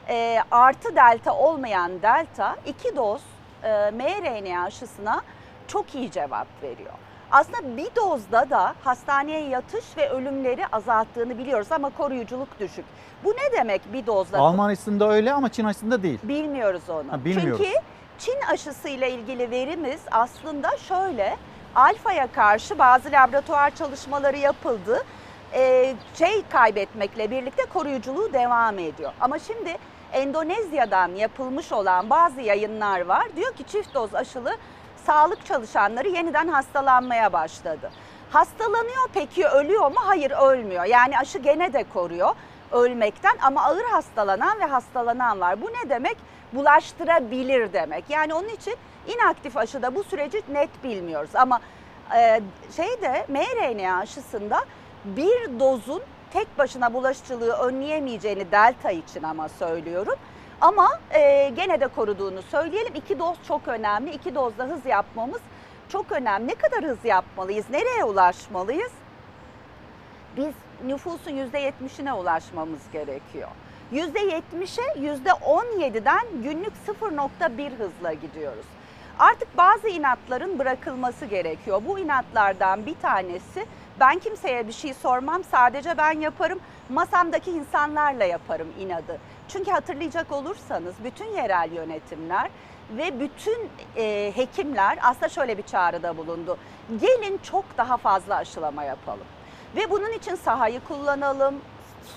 [0.09, 3.21] e, artı delta olmayan delta iki doz
[3.63, 5.21] e, mRNA aşısına
[5.67, 6.93] çok iyi cevap veriyor.
[7.31, 12.85] Aslında bir dozda da hastaneye yatış ve ölümleri azalttığını biliyoruz ama koruyuculuk düşük.
[13.23, 14.37] Bu ne demek bir dozda?
[14.39, 16.19] Alman aşısında öyle ama Çin aşısında değil.
[16.23, 17.11] Bilmiyoruz onu.
[17.11, 17.65] Ha, bilmiyoruz.
[17.65, 17.79] Çünkü
[18.19, 21.37] Çin aşısıyla ilgili verimiz aslında şöyle.
[21.75, 25.03] Alfa'ya karşı bazı laboratuvar çalışmaları yapıldı.
[25.53, 29.11] Ee, şey kaybetmekle birlikte koruyuculuğu devam ediyor.
[29.21, 29.77] Ama şimdi
[30.13, 33.27] Endonezya'dan yapılmış olan bazı yayınlar var.
[33.35, 34.51] Diyor ki çift doz aşılı
[35.05, 37.91] sağlık çalışanları yeniden hastalanmaya başladı.
[38.31, 39.95] Hastalanıyor peki ölüyor mu?
[39.95, 40.85] Hayır ölmüyor.
[40.85, 42.35] Yani aşı gene de koruyor
[42.71, 45.61] ölmekten ama ağır hastalanan ve hastalanan var.
[45.61, 46.17] Bu ne demek?
[46.53, 48.09] Bulaştırabilir demek.
[48.09, 48.75] Yani onun için
[49.07, 51.59] inaktif aşıda bu süreci net bilmiyoruz ama
[52.17, 52.41] e,
[52.75, 54.65] şeyde mRNA aşısında
[55.05, 56.01] bir dozun
[56.33, 60.15] tek başına bulaşıcılığı önleyemeyeceğini delta için ama söylüyorum.
[60.61, 62.95] Ama e, gene de koruduğunu söyleyelim.
[62.95, 64.11] İki doz çok önemli.
[64.11, 65.41] İki dozda hız yapmamız
[65.89, 66.47] çok önemli.
[66.47, 67.65] Ne kadar hız yapmalıyız?
[67.69, 68.91] Nereye ulaşmalıyız?
[70.37, 70.53] Biz
[70.85, 73.49] nüfusun %70'ine ulaşmamız gerekiyor.
[73.93, 78.65] %70'e %17'den günlük 0.1 hızla gidiyoruz.
[79.19, 81.81] Artık bazı inatların bırakılması gerekiyor.
[81.87, 83.65] Bu inatlardan bir tanesi
[83.99, 86.59] ben kimseye bir şey sormam sadece ben yaparım.
[86.89, 89.17] Masamdaki insanlarla yaparım inadı.
[89.47, 92.49] Çünkü hatırlayacak olursanız bütün yerel yönetimler
[92.97, 96.57] ve bütün e, hekimler aslında şöyle bir çağrıda bulundu.
[97.01, 99.25] Gelin çok daha fazla aşılama yapalım.
[99.75, 101.55] Ve bunun için sahayı kullanalım,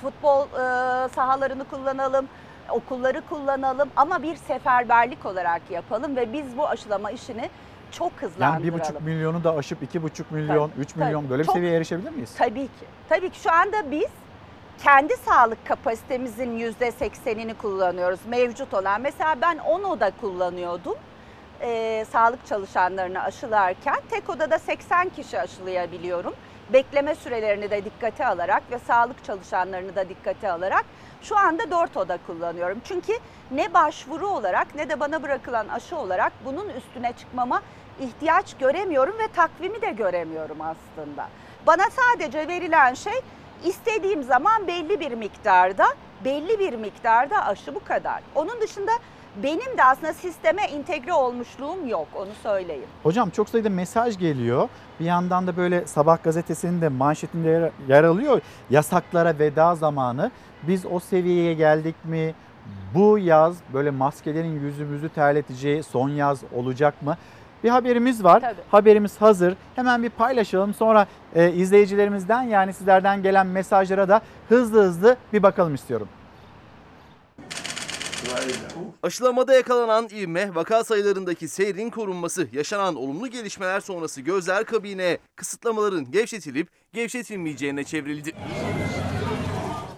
[0.03, 2.28] futbol e, sahalarını kullanalım,
[2.70, 7.50] okulları kullanalım ama bir seferberlik olarak yapalım ve biz bu aşılama işini
[7.90, 8.55] çok hızlandıralım.
[8.55, 11.30] Yani bir buçuk milyonu da aşıp iki buçuk milyon, Tabii, üç milyon tabii.
[11.30, 12.34] böyle bir Çok- seviyeye erişebilir miyiz?
[12.38, 12.84] Tabii ki.
[13.09, 14.09] Tabii ki şu anda biz
[14.84, 18.20] kendi sağlık kapasitemizin yüzde seksenini kullanıyoruz.
[18.26, 19.00] Mevcut olan.
[19.00, 20.94] Mesela ben 10 oda kullanıyordum.
[21.61, 26.34] Ee, sağlık çalışanlarını aşılarken tek odada 80 kişi aşılayabiliyorum.
[26.73, 30.85] Bekleme sürelerini de dikkate alarak ve sağlık çalışanlarını da dikkate alarak
[31.23, 32.79] şu anda 4 oda kullanıyorum.
[32.85, 33.12] Çünkü
[33.51, 37.62] ne başvuru olarak ne de bana bırakılan aşı olarak bunun üstüne çıkmama
[38.01, 41.29] ihtiyaç göremiyorum ve takvimi de göremiyorum aslında.
[41.66, 43.20] Bana sadece verilen şey
[43.64, 45.87] istediğim zaman belli bir miktarda,
[46.25, 48.20] belli bir miktarda aşı bu kadar.
[48.35, 48.93] Onun dışında
[49.43, 52.87] benim de aslında sisteme entegre olmuşluğum yok onu söyleyeyim.
[53.03, 54.68] Hocam çok sayıda mesaj geliyor.
[55.01, 58.41] Bir yandan da böyle sabah gazetesinin de manşetinde yer, yer alıyor.
[58.70, 60.30] Yasaklara veda zamanı.
[60.62, 62.35] Biz o seviyeye geldik mi?
[62.95, 67.16] Bu yaz böyle maskelerin yüzümüzü terleteceği son yaz olacak mı?
[67.64, 68.41] Bir haberimiz var.
[68.41, 68.61] Tabii.
[68.70, 69.57] Haberimiz hazır.
[69.76, 70.74] Hemen bir paylaşalım.
[70.74, 76.09] Sonra e, izleyicilerimizden yani sizlerden gelen mesajlara da hızlı hızlı bir bakalım istiyorum.
[79.03, 86.68] Aşılamada yakalanan ivme, vaka sayılarındaki seyrin korunması, yaşanan olumlu gelişmeler sonrası gözler kabine, kısıtlamaların gevşetilip
[86.92, 88.32] gevşetilmeyeceğine çevrildi.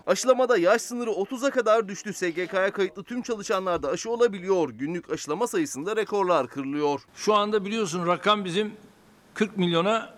[0.07, 2.13] Aşılamada yaş sınırı 30'a kadar düştü.
[2.13, 4.71] SGK'ya kayıtlı tüm çalışanlar da aşı olabiliyor.
[4.71, 7.01] Günlük aşılama sayısında rekorlar kırılıyor.
[7.15, 8.73] Şu anda biliyorsun rakam bizim
[9.35, 10.15] 40 milyona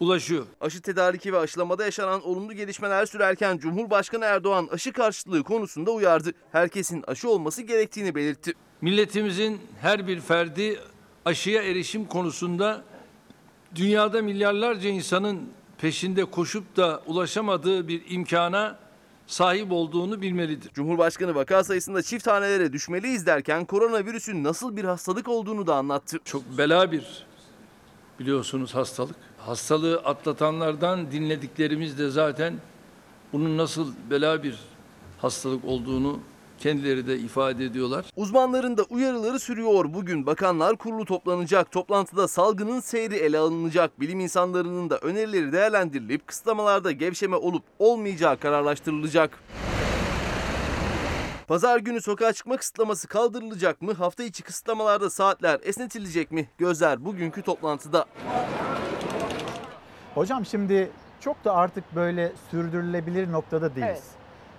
[0.00, 0.46] ulaşıyor.
[0.60, 6.32] Aşı tedariki ve aşılamada yaşanan olumlu gelişmeler sürerken Cumhurbaşkanı Erdoğan aşı karşıtlığı konusunda uyardı.
[6.52, 8.52] Herkesin aşı olması gerektiğini belirtti.
[8.80, 10.80] Milletimizin her bir ferdi
[11.24, 12.84] aşıya erişim konusunda
[13.74, 15.42] dünyada milyarlarca insanın
[15.78, 18.78] peşinde koşup da ulaşamadığı bir imkana
[19.26, 20.70] sahip olduğunu bilmelidir.
[20.74, 26.18] Cumhurbaşkanı vaka sayısında çift hanelere düşmeliyiz derken koronavirüsün nasıl bir hastalık olduğunu da anlattı.
[26.24, 27.26] Çok bela bir
[28.18, 29.16] biliyorsunuz hastalık.
[29.46, 32.54] Hastalığı atlatanlardan dinlediklerimiz de zaten
[33.32, 34.58] bunun nasıl bela bir
[35.18, 36.20] hastalık olduğunu
[36.58, 38.04] kendileri de ifade ediyorlar.
[38.16, 39.94] Uzmanların da uyarıları sürüyor.
[39.94, 41.72] Bugün Bakanlar Kurulu toplanacak.
[41.72, 44.00] Toplantıda salgının seyri ele alınacak.
[44.00, 49.38] Bilim insanlarının da önerileri değerlendirilip kısıtlamalarda gevşeme olup olmayacağı kararlaştırılacak.
[51.48, 53.92] Pazar günü sokağa çıkma kısıtlaması kaldırılacak mı?
[53.92, 56.48] Hafta içi kısıtlamalarda saatler esnetilecek mi?
[56.58, 58.04] Gözler bugünkü toplantıda.
[60.14, 60.90] Hocam şimdi
[61.20, 63.88] çok da artık böyle sürdürülebilir noktada değiliz.
[63.90, 64.02] Evet.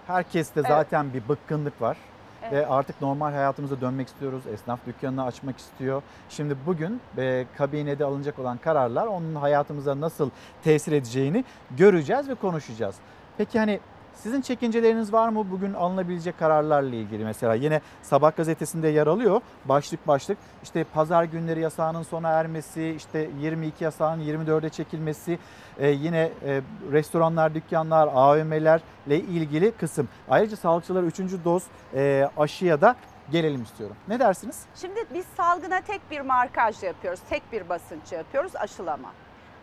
[0.07, 0.69] Herkeste Evet.
[0.69, 1.97] zaten bir bıkkınlık var.
[2.43, 2.53] Evet.
[2.53, 4.43] Ve artık normal hayatımıza dönmek istiyoruz.
[4.53, 6.01] Esnaf dükkanını açmak istiyor.
[6.29, 10.29] Şimdi bugün e, kabinede alınacak olan kararlar onun hayatımıza nasıl
[10.63, 11.43] tesir edeceğini
[11.77, 12.95] göreceğiz ve konuşacağız.
[13.37, 13.79] Peki hani
[14.15, 20.07] sizin çekinceleriniz var mı bugün alınabilecek kararlarla ilgili mesela yine Sabah gazetesinde yer alıyor başlık
[20.07, 25.39] başlık işte pazar günleri yasağının sona ermesi işte 22 yasağın 24'e çekilmesi
[25.79, 26.61] e, yine e,
[26.91, 31.19] restoranlar dükkanlar AVM'lerle ilgili kısım ayrıca sağlıkçılara 3.
[31.19, 31.63] doz
[31.95, 32.95] e, aşıya da
[33.31, 33.95] gelelim istiyorum.
[34.07, 34.63] Ne dersiniz?
[34.75, 39.11] Şimdi biz salgına tek bir markaj yapıyoruz, tek bir basınç yapıyoruz, aşılama.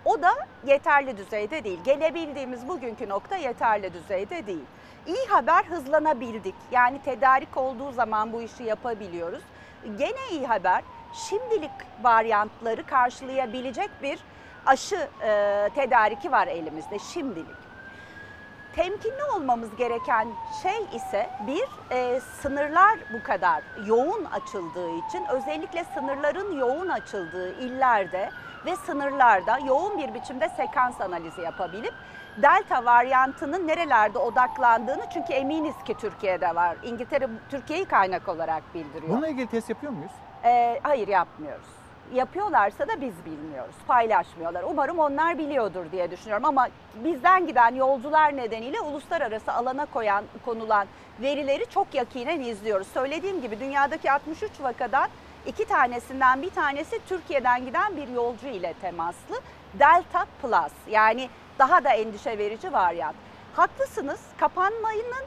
[0.05, 0.33] O da
[0.67, 1.79] yeterli düzeyde değil.
[1.85, 4.65] Gelebildiğimiz bugünkü nokta yeterli düzeyde değil.
[5.07, 6.55] İyi haber hızlanabildik.
[6.71, 9.43] Yani tedarik olduğu zaman bu işi yapabiliyoruz.
[9.99, 10.83] Gene iyi haber
[11.29, 11.71] şimdilik
[12.03, 14.19] varyantları karşılayabilecek bir
[14.67, 17.63] aşı e, tedariki var elimizde şimdilik.
[18.77, 20.29] Temkinli olmamız gereken
[20.63, 28.31] şey ise bir e, sınırlar bu kadar yoğun açıldığı için özellikle sınırların yoğun açıldığı illerde
[28.67, 31.95] ve sınırlarda yoğun bir biçimde sekans analizi yapabilip
[32.37, 36.77] delta varyantının nerelerde odaklandığını çünkü eminiz ki Türkiye'de var.
[36.83, 39.13] İngiltere Türkiye'yi kaynak olarak bildiriyor.
[39.13, 40.13] Bununla ilgili test yapıyor muyuz?
[40.45, 41.67] Ee, hayır yapmıyoruz.
[42.15, 43.75] Yapıyorlarsa da biz bilmiyoruz.
[43.87, 44.63] Paylaşmıyorlar.
[44.63, 50.87] Umarım onlar biliyordur diye düşünüyorum ama bizden giden yolcular nedeniyle uluslararası alana koyan konulan
[51.21, 52.87] verileri çok yakinen izliyoruz.
[52.87, 55.09] Söylediğim gibi dünyadaki 63 vakadan
[55.47, 59.41] iki tanesinden bir tanesi Türkiye'den giden bir yolcu ile temaslı.
[59.75, 61.29] Delta Plus yani
[61.59, 63.17] daha da endişe verici varyant.
[63.55, 65.27] Haklısınız kapanmanın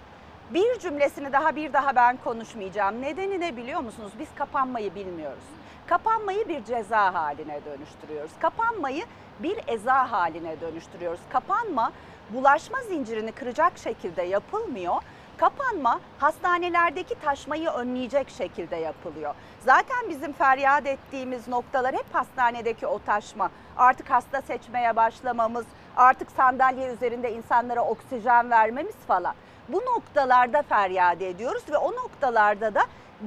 [0.50, 3.02] bir cümlesini daha bir daha ben konuşmayacağım.
[3.02, 4.12] Nedeni ne biliyor musunuz?
[4.20, 5.44] Biz kapanmayı bilmiyoruz.
[5.88, 8.32] Kapanmayı bir ceza haline dönüştürüyoruz.
[8.40, 9.06] Kapanmayı
[9.40, 11.20] bir eza haline dönüştürüyoruz.
[11.30, 11.92] Kapanma
[12.30, 14.96] bulaşma zincirini kıracak şekilde yapılmıyor.
[15.38, 19.36] Kapanma hastanelerdeki taşmayı önleyecek şekilde yapılıyor.
[19.66, 23.50] Zaten bizim feryat ettiğimiz noktalar hep hastanedeki o taşma.
[23.78, 25.66] Artık hasta seçmeye başlamamız,
[25.98, 29.36] artık sandalye üzerinde insanlara oksijen vermemiz falan.
[29.70, 32.82] Bu noktalarda feryat ediyoruz ve o noktalarda da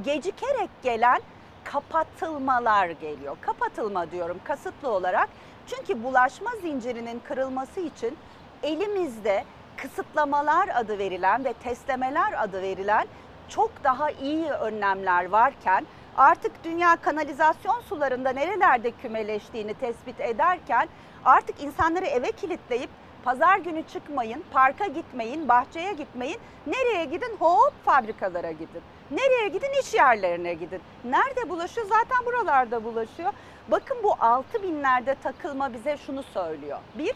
[0.04, 1.20] gecikerek gelen
[1.64, 3.36] kapatılmalar geliyor.
[3.40, 5.28] Kapatılma diyorum kasıtlı olarak.
[5.66, 8.18] Çünkü bulaşma zincirinin kırılması için
[8.62, 9.44] elimizde
[9.82, 13.06] kısıtlamalar adı verilen ve testlemeler adı verilen
[13.48, 20.88] çok daha iyi önlemler varken artık dünya kanalizasyon sularında nerelerde kümeleştiğini tespit ederken
[21.24, 22.90] artık insanları eve kilitleyip
[23.24, 26.38] pazar günü çıkmayın, parka gitmeyin, bahçeye gitmeyin.
[26.66, 27.36] Nereye gidin?
[27.38, 28.82] Hop fabrikalara gidin.
[29.10, 29.80] Nereye gidin?
[29.82, 30.80] İş yerlerine gidin.
[31.04, 31.86] Nerede bulaşıyor?
[31.86, 33.32] Zaten buralarda bulaşıyor.
[33.68, 36.78] Bakın bu 6 binlerde takılma bize şunu söylüyor.
[36.94, 37.14] Bir,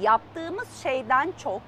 [0.00, 1.60] yaptığımız şeyden çok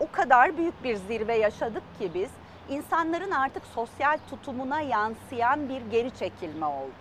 [0.00, 2.30] o kadar büyük bir zirve yaşadık ki biz
[2.68, 6.92] insanların artık sosyal tutumuna yansıyan bir geri çekilme oldu.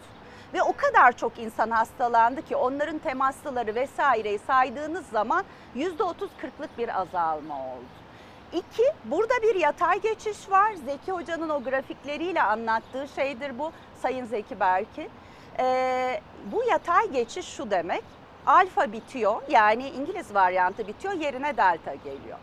[0.53, 5.43] Ve o kadar çok insan hastalandı ki onların temaslıları vesaireyi saydığınız zaman
[5.75, 7.85] %30-40'lık bir azalma oldu.
[8.53, 10.73] İki, burada bir yatay geçiş var.
[10.73, 13.71] Zeki Hoca'nın o grafikleriyle anlattığı şeydir bu
[14.01, 15.09] Sayın Zeki Berki.
[15.59, 16.21] Ee,
[16.51, 18.03] bu yatay geçiş şu demek.
[18.47, 22.37] Alfa bitiyor yani İngiliz varyantı bitiyor yerine delta geliyor.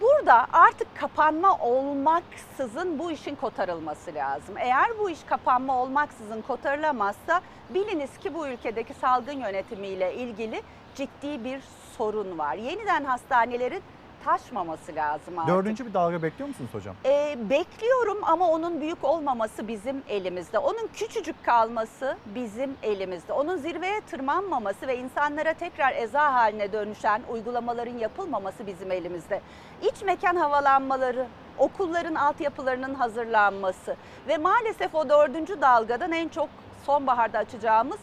[0.00, 4.54] Burada artık kapanma olmaksızın bu işin kotarılması lazım.
[4.58, 7.40] Eğer bu iş kapanma olmaksızın kotarılamazsa
[7.70, 10.62] biliniz ki bu ülkedeki salgın yönetimiyle ilgili
[10.94, 11.60] ciddi bir
[11.98, 12.54] sorun var.
[12.54, 13.82] Yeniden hastanelerin
[14.24, 15.54] taşmaması lazım artık.
[15.54, 16.94] Dördüncü bir dalga bekliyor musunuz hocam?
[17.04, 20.58] Ee, bekliyorum ama onun büyük olmaması bizim elimizde.
[20.58, 23.32] Onun küçücük kalması bizim elimizde.
[23.32, 29.40] Onun zirveye tırmanmaması ve insanlara tekrar eza haline dönüşen uygulamaların yapılmaması bizim elimizde.
[29.82, 31.26] İç mekan havalanmaları,
[31.58, 33.96] okulların altyapılarının hazırlanması
[34.28, 36.48] ve maalesef o dördüncü dalgadan en çok
[36.86, 37.98] sonbaharda açacağımız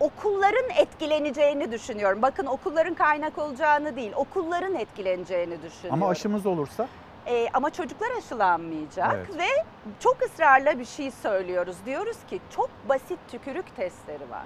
[0.00, 2.22] okulların etkileneceğini düşünüyorum.
[2.22, 6.02] Bakın okulların kaynak olacağını değil, okulların etkileneceğini düşünüyorum.
[6.02, 6.88] Ama aşımız olursa?
[7.26, 9.38] Ee, ama çocuklar aşılanmayacak Evet.
[9.38, 9.64] ve
[10.00, 11.76] çok ısrarla bir şey söylüyoruz.
[11.86, 14.44] Diyoruz ki çok basit tükürük testleri var.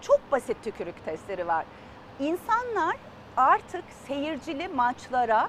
[0.00, 1.64] Çok basit tükürük testleri var.
[2.20, 2.96] İnsanlar
[3.36, 5.48] artık seyircili maçlara,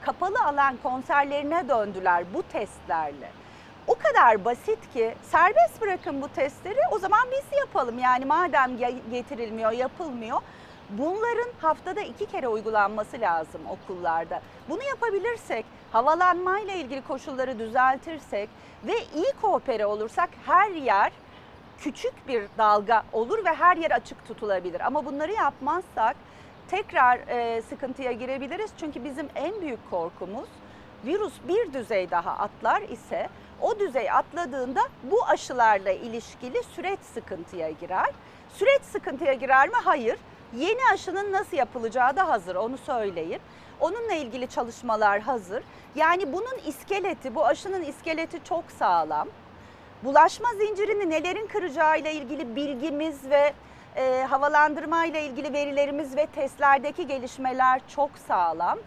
[0.00, 3.30] kapalı alan konserlerine döndüler bu testlerle.
[3.86, 7.98] O kadar basit ki serbest bırakın bu testleri o zaman biz yapalım.
[7.98, 8.78] Yani madem
[9.10, 10.40] getirilmiyor, yapılmıyor.
[10.90, 14.40] Bunların haftada iki kere uygulanması lazım okullarda.
[14.68, 18.48] Bunu yapabilirsek, havalanmayla ilgili koşulları düzeltirsek
[18.84, 21.12] ve iyi koopere olursak her yer
[21.78, 24.80] küçük bir dalga olur ve her yer açık tutulabilir.
[24.80, 26.16] Ama bunları yapmazsak
[26.68, 28.70] tekrar e, sıkıntıya girebiliriz.
[28.80, 30.48] Çünkü bizim en büyük korkumuz
[31.04, 33.28] virüs bir düzey daha atlar ise
[33.60, 38.10] o düzey atladığında bu aşılarla ilişkili süreç sıkıntıya girer.
[38.54, 39.76] Süreç sıkıntıya girer mi?
[39.84, 40.18] Hayır.
[40.56, 43.40] Yeni aşının nasıl yapılacağı da hazır onu söyleyeyim.
[43.80, 45.64] Onunla ilgili çalışmalar hazır.
[45.94, 49.28] Yani bunun iskeleti, bu aşının iskeleti çok sağlam.
[50.04, 53.52] Bulaşma zincirini nelerin kıracağıyla ilgili bilgimiz ve
[53.96, 58.78] e, havalandırma ile ilgili verilerimiz ve testlerdeki gelişmeler çok sağlam.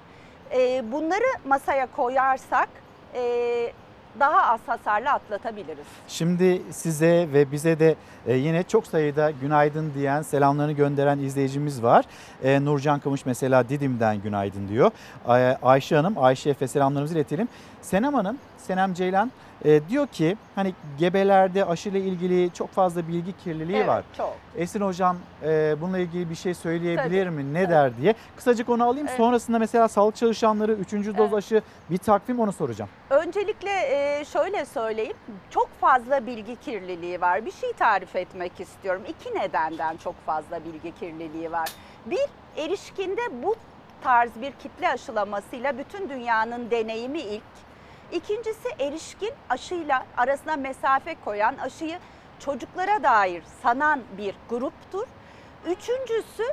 [0.52, 2.70] E, bunları masaya koyarsak
[3.14, 3.72] e,
[4.20, 5.86] daha az hasarla atlatabiliriz.
[6.08, 7.96] Şimdi size ve bize de
[8.28, 12.06] e, yine çok sayıda günaydın diyen, selamlarını gönderen izleyicimiz var.
[12.44, 14.92] E, Nurcan Kamış mesela Didim'den günaydın diyor.
[15.28, 17.48] Ay- Ayşe Hanım, Ayşe Efe selamlarımızı iletelim.
[17.82, 18.38] Senem Hanım,
[18.68, 19.32] Senem Ceylan
[19.66, 24.04] e, diyor ki hani gebelerde aşıyla ilgili çok fazla bilgi kirliliği Evet, var.
[24.18, 24.36] çok.
[24.58, 27.54] Esin Hocam e, bununla ilgili bir şey söyleyebilir Tabii, mi?
[27.54, 28.16] Ne der diye.
[28.36, 29.08] Kısacık onu alayım.
[29.08, 29.18] Evet.
[29.18, 30.94] Sonrasında mesela sağlık çalışanları 3.
[30.94, 32.90] doz aşı bir takvim onu soracağım.
[33.10, 35.16] Öncelikle e, şöyle söyleyeyim.
[35.50, 37.46] Çok fazla bilgi kirliliği var.
[37.46, 39.02] Bir şey tarif etmek istiyorum.
[39.08, 41.70] İki nedenden çok fazla bilgi kirliliği var.
[42.06, 42.26] Bir,
[42.58, 43.56] erişkinde bu
[44.04, 47.44] tarz bir kitle aşılamasıyla bütün dünyanın deneyimi ilk.
[48.12, 52.00] İkincisi erişkin aşıyla arasına mesafe koyan, aşıyı
[52.40, 55.08] çocuklara dair sanan bir gruptur.
[55.66, 56.44] Üçüncüsü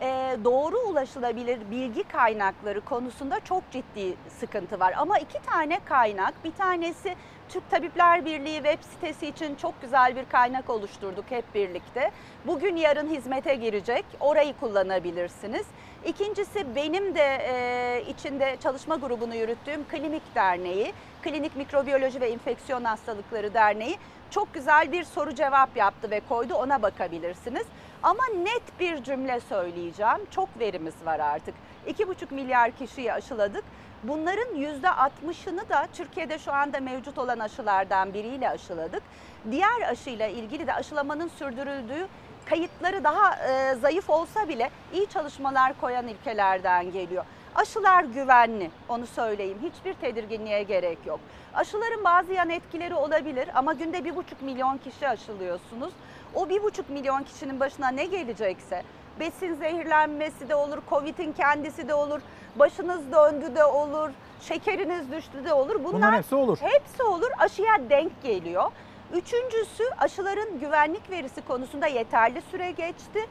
[0.00, 4.94] e, doğru ulaşılabilir bilgi kaynakları konusunda çok ciddi sıkıntı var.
[4.96, 7.16] Ama iki tane kaynak, bir tanesi
[7.48, 12.10] Türk Tabipler Birliği web sitesi için çok güzel bir kaynak oluşturduk hep birlikte.
[12.46, 15.66] Bugün yarın hizmete girecek, orayı kullanabilirsiniz.
[16.04, 20.92] İkincisi benim de e, içinde çalışma grubunu yürüttüğüm Klinik Derneği,
[21.22, 23.98] Klinik Mikrobiyoloji ve İnfeksiyon Hastalıkları Derneği
[24.30, 27.66] çok güzel bir soru cevap yaptı ve koydu ona bakabilirsiniz.
[28.02, 30.26] Ama net bir cümle söyleyeceğim.
[30.30, 31.54] Çok verimiz var artık.
[31.86, 33.64] 2,5 milyar kişiyi aşıladık.
[34.02, 39.02] Bunların %60'ını da Türkiye'de şu anda mevcut olan aşılardan biriyle aşıladık.
[39.50, 42.08] Diğer aşıyla ilgili de aşılamanın sürdürüldüğü
[42.46, 47.24] kayıtları daha e, zayıf olsa bile iyi çalışmalar koyan ülkelerden geliyor.
[47.54, 49.58] Aşılar güvenli, onu söyleyeyim.
[49.62, 51.20] Hiçbir tedirginliğe gerek yok.
[51.54, 55.92] Aşıların bazı yan etkileri olabilir ama günde bir buçuk milyon kişi aşılıyorsunuz.
[56.34, 58.82] O bir buçuk milyon kişinin başına ne gelecekse,
[59.20, 62.20] besin zehirlenmesi de olur, Covid'in kendisi de olur,
[62.56, 65.74] başınız döndü de olur, şekeriniz düştü de olur.
[65.84, 66.58] Bunlar Bunların hepsi olur.
[66.60, 67.30] Hepsi olur.
[67.38, 68.70] Aşıya denk geliyor.
[69.14, 73.26] Üçüncüsü aşıların güvenlik verisi konusunda yeterli süre geçti.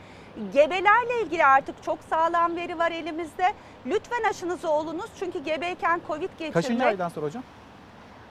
[0.53, 3.53] Gebelerle ilgili artık çok sağlam veri var elimizde.
[3.85, 7.43] Lütfen aşınızı olunuz çünkü gebeyken Covid geçirmek Kaçıncı aydan sonra hocam?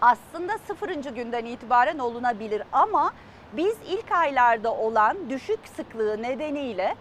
[0.01, 3.13] aslında sıfırıncı günden itibaren olunabilir ama
[3.53, 6.95] biz ilk aylarda olan düşük sıklığı nedeniyle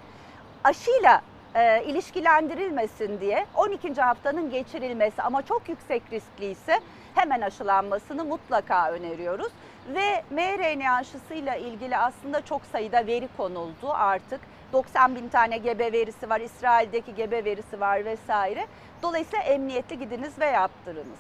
[0.64, 1.22] aşıyla
[1.56, 3.94] e, ilişkilendirilmesin diye 12.
[4.02, 6.80] haftanın geçirilmesi ama çok yüksek riskli ise
[7.16, 9.52] hemen aşılanmasını mutlaka öneriyoruz.
[9.96, 14.40] Ve mRNA aşısıyla ilgili aslında çok sayıda veri konuldu artık.
[14.74, 18.68] 90 bin tane gebe verisi var, İsrail'deki gebe verisi var vesaire.
[19.02, 21.20] Dolayısıyla emniyetli gidiniz ve yaptırınız.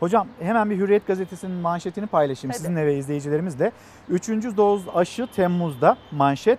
[0.00, 2.58] Hocam hemen bir Hürriyet Gazetesi'nin manşetini paylaşayım Tabii.
[2.58, 3.72] sizinle ve izleyicilerimizle.
[4.08, 6.58] Üçüncü doz aşı Temmuz'da manşet.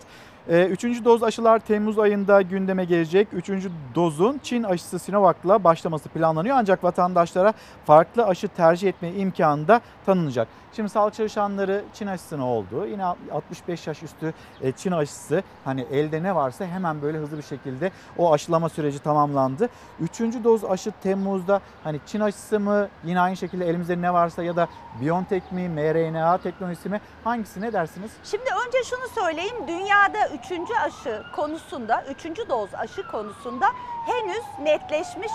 [0.49, 3.27] Ee, Üçüncü doz aşılar Temmuz ayında gündeme gelecek.
[3.33, 6.55] Üçüncü dozun Çin aşısı Sinovac'la başlaması planlanıyor.
[6.59, 7.53] Ancak vatandaşlara
[7.85, 10.47] farklı aşı tercih etme imkanı da tanınacak.
[10.75, 12.85] Şimdi sağlık çalışanları Çin aşısına oldu.
[12.85, 17.43] Yine 65 yaş üstü e, Çin aşısı hani elde ne varsa hemen böyle hızlı bir
[17.43, 19.69] şekilde o aşılama süreci tamamlandı.
[19.99, 24.55] Üçüncü doz aşı Temmuz'da hani Çin aşısı mı yine aynı şekilde elimizde ne varsa ya
[24.55, 24.67] da
[25.01, 28.11] BioNTech mi mRNA teknolojisi mi hangisi ne dersiniz?
[28.23, 29.55] Şimdi önce şunu söyleyeyim.
[29.67, 33.65] Dünyada üçüncü aşı konusunda, üçüncü doz aşı konusunda
[34.05, 35.31] henüz netleşmiş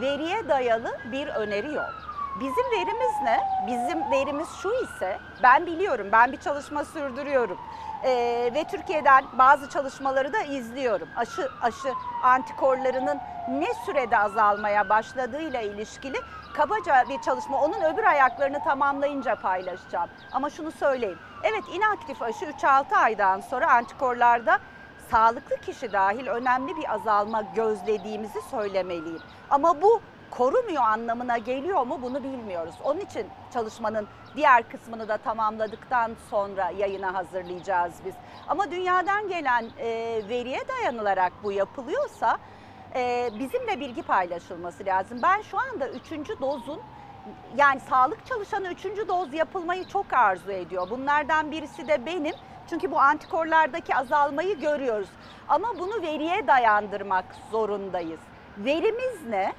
[0.00, 2.11] veriye dayalı bir öneri yok.
[2.40, 3.40] Bizim verimiz ne?
[3.66, 7.58] Bizim verimiz şu ise, ben biliyorum, ben bir çalışma sürdürüyorum.
[8.04, 11.08] Ee, ve Türkiye'den bazı çalışmaları da izliyorum.
[11.16, 16.16] Aşı aşı antikorlarının ne sürede azalmaya başladığıyla ilişkili
[16.54, 17.60] kabaca bir çalışma.
[17.60, 20.10] Onun öbür ayaklarını tamamlayınca paylaşacağım.
[20.32, 21.18] Ama şunu söyleyeyim.
[21.42, 24.58] Evet inaktif aşı 3-6 aydan sonra antikorlarda
[25.10, 29.22] sağlıklı kişi dahil önemli bir azalma gözlediğimizi söylemeliyim.
[29.50, 30.00] Ama bu
[30.36, 32.74] korumuyor anlamına geliyor mu bunu bilmiyoruz.
[32.84, 38.14] Onun için çalışmanın diğer kısmını da tamamladıktan sonra yayına hazırlayacağız biz.
[38.48, 39.88] Ama dünyadan gelen e,
[40.28, 42.38] veriye dayanılarak bu yapılıyorsa
[42.94, 45.18] e, bizimle bilgi paylaşılması lazım.
[45.22, 46.80] Ben şu anda üçüncü dozun
[47.56, 50.90] yani sağlık çalışanı üçüncü doz yapılmayı çok arzu ediyor.
[50.90, 52.34] Bunlardan birisi de benim.
[52.70, 55.08] Çünkü bu antikorlardaki azalmayı görüyoruz.
[55.48, 58.20] Ama bunu veriye dayandırmak zorundayız.
[58.58, 59.52] Verimiz ne?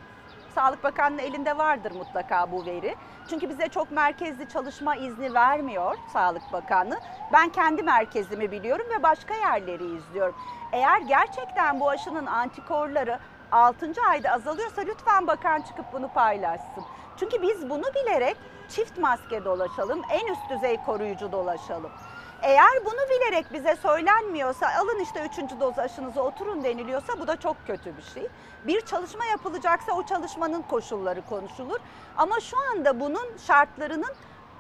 [0.56, 2.96] Sağlık Bakanlığı elinde vardır mutlaka bu veri.
[3.30, 7.00] Çünkü bize çok merkezli çalışma izni vermiyor Sağlık Bakanlığı.
[7.34, 10.36] Ben kendi merkezimi biliyorum ve başka yerleri izliyorum.
[10.74, 13.20] Eğer gerçekten bu aşının antikorları
[13.52, 13.92] 6.
[14.10, 16.84] ayda azalıyorsa lütfen bakan çıkıp bunu paylaşsın.
[17.18, 18.38] Çünkü biz bunu bilerek
[18.70, 21.92] çift maske dolaşalım, en üst düzey koruyucu dolaşalım.
[22.44, 27.68] Eğer bunu bilerek bize söylenmiyorsa alın işte üçüncü doz aşınıza oturun deniliyorsa bu da çok
[27.68, 28.28] kötü bir şey.
[28.68, 31.80] Bir çalışma yapılacaksa o çalışmanın koşulları konuşulur.
[32.18, 34.14] Ama şu anda bunun şartlarının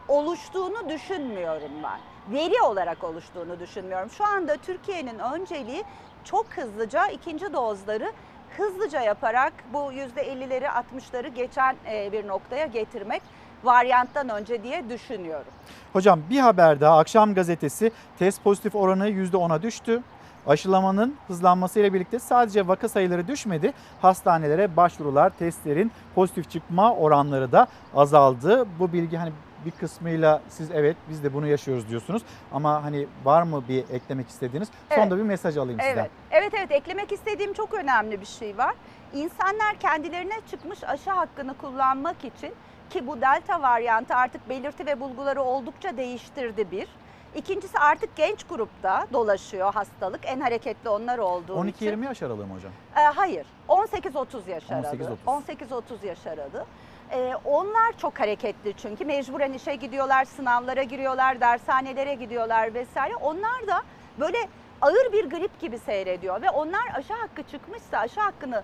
[0.07, 1.99] oluştuğunu düşünmüyorum ben.
[2.35, 4.09] Veri olarak oluştuğunu düşünmüyorum.
[4.09, 5.83] Şu anda Türkiye'nin önceliği
[6.23, 8.11] çok hızlıca ikinci dozları
[8.57, 13.21] hızlıca yaparak bu %50'leri 60'ları geçen e, bir noktaya getirmek
[13.63, 15.51] varyanttan önce diye düşünüyorum.
[15.93, 20.01] Hocam bir haber daha akşam gazetesi test pozitif oranı %10'a düştü.
[20.47, 23.73] Aşılamanın hızlanmasıyla birlikte sadece vaka sayıları düşmedi.
[24.01, 28.65] Hastanelere başvurular, testlerin pozitif çıkma oranları da azaldı.
[28.79, 29.31] Bu bilgi hani
[29.65, 32.21] bir kısmıyla siz evet biz de bunu yaşıyoruz diyorsunuz.
[32.51, 34.69] Ama hani var mı bir eklemek istediğiniz?
[34.89, 34.99] Evet.
[34.99, 35.97] Son da bir mesaj alayım sizden.
[35.97, 36.71] Evet, evet, evet.
[36.71, 38.73] Eklemek istediğim çok önemli bir şey var.
[39.13, 42.53] İnsanlar kendilerine çıkmış aşı hakkını kullanmak için
[42.93, 46.87] ki bu delta varyantı artık belirti ve bulguları oldukça değiştirdi bir.
[47.35, 50.19] İkincisi artık genç grupta dolaşıyor hastalık.
[50.25, 51.87] En hareketli onlar olduğu için.
[51.87, 52.71] 12-20 yaş aralığı mı hocam?
[52.97, 53.45] Ee, hayır.
[53.69, 54.87] 18-30 yaş aralığı.
[54.87, 55.81] 18-30.
[56.01, 56.65] 18-30 yaş aralığı.
[57.11, 63.15] Ee, onlar çok hareketli çünkü mecburen işe gidiyorlar, sınavlara giriyorlar, dershanelere gidiyorlar vesaire.
[63.15, 63.81] Onlar da
[64.19, 64.37] böyle
[64.81, 68.63] ağır bir grip gibi seyrediyor ve onlar aşı hakkı çıkmışsa aşı hakkını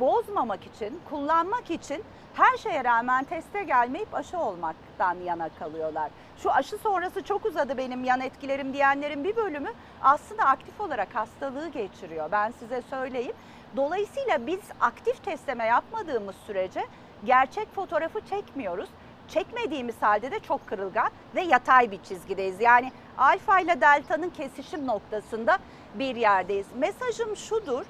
[0.00, 2.04] bozmamak için, kullanmak için
[2.34, 6.10] her şeye rağmen teste gelmeyip aşı olmaktan yana kalıyorlar.
[6.38, 9.72] Şu aşı sonrası çok uzadı benim yan etkilerim diyenlerin bir bölümü
[10.02, 12.32] aslında aktif olarak hastalığı geçiriyor.
[12.32, 13.32] Ben size söyleyeyim.
[13.76, 16.86] Dolayısıyla biz aktif testleme yapmadığımız sürece
[17.24, 18.88] gerçek fotoğrafı çekmiyoruz.
[19.28, 22.60] Çekmediğimiz halde de çok kırılgan ve yatay bir çizgideyiz.
[22.60, 25.58] Yani alfa ile delta'nın kesişim noktasında
[25.94, 26.66] bir yerdeyiz.
[26.74, 27.84] Mesajım şudur.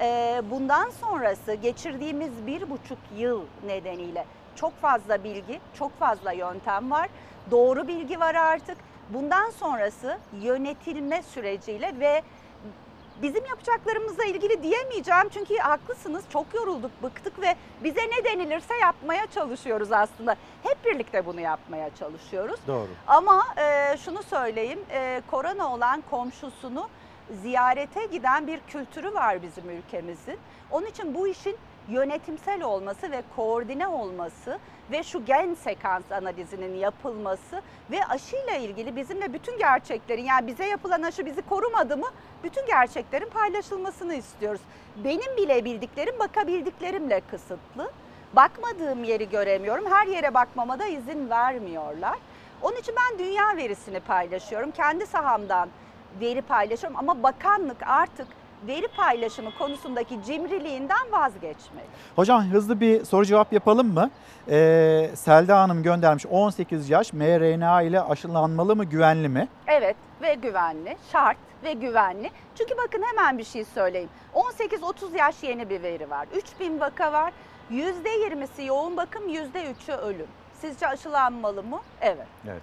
[0.00, 4.24] Ee, bundan sonrası geçirdiğimiz bir buçuk yıl nedeniyle
[4.56, 7.08] çok fazla bilgi, çok fazla yöntem var.
[7.50, 8.78] Doğru bilgi var artık.
[9.10, 12.22] Bundan sonrası yönetilme süreciyle ve
[13.22, 19.92] bizim yapacaklarımızla ilgili diyemeyeceğim çünkü haklısınız çok yorulduk, bıktık ve bize ne denilirse yapmaya çalışıyoruz
[19.92, 20.36] aslında.
[20.62, 22.60] Hep birlikte bunu yapmaya çalışıyoruz.
[22.66, 22.88] Doğru.
[23.06, 26.88] Ama e, şunu söyleyeyim, e, korona olan komşusunu
[27.42, 30.38] ziyarete giden bir kültürü var bizim ülkemizin.
[30.70, 31.56] Onun için bu işin
[31.88, 34.58] yönetimsel olması ve koordine olması
[34.90, 41.02] ve şu gen sekans analizinin yapılması ve aşıyla ilgili bizimle bütün gerçeklerin yani bize yapılan
[41.02, 42.06] aşı bizi korumadı mı
[42.44, 44.60] bütün gerçeklerin paylaşılmasını istiyoruz.
[45.04, 47.90] Benim bile bildiklerim bakabildiklerimle kısıtlı.
[48.32, 49.84] Bakmadığım yeri göremiyorum.
[49.90, 52.18] Her yere bakmama da izin vermiyorlar.
[52.62, 54.70] Onun için ben dünya verisini paylaşıyorum.
[54.70, 55.68] Kendi sahamdan
[56.20, 58.26] veri paylaşıyorum ama bakanlık artık
[58.66, 61.86] veri paylaşımı konusundaki cimriliğinden vazgeçmeli.
[62.16, 64.10] Hocam hızlı bir soru cevap yapalım mı?
[64.48, 69.48] Ee, Selda Hanım göndermiş 18 yaş mRNA ile aşılanmalı mı güvenli mi?
[69.66, 72.30] Evet ve güvenli, şart ve güvenli.
[72.58, 74.08] Çünkü bakın hemen bir şey söyleyeyim.
[74.34, 76.26] 18-30 yaş yeni bir veri var.
[76.34, 77.32] 3000 vaka var.
[77.70, 80.26] %20'si yoğun bakım, %3'ü ölüm.
[80.60, 81.80] Sizce aşılanmalı mı?
[82.00, 82.26] Evet.
[82.48, 82.62] Evet.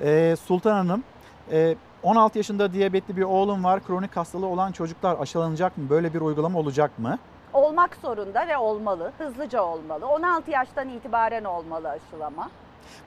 [0.00, 1.04] Ee, Sultan Hanım
[1.52, 3.84] e, 16 yaşında diyabetli bir oğlum var.
[3.86, 5.90] Kronik hastalığı olan çocuklar aşılanacak mı?
[5.90, 7.18] Böyle bir uygulama olacak mı?
[7.52, 10.06] Olmak zorunda ve olmalı, hızlıca olmalı.
[10.06, 12.50] 16 yaştan itibaren olmalı aşılama.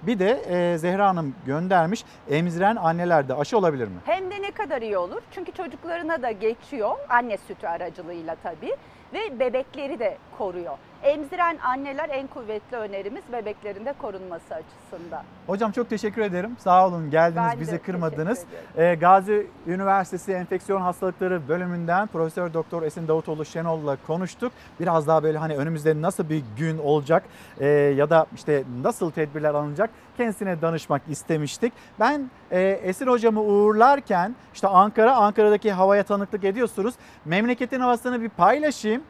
[0.02, 2.06] Bir de e, Zehra Hanım göndermiş.
[2.30, 3.96] Emziren annelerde aşı olabilir mi?
[4.06, 5.22] Hem de ne kadar iyi olur.
[5.32, 8.76] Çünkü çocuklarına da geçiyor anne sütü aracılığıyla tabii
[9.14, 10.78] ve bebekleri de koruyor.
[11.04, 15.24] Emziren anneler en kuvvetli önerimiz bebeklerin de korunması açısından.
[15.48, 16.56] Hocam çok teşekkür ederim.
[16.60, 18.44] Sağ olun geldiniz Ben bizi kırmadınız.
[18.78, 24.52] Ee, Gazi Üniversitesi Enfeksiyon Hastalıkları bölümünden Profesör Doktor Esin Davutoğlu Şenol'la konuştuk.
[24.80, 27.24] Biraz daha böyle hani önümüzde nasıl bir gün olacak
[27.60, 31.74] e, ya da işte nasıl tedbirler alınacak kendisine danışmak istemiştik.
[32.00, 36.96] Ben e, Esin hocamı uğurlarken işte Ankara, Ankara'daki havaya tanıklık ediyorsunuz.
[37.26, 39.02] Memleketin havasını bir paylaşayım.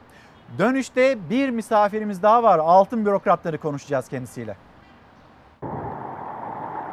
[0.58, 2.58] Dönüşte bir misafirimiz daha var.
[2.58, 4.56] Altın bürokratları konuşacağız kendisiyle.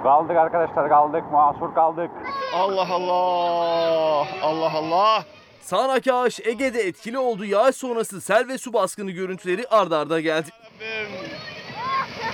[0.04, 2.12] Kaldık arkadaşlar kaldık mahsur kaldık.
[2.56, 4.28] Allah Allah!
[4.42, 5.24] Allah Allah!
[5.62, 7.46] Sağanak yağış Ege'de etkili oldu.
[7.46, 10.50] Yağış sonrası sel ve su baskını görüntüleri ardarda arda geldi.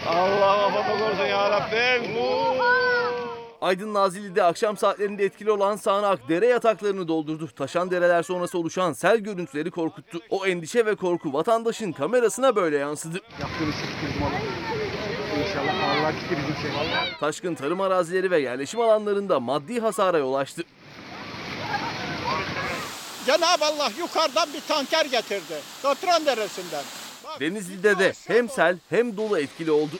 [0.08, 2.16] Allah afamı korusun ya Rabbim.
[3.62, 7.50] Aydın Nazilli'de akşam saatlerinde etkili olan sağanak dere yataklarını doldurdu.
[7.56, 10.20] Taşan dereler sonrası oluşan sel görüntüleri korkuttu.
[10.30, 13.20] O endişe ve korku vatandaşın kamerasına böyle yansıdı.
[13.40, 14.40] Yaptığını siktirdim Allah.
[15.44, 16.72] İnşallah Allah bizim şey.
[17.20, 20.64] Taşkın tarım arazileri ve yerleşim alanlarında maddi hasara yol açtı.
[23.26, 25.54] Cenab-ı Allah yukarıdan bir tanker getirdi.
[25.82, 26.84] Katran Deresi'nden.
[27.40, 29.96] Denizli'de de hem sel hem dolu etkili oldu.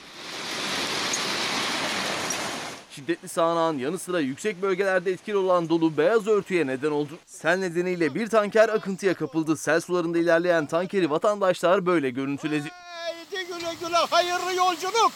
[3.10, 7.20] Şiddetli sağanağın yanı sıra yüksek bölgelerde etkili olan dolu beyaz örtüye neden oldu.
[7.26, 9.58] Sel nedeniyle bir tanker akıntıya kapıldı.
[9.58, 12.70] Sel sularında ilerleyen tankeri vatandaşlar böyle görüntüledi.
[12.72, 15.12] Haydi güle güle hayırlı yolculuk.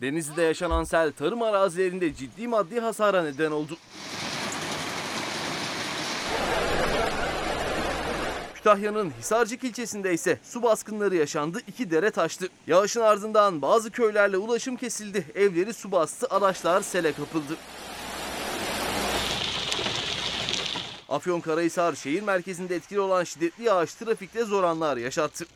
[0.00, 3.76] Denizli'de yaşanan sel tarım arazilerinde ciddi maddi hasara neden oldu.
[8.64, 12.48] Kütahya'nın Hisarcık ilçesinde ise su baskınları yaşandı, iki dere taştı.
[12.66, 17.56] Yağışın ardından bazı köylerle ulaşım kesildi, evleri su bastı, araçlar sele kapıldı.
[21.08, 25.46] Afyonkarahisar şehir merkezinde etkili olan şiddetli yağış trafikte zor anlar yaşattı.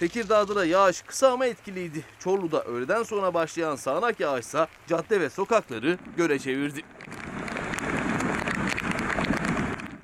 [0.00, 2.04] Tekirdağ'da da yağış kısa ama etkiliydi.
[2.18, 6.82] Çorlu'da öğleden sonra başlayan sağanak yağışsa cadde ve sokakları göle çevirdi.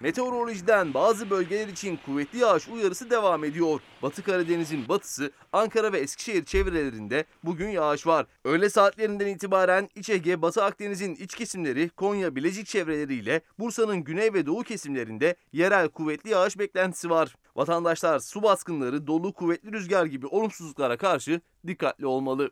[0.00, 3.80] Meteorolojiden bazı bölgeler için kuvvetli yağış uyarısı devam ediyor.
[4.02, 8.26] Batı Karadeniz'in batısı, Ankara ve Eskişehir çevrelerinde bugün yağış var.
[8.44, 14.46] Öğle saatlerinden itibaren İç Ege, Batı Akdeniz'in iç kesimleri, Konya, Bilecik çevreleriyle Bursa'nın güney ve
[14.46, 17.34] doğu kesimlerinde yerel kuvvetli yağış beklentisi var.
[17.56, 22.50] Vatandaşlar su baskınları, dolu, kuvvetli rüzgar gibi olumsuzluklara karşı dikkatli olmalı.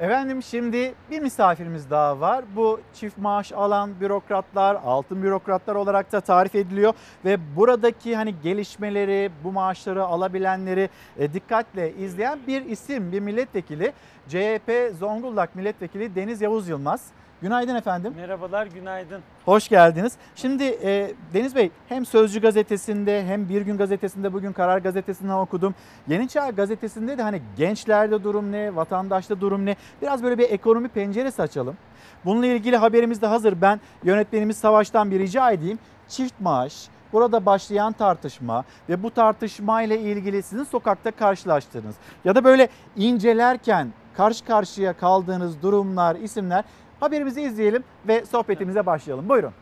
[0.00, 2.44] Efendim şimdi bir misafirimiz daha var.
[2.56, 6.94] Bu çift maaş alan bürokratlar, altın bürokratlar olarak da tarif ediliyor
[7.24, 10.88] ve buradaki hani gelişmeleri, bu maaşları alabilenleri
[11.18, 13.92] e, dikkatle izleyen bir isim, bir milletvekili.
[14.28, 17.06] CHP Zonguldak Milletvekili Deniz Yavuz Yılmaz.
[17.42, 18.14] Günaydın efendim.
[18.16, 19.22] Merhabalar, günaydın.
[19.44, 20.12] Hoş geldiniz.
[20.36, 25.74] Şimdi e, Deniz Bey hem Sözcü gazetesinde hem Bir Gün gazetesinde bugün Karar gazetesinden okudum.
[26.08, 29.76] Yeni Çağ gazetesinde de hani gençlerde durum ne, vatandaşta durum ne?
[30.02, 31.76] Biraz böyle bir ekonomi penceresi açalım.
[32.24, 33.60] Bununla ilgili haberimiz de hazır.
[33.60, 35.78] Ben yönetmenimiz Savaş'tan bir rica edeyim.
[36.08, 41.94] Çift maaş, burada başlayan tartışma ve bu tartışma ile ilgili sizin sokakta karşılaştığınız
[42.24, 46.64] ya da böyle incelerken karşı karşıya kaldığınız durumlar, isimler
[47.00, 49.28] Haberimizi izleyelim ve sohbetimize başlayalım.
[49.28, 49.52] Buyurun.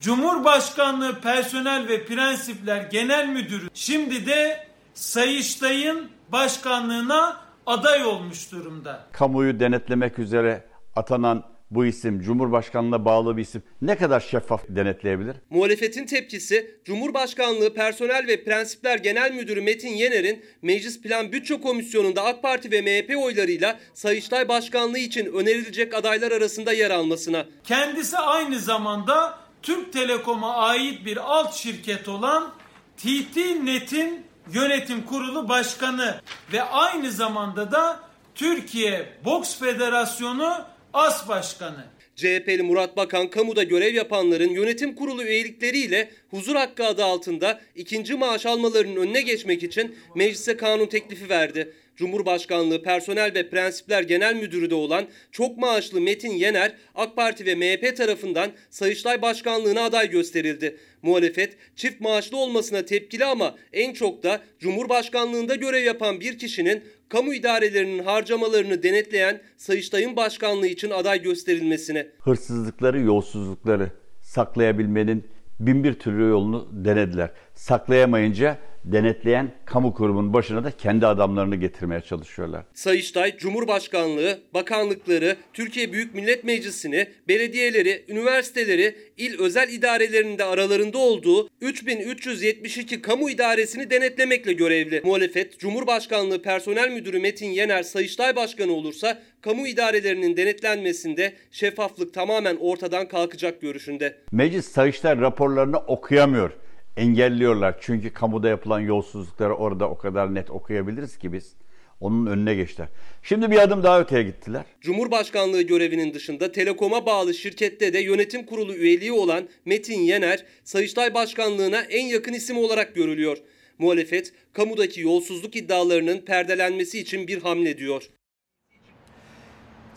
[0.00, 7.36] Cumhurbaşkanlığı Personel ve Prensipler Genel Müdürü şimdi de Sayıştay'ın başkanlığına
[7.66, 9.06] aday olmuş durumda.
[9.12, 10.64] Kamuoyu denetlemek üzere
[10.96, 15.36] atanan bu isim Cumhurbaşkanlığına bağlı bir isim ne kadar şeffaf denetleyebilir?
[15.50, 22.42] Muhalefetin tepkisi Cumhurbaşkanlığı Personel ve Prensipler Genel Müdürü Metin Yener'in Meclis Plan Bütçe Komisyonu'nda AK
[22.42, 27.46] Parti ve MHP oylarıyla Sayıştay Başkanlığı için önerilecek adaylar arasında yer almasına.
[27.64, 32.52] Kendisi aynı zamanda Türk Telekom'a ait bir alt şirket olan
[32.96, 36.20] TT Net'in yönetim kurulu başkanı
[36.52, 38.00] ve aynı zamanda da
[38.34, 41.84] Türkiye Boks Federasyonu As Başkanı.
[42.16, 48.46] CHP'li Murat Bakan kamuda görev yapanların yönetim kurulu üyelikleriyle huzur hakkı adı altında ikinci maaş
[48.46, 51.72] almalarının önüne geçmek için meclise kanun teklifi verdi.
[51.96, 57.54] Cumhurbaşkanlığı Personel ve Prensipler Genel Müdürü de olan çok maaşlı Metin Yener AK Parti ve
[57.54, 60.76] MHP tarafından Sayıştay Başkanlığı'na aday gösterildi.
[61.02, 67.34] Muhalefet çift maaşlı olmasına tepkili ama en çok da Cumhurbaşkanlığında görev yapan bir kişinin kamu
[67.34, 72.06] idarelerinin harcamalarını denetleyen Sayıştay'ın başkanlığı için aday gösterilmesine.
[72.20, 73.90] Hırsızlıkları, yolsuzlukları
[74.20, 75.24] saklayabilmenin
[75.60, 77.30] bin bir türlü yolunu denediler.
[77.54, 78.58] Saklayamayınca
[78.92, 82.64] denetleyen kamu kurumunun başına da kendi adamlarını getirmeye çalışıyorlar.
[82.74, 91.48] Sayıştay, Cumhurbaşkanlığı, bakanlıkları, Türkiye Büyük Millet Meclisi'ni, belediyeleri, üniversiteleri, il özel idarelerinin de aralarında olduğu
[91.60, 95.00] 3372 kamu idaresini denetlemekle görevli.
[95.04, 103.08] Muhalefet, Cumhurbaşkanlığı Personel Müdürü Metin Yener Sayıştay Başkanı olursa kamu idarelerinin denetlenmesinde şeffaflık tamamen ortadan
[103.08, 104.16] kalkacak görüşünde.
[104.32, 106.52] Meclis Sayıştay raporlarını okuyamıyor.
[106.98, 107.76] Engelliyorlar.
[107.80, 111.52] Çünkü kamuda yapılan yolsuzlukları orada o kadar net okuyabiliriz ki biz.
[112.00, 112.88] Onun önüne geçtiler.
[113.22, 114.64] Şimdi bir adım daha öteye gittiler.
[114.80, 121.80] Cumhurbaşkanlığı görevinin dışında Telekom'a bağlı şirkette de yönetim kurulu üyeliği olan Metin Yener, Sayıştay Başkanlığı'na
[121.80, 123.38] en yakın isim olarak görülüyor.
[123.78, 128.10] Muhalefet, kamudaki yolsuzluk iddialarının perdelenmesi için bir hamle diyor.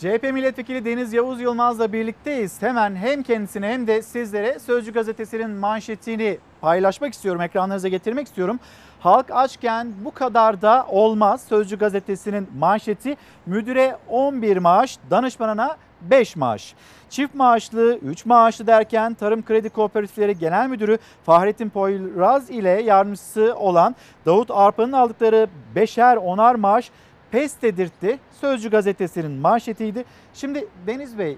[0.01, 2.61] CHP milletvekili Deniz Yavuz Yılmaz'la birlikteyiz.
[2.61, 8.59] Hemen hem kendisine hem de sizlere Sözcü gazetesinin manşetini paylaşmak istiyorum, ekranlarınıza getirmek istiyorum.
[8.99, 11.43] Halk açken bu kadar da olmaz.
[11.49, 16.75] Sözcü gazetesinin manşeti müdüre 11 maaş, danışmanına 5 maaş.
[17.09, 23.95] Çift maaşlı, 3 maaşlı derken Tarım Kredi Kooperatifleri Genel Müdürü Fahrettin Poyraz ile yardımcısı olan
[24.25, 26.91] Davut Arpa'nın aldıkları 5'er 10'ar maaş
[27.31, 28.19] pes dedirtti.
[28.31, 30.05] Sözcü gazetesinin manşetiydi.
[30.33, 31.37] Şimdi Deniz Bey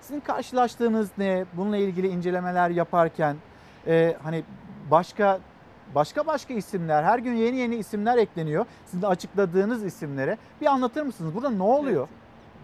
[0.00, 1.44] sizin karşılaştığınız ne?
[1.52, 3.36] Bununla ilgili incelemeler yaparken
[3.86, 4.44] e, hani
[4.90, 5.38] başka
[5.94, 8.66] başka başka isimler her gün yeni yeni isimler ekleniyor.
[8.86, 11.34] Sizin açıkladığınız isimlere bir anlatır mısınız?
[11.34, 12.08] Burada ne oluyor?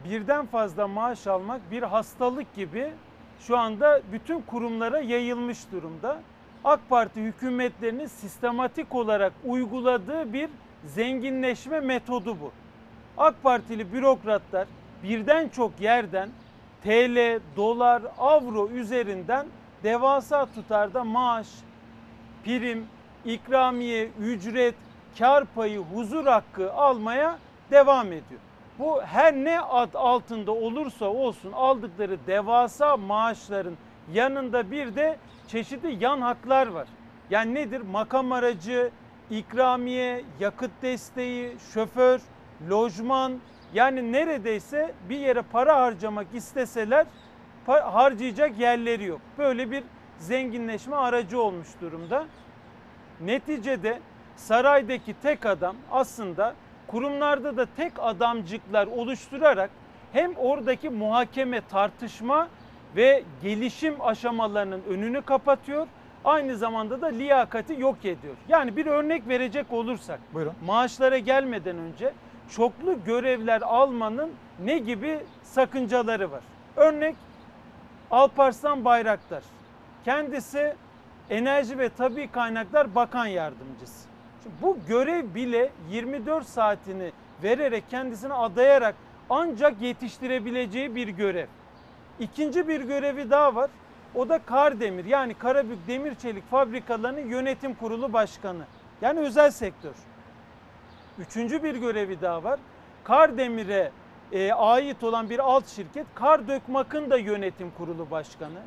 [0.05, 2.93] birden fazla maaş almak bir hastalık gibi
[3.41, 6.21] şu anda bütün kurumlara yayılmış durumda.
[6.65, 10.49] AK Parti hükümetlerinin sistematik olarak uyguladığı bir
[10.85, 12.53] zenginleşme metodu bu.
[13.19, 14.67] AK Partili bürokratlar
[15.03, 16.29] birden çok yerden
[16.83, 19.47] TL, dolar, avro üzerinden
[19.83, 21.47] devasa tutarda maaş,
[22.45, 22.87] prim,
[23.25, 24.75] ikramiye, ücret,
[25.19, 27.39] kar payı, huzur hakkı almaya
[27.71, 28.41] devam ediyor.
[28.79, 33.75] Bu her ne ad altında olursa olsun aldıkları devasa maaşların
[34.13, 35.17] yanında bir de
[35.49, 36.89] çeşitli yan haklar var.
[37.31, 37.81] Yani nedir?
[37.81, 38.91] Makam aracı,
[39.31, 42.21] ikramiye, yakıt desteği, şoför,
[42.71, 43.33] lojman
[43.75, 47.07] yani neredeyse bir yere para harcamak isteseler
[47.67, 49.21] harcayacak yerleri yok.
[49.39, 49.85] Böyle bir
[50.19, 52.25] zenginleşme aracı olmuş durumda.
[53.21, 53.99] Neticede
[54.37, 56.55] saraydaki tek adam aslında
[56.87, 59.71] kurumlarda da tek adamcıklar oluşturarak
[60.13, 62.49] hem oradaki muhakeme, tartışma
[62.97, 65.87] ve gelişim aşamalarının önünü kapatıyor.
[66.25, 68.35] Aynı zamanda da liyakati yok ediyor.
[68.49, 70.53] Yani bir örnek verecek olursak Buyurun.
[70.67, 72.13] maaşlara gelmeden önce
[72.51, 74.33] çoklu görevler almanın
[74.65, 76.43] ne gibi sakıncaları var?
[76.77, 77.17] Örnek
[78.11, 79.43] Alparslan Bayraktar.
[80.05, 80.75] Kendisi
[81.31, 84.09] Enerji ve Tabi Kaynaklar Bakan Yardımcısı.
[84.43, 87.13] Şimdi bu görev bile 24 saatini
[87.43, 88.95] vererek kendisine adayarak
[89.31, 91.47] ancak yetiştirebileceği bir görev.
[92.21, 93.71] İkinci bir görevi daha var.
[94.15, 98.65] O da Kardemir yani Karabük Demir Çelik Fabrikalarının Yönetim Kurulu Başkanı.
[99.03, 99.95] Yani özel sektör.
[101.19, 102.61] Üçüncü bir görevi daha var.
[103.05, 103.91] Kardemir'e
[104.33, 108.61] e, ait olan bir alt şirket Kardökmak'ın da yönetim kurulu başkanı.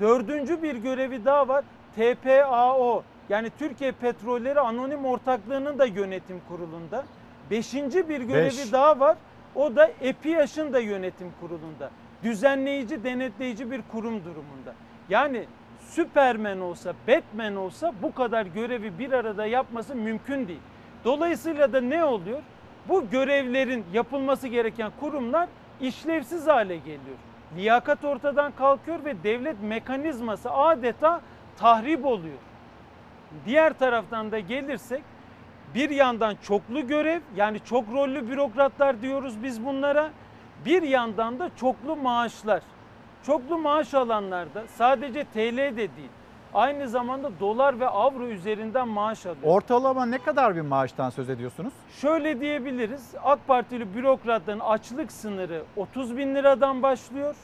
[0.00, 1.64] Dördüncü bir görevi daha var.
[1.96, 7.04] TPAO yani Türkiye Petrolleri Anonim Ortaklığı'nın da yönetim kurulunda.
[7.50, 8.72] Beşinci bir görevi Beş.
[8.72, 9.16] daha var.
[9.54, 11.90] O da EPİAŞ'ın da yönetim kurulunda.
[12.22, 14.74] Düzenleyici, denetleyici bir kurum durumunda.
[15.08, 15.44] Yani
[15.80, 20.60] Süpermen olsa, Batman olsa bu kadar görevi bir arada yapması mümkün değil.
[21.08, 22.42] Dolayısıyla da ne oluyor?
[22.88, 25.48] Bu görevlerin yapılması gereken kurumlar
[25.80, 27.16] işlevsiz hale geliyor.
[27.56, 31.20] Liyakat ortadan kalkıyor ve devlet mekanizması adeta
[31.56, 32.38] tahrip oluyor.
[33.46, 35.02] Diğer taraftan da gelirsek
[35.74, 40.10] bir yandan çoklu görev yani çok rollü bürokratlar diyoruz biz bunlara.
[40.64, 42.62] Bir yandan da çoklu maaşlar.
[43.22, 46.17] Çoklu maaş alanlarda sadece TL de değil
[46.54, 49.42] aynı zamanda dolar ve avro üzerinden maaş alıyor.
[49.44, 51.72] Ortalama ne kadar bir maaştan söz ediyorsunuz?
[52.00, 57.34] Şöyle diyebiliriz AK Partili bürokratların açlık sınırı 30 bin liradan başlıyor.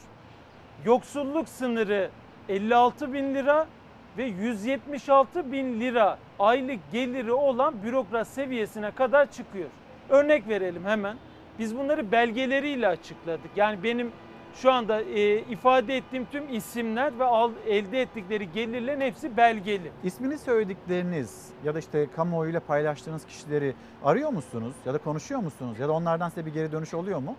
[0.85, 2.09] yoksulluk sınırı
[2.49, 3.67] 56 bin lira
[4.17, 9.69] ve 176 bin lira aylık geliri olan bürokrat seviyesine kadar çıkıyor.
[10.09, 11.17] Örnek verelim hemen.
[11.59, 13.51] Biz bunları belgeleriyle açıkladık.
[13.55, 14.11] Yani benim
[14.55, 19.91] şu anda e, ifade ettiğim tüm isimler ve al, elde ettikleri gelirlerin hepsi belgeli.
[20.03, 23.73] İsmini söyledikleriniz ya da işte kamuoyuyla paylaştığınız kişileri
[24.03, 27.35] arıyor musunuz ya da konuşuyor musunuz ya da onlardan size bir geri dönüş oluyor mu?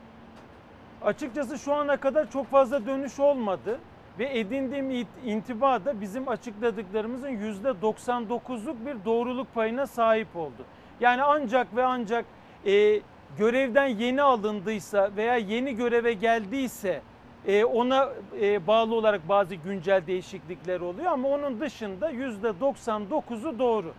[1.03, 3.79] Açıkçası şu ana kadar çok fazla dönüş olmadı
[4.19, 10.65] ve edindiğim intiba da bizim açıkladıklarımızın %99'luk bir doğruluk payına sahip oldu.
[11.01, 12.25] Yani ancak ve ancak
[12.67, 13.01] e,
[13.39, 17.03] görevden yeni alındıysa veya yeni göreve geldiyse
[17.47, 18.09] e, ona
[18.41, 23.93] e, bağlı olarak bazı güncel değişiklikler oluyor ama onun dışında %99'u doğru.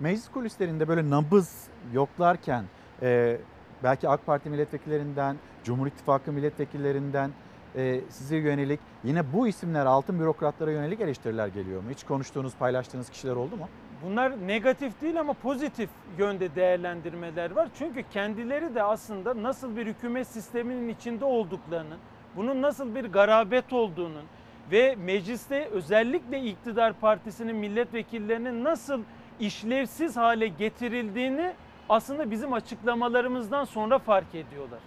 [0.00, 2.64] Meclis kulislerinde böyle nabız yoklarken
[3.02, 3.36] e,
[3.82, 7.30] belki AK Parti milletvekillerinden, Cumhur İttifakı milletvekillerinden
[7.76, 11.90] e, size yönelik yine bu isimler altın bürokratlara yönelik eleştiriler geliyor mu?
[11.90, 13.68] Hiç konuştuğunuz, paylaştığınız kişiler oldu mu?
[14.04, 17.68] Bunlar negatif değil ama pozitif yönde değerlendirmeler var.
[17.78, 21.98] Çünkü kendileri de aslında nasıl bir hükümet sisteminin içinde olduklarının,
[22.36, 24.24] bunun nasıl bir garabet olduğunun
[24.70, 29.02] ve mecliste özellikle iktidar partisinin milletvekillerinin nasıl
[29.40, 31.52] işlevsiz hale getirildiğini
[31.88, 34.80] aslında bizim açıklamalarımızdan sonra fark ediyorlar.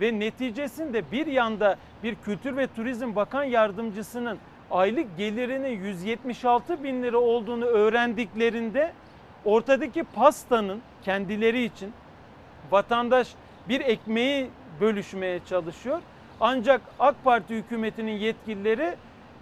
[0.00, 4.38] Ve neticesinde bir yanda bir Kültür ve Turizm Bakan Yardımcısının
[4.70, 8.92] aylık gelirinin 176 bin lira olduğunu öğrendiklerinde
[9.44, 11.92] ortadaki pastanın kendileri için
[12.70, 13.28] vatandaş
[13.68, 14.50] bir ekmeği
[14.80, 16.00] bölüşmeye çalışıyor.
[16.40, 18.96] Ancak AK Parti hükümetinin yetkilileri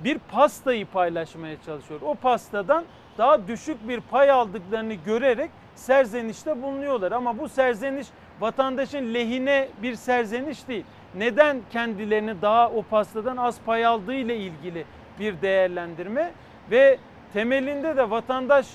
[0.05, 2.01] bir pastayı paylaşmaya çalışıyor.
[2.05, 2.85] O pastadan
[3.19, 7.13] daha düşük bir pay aldıklarını görerek serzenişte bulunuyorlar.
[7.13, 8.07] Ama bu serzeniş
[8.41, 10.85] vatandaşın lehine bir serzeniş değil.
[11.15, 14.85] Neden kendilerini daha o pastadan az pay aldığı ile ilgili
[15.21, 16.33] bir değerlendirme
[16.71, 16.99] ve
[17.33, 18.67] temelinde de vatandaş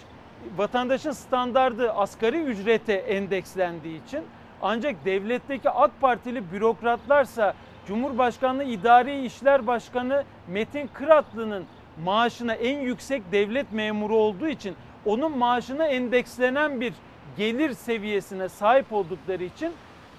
[0.58, 4.24] vatandaşın standardı asgari ücrete endekslendiği için
[4.62, 7.54] ancak devletteki AK Partili bürokratlarsa
[7.88, 11.66] Cumhurbaşkanlığı İdari İşler Başkanı Metin Kıratlı'nın
[12.04, 16.94] maaşına en yüksek devlet memuru olduğu için onun maaşına endekslenen bir
[17.38, 19.72] gelir seviyesine sahip oldukları için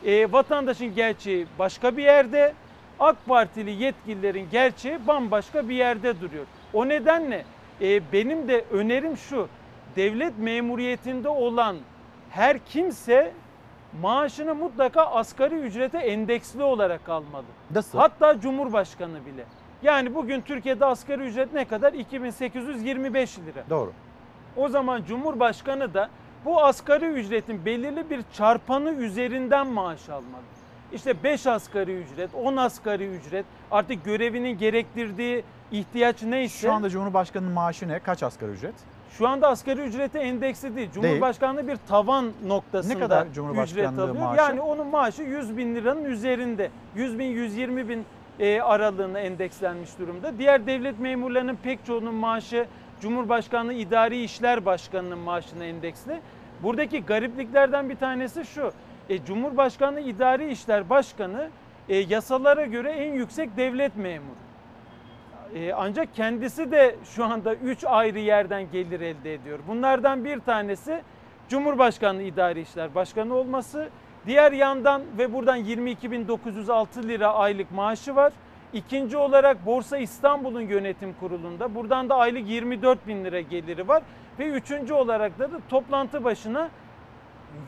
[0.05, 2.55] e, vatandaşın gerçeği başka bir yerde,
[3.01, 6.47] AK Partili yetkililerin gerçeği bambaşka bir yerde duruyor.
[6.73, 7.45] O nedenle
[7.81, 9.49] e, benim de önerim şu,
[9.97, 11.77] devlet memuriyetinde olan
[12.31, 13.33] her kimse
[14.01, 17.45] maaşını mutlaka asgari ücrete endeksli olarak almalı.
[17.71, 17.99] Nasıl?
[17.99, 19.45] Hatta Cumhurbaşkanı bile.
[19.83, 21.93] Yani bugün Türkiye'de asgari ücret ne kadar?
[21.93, 23.65] 2825 lira.
[23.71, 23.93] Doğru.
[24.57, 26.11] O zaman Cumhurbaşkanı da
[26.45, 30.43] bu asgari ücretin belirli bir çarpanı üzerinden maaş almalı.
[30.93, 36.59] İşte 5 asgari ücret, 10 asgari ücret artık görevinin gerektirdiği ihtiyaç neyse.
[36.59, 37.99] Şu anda Cumhurbaşkanı'nın maaşı ne?
[37.99, 38.75] Kaç asgari ücret?
[39.19, 40.91] Şu anda asgari ücrete endeksli değil.
[40.95, 43.27] Cumhurbaşkanlığı bir tavan noktasında Ne kadar
[43.65, 44.17] ücret alıyor.
[44.17, 44.41] maaşı?
[44.41, 46.71] Yani onun maaşı 100 bin liranın üzerinde.
[46.97, 48.05] 100 bin, 120 bin
[48.41, 50.39] e, aralığına endekslenmiş durumda.
[50.39, 52.67] Diğer devlet memurlarının pek çoğunun maaşı
[53.01, 56.21] Cumhurbaşkanlığı İdari İşler Başkanı'nın maaşına endeksli.
[56.63, 58.73] Buradaki garipliklerden bir tanesi şu.
[59.09, 61.49] E, Cumhurbaşkanlığı İdari İşler Başkanı
[61.89, 64.43] e, yasalara göre en yüksek devlet memuru.
[65.55, 69.59] E, ancak kendisi de şu anda 3 ayrı yerden gelir elde ediyor.
[69.69, 71.03] Bunlardan bir tanesi
[71.49, 73.89] Cumhurbaşkanlığı İdari İşler Başkanı olması.
[74.27, 78.33] Diğer yandan ve buradan 22.906 lira aylık maaşı var.
[78.73, 81.75] İkinci olarak Borsa İstanbul'un yönetim kurulunda.
[81.75, 84.03] Buradan da aylık 24 bin lira geliri var.
[84.39, 86.71] Ve üçüncü olarak da, da toplantı başına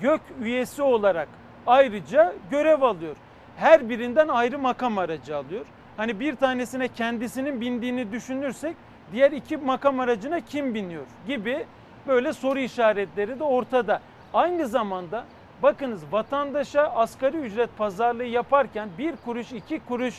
[0.02, 1.28] YÖK üyesi olarak
[1.66, 3.16] ayrıca görev alıyor.
[3.56, 5.66] Her birinden ayrı makam aracı alıyor.
[5.97, 8.77] Hani bir tanesine kendisinin bindiğini düşünürsek
[9.12, 11.66] diğer iki makam aracına kim biniyor gibi
[12.06, 14.01] böyle soru işaretleri de ortada.
[14.35, 15.24] Aynı zamanda
[15.62, 20.15] bakınız vatandaşa asgari ücret pazarlığı yaparken bir kuruş iki kuruş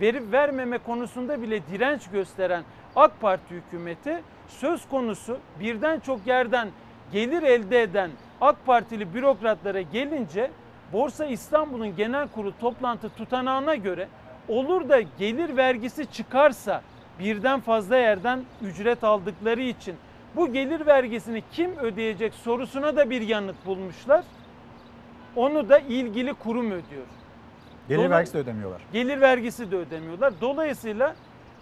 [0.00, 2.64] verip vermeme konusunda bile direnç gösteren
[2.96, 6.68] AK Parti hükümeti söz konusu birden çok yerden
[7.12, 8.10] gelir elde eden
[8.40, 10.50] AK Partili bürokratlara gelince
[10.92, 14.08] Borsa İstanbul'un genel kurulu toplantı tutanağına göre
[14.48, 16.82] olur da gelir vergisi çıkarsa
[17.18, 19.94] birden fazla yerden ücret aldıkları için
[20.36, 24.24] bu gelir vergisini kim ödeyecek sorusuna da bir yanıt bulmuşlar.
[25.36, 27.06] Onu da ilgili kurum ödüyor.
[27.88, 28.80] Gelir Dolayı- vergisi de ödemiyorlar.
[28.92, 30.32] Gelir vergisi de ödemiyorlar.
[30.40, 31.14] Dolayısıyla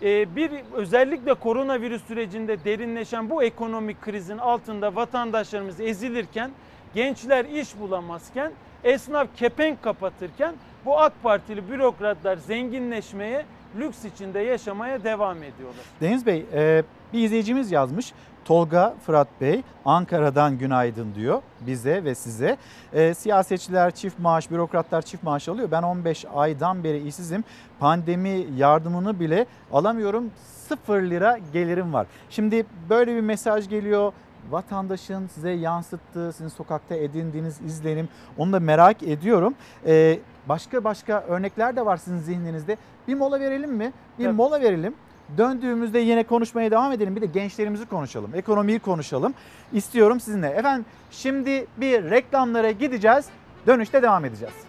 [0.02, 6.50] e, bir özellikle koronavirüs sürecinde derinleşen bu ekonomik krizin altında vatandaşlarımız ezilirken,
[6.94, 8.52] gençler iş bulamazken,
[8.84, 10.54] esnaf kepenk kapatırken
[10.84, 13.44] bu AK Partili bürokratlar zenginleşmeye
[13.78, 15.84] lüks içinde yaşamaya devam ediyorlar.
[16.00, 16.82] Deniz Bey e,
[17.12, 18.12] bir izleyicimiz yazmış.
[18.44, 22.56] Tolga Fırat Bey Ankara'dan günaydın diyor bize ve size.
[22.92, 25.70] E, siyasetçiler çift maaş, bürokratlar çift maaş alıyor.
[25.70, 27.44] Ben 15 aydan beri işsizim.
[27.80, 30.30] Pandemi yardımını bile alamıyorum.
[30.68, 32.06] Sıfır lira gelirim var.
[32.30, 34.12] Şimdi böyle bir mesaj geliyor.
[34.50, 38.08] Vatandaşın size yansıttığı, sizin sokakta edindiğiniz izlenim
[38.38, 39.54] onu da merak ediyorum.
[39.86, 40.18] E,
[40.48, 42.76] başka başka örnekler de var sizin zihninizde.
[43.08, 43.92] Bir mola verelim mi?
[44.18, 44.34] Bir Tabii.
[44.36, 44.94] mola verelim.
[45.38, 47.16] Döndüğümüzde yine konuşmaya devam edelim.
[47.16, 48.30] Bir de gençlerimizi konuşalım.
[48.34, 49.34] Ekonomiyi konuşalım.
[49.72, 50.48] İstiyorum sizinle.
[50.48, 53.26] Efendim şimdi bir reklamlara gideceğiz.
[53.66, 54.67] Dönüşte devam edeceğiz.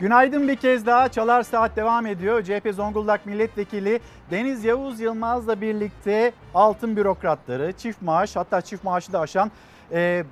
[0.00, 1.08] Günaydın bir kez daha.
[1.08, 2.42] Çalar Saat devam ediyor.
[2.42, 4.00] CHP Zonguldak Milletvekili
[4.30, 9.50] Deniz Yavuz Yılmaz'la birlikte altın bürokratları, çift maaş hatta çift maaşı da aşan
[9.92, 10.24] e,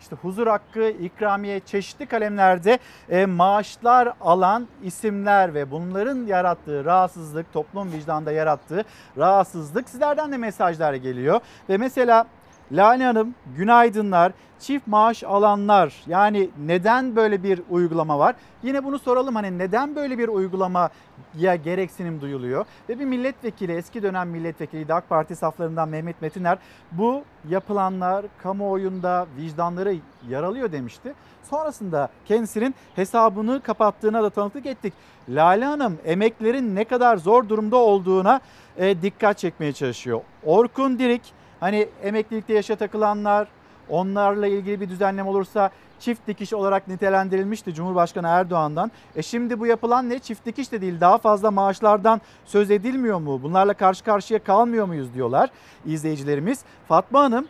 [0.00, 2.78] işte huzur hakkı, ikramiye çeşitli kalemlerde
[3.10, 8.84] e, maaşlar alan isimler ve bunların yarattığı rahatsızlık, toplum vicdanda yarattığı
[9.18, 11.40] rahatsızlık sizlerden de mesajlar geliyor.
[11.68, 12.26] Ve mesela
[12.72, 14.32] Lale Hanım günaydınlar.
[14.60, 18.34] Çift maaş alanlar yani neden böyle bir uygulama var?
[18.62, 22.66] Yine bunu soralım hani neden böyle bir uygulamaya gereksinim duyuluyor?
[22.88, 26.58] Ve bir milletvekili eski dönem milletvekili AK Parti saflarından Mehmet Metiner
[26.92, 29.96] bu yapılanlar kamuoyunda vicdanları
[30.28, 31.14] yaralıyor demişti.
[31.42, 34.92] Sonrasında kendisinin hesabını kapattığına da tanıklık ettik.
[35.28, 38.40] Lale Hanım emeklerin ne kadar zor durumda olduğuna
[38.76, 40.20] e, dikkat çekmeye çalışıyor.
[40.44, 43.48] Orkun Dirik hani emeklilikte yaşa takılanlar
[43.88, 45.70] onlarla ilgili bir düzenleme olursa
[46.00, 48.90] çift dikiş olarak nitelendirilmişti Cumhurbaşkanı Erdoğan'dan.
[49.16, 50.18] E şimdi bu yapılan ne?
[50.18, 53.42] Çift dikiş de değil daha fazla maaşlardan söz edilmiyor mu?
[53.42, 55.50] Bunlarla karşı karşıya kalmıyor muyuz diyorlar
[55.86, 56.60] izleyicilerimiz.
[56.88, 57.48] Fatma Hanım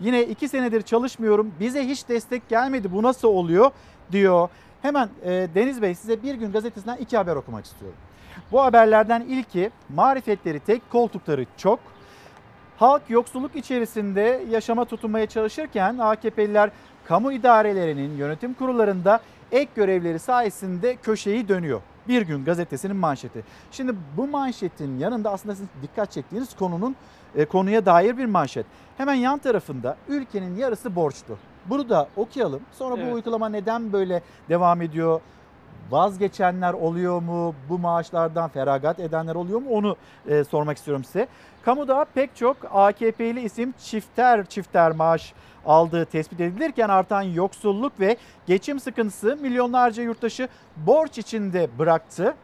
[0.00, 3.70] yine iki senedir çalışmıyorum bize hiç destek gelmedi bu nasıl oluyor
[4.12, 4.48] diyor.
[4.82, 7.98] Hemen e, Deniz Bey size bir gün gazetesinden iki haber okumak istiyorum.
[8.52, 11.80] Bu haberlerden ilki marifetleri tek koltukları çok.
[12.80, 16.70] Halk yoksulluk içerisinde yaşama tutunmaya çalışırken AKP'liler
[17.04, 19.20] kamu idarelerinin yönetim kurullarında
[19.52, 21.80] ek görevleri sayesinde köşeyi dönüyor.
[22.08, 23.44] Bir gün gazetesinin manşeti.
[23.70, 26.96] Şimdi bu manşetin yanında aslında sizin dikkat çektiğiniz konunun
[27.36, 28.66] e, konuya dair bir manşet.
[28.96, 31.36] Hemen yan tarafında ülkenin yarısı borçlu.
[31.66, 32.60] Bunu da okuyalım.
[32.72, 33.10] Sonra Evet.
[33.10, 35.20] bu uygulama neden böyle devam ediyor?
[35.90, 37.54] Vazgeçenler oluyor mu?
[37.68, 39.70] Bu maaşlardan feragat edenler oluyor mu?
[39.70, 39.96] Onu
[40.28, 41.28] e, sormak istiyorum size.
[41.64, 45.32] Kamuda pek çok AKP'li isim çifter çifter maaş
[45.66, 48.16] aldığı tespit edilirken artan yoksulluk ve
[48.46, 52.34] geçim sıkıntısı milyonlarca yurttaşı borç içinde bıraktı.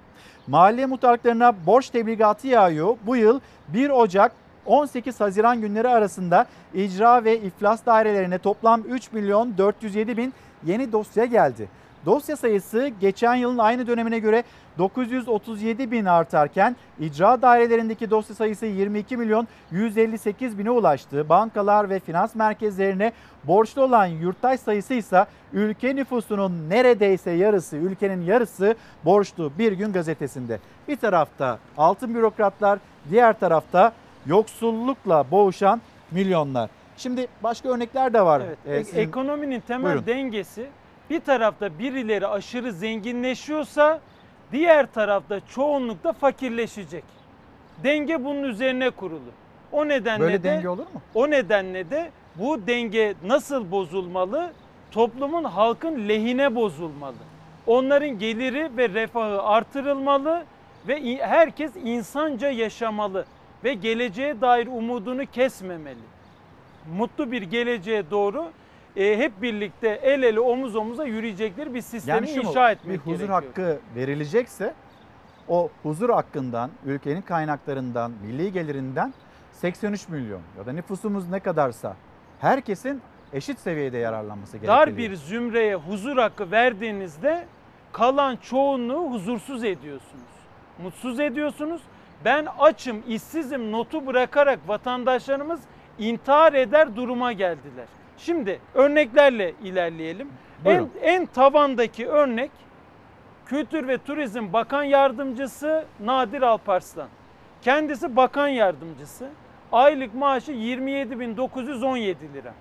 [0.46, 2.96] Mahalle muhtarlıklarına borç tebligatı yağıyor.
[3.06, 4.32] Bu yıl 1 Ocak
[4.66, 10.34] 18 Haziran günleri arasında icra ve iflas dairelerine toplam 3 milyon 407 bin
[10.64, 11.68] yeni dosya geldi.
[12.06, 14.44] Dosya sayısı geçen yılın aynı dönemine göre
[14.78, 21.28] 937 bin artarken icra dairelerindeki dosya sayısı 22 milyon 158 bine ulaştı.
[21.28, 23.12] Bankalar ve finans merkezlerine
[23.44, 28.74] borçlu olan yurttaş sayısı ise ülke nüfusunun neredeyse yarısı, ülkenin yarısı
[29.04, 30.58] borçlu bir gün gazetesinde.
[30.88, 32.78] Bir tarafta altın bürokratlar,
[33.10, 33.92] diğer tarafta
[34.26, 35.80] yoksullukla boğuşan
[36.10, 36.70] milyonlar.
[36.96, 38.42] Şimdi başka örnekler de var.
[38.46, 40.06] Evet, Ee, e- sizin- ekonominin temel Buyurun.
[40.06, 40.66] dengesi
[41.10, 44.00] bir tarafta birileri aşırı zenginleşiyorsa
[44.52, 47.04] diğer tarafta çoğunlukta fakirleşecek.
[47.84, 49.30] Denge bunun üzerine kurulu.
[49.72, 51.02] O nedenle Böyle de denge olur mu?
[51.14, 54.52] o nedenle de bu denge nasıl bozulmalı?
[54.90, 57.16] Toplumun halkın lehine bozulmalı.
[57.66, 60.44] Onların geliri ve refahı artırılmalı
[60.88, 63.24] ve herkes insanca yaşamalı
[63.64, 65.98] ve geleceğe dair umudunu kesmemeli.
[66.96, 68.44] Mutlu bir geleceğe doğru
[68.96, 73.08] e, hep birlikte el ele omuz omuza yürüyecekleri bir sistemi Yani inşa bir etmek huzur
[73.10, 73.28] gerekiyor.
[73.42, 74.74] hakkı verilecekse
[75.48, 79.14] o huzur hakkından, ülkenin kaynaklarından, milli gelirinden
[79.52, 81.96] 83 milyon ya da nüfusumuz ne kadarsa
[82.40, 83.02] herkesin
[83.32, 84.76] eşit seviyede yararlanması gerekiyor.
[84.78, 87.46] Dar bir zümreye huzur hakkı verdiğinizde
[87.92, 90.22] kalan çoğunluğu huzursuz ediyorsunuz.
[90.82, 91.82] Mutsuz ediyorsunuz.
[92.24, 95.60] Ben açım, işsizim notu bırakarak vatandaşlarımız
[95.98, 97.86] intihar eder duruma geldiler.
[98.18, 100.28] Şimdi örneklerle ilerleyelim.
[100.64, 102.50] En, en tavandaki örnek
[103.46, 107.08] Kültür ve Turizm Bakan Yardımcısı Nadir Alparslan.
[107.62, 109.28] Kendisi bakan yardımcısı.
[109.72, 112.54] Aylık maaşı 27.917 lira.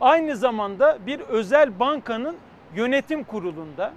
[0.00, 2.36] Aynı zamanda bir özel bankanın
[2.74, 3.92] yönetim kurulunda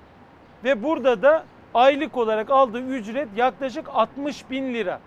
[0.64, 1.43] ve burada da
[1.73, 4.99] aylık olarak aldığı ücret yaklaşık 60 bin lira.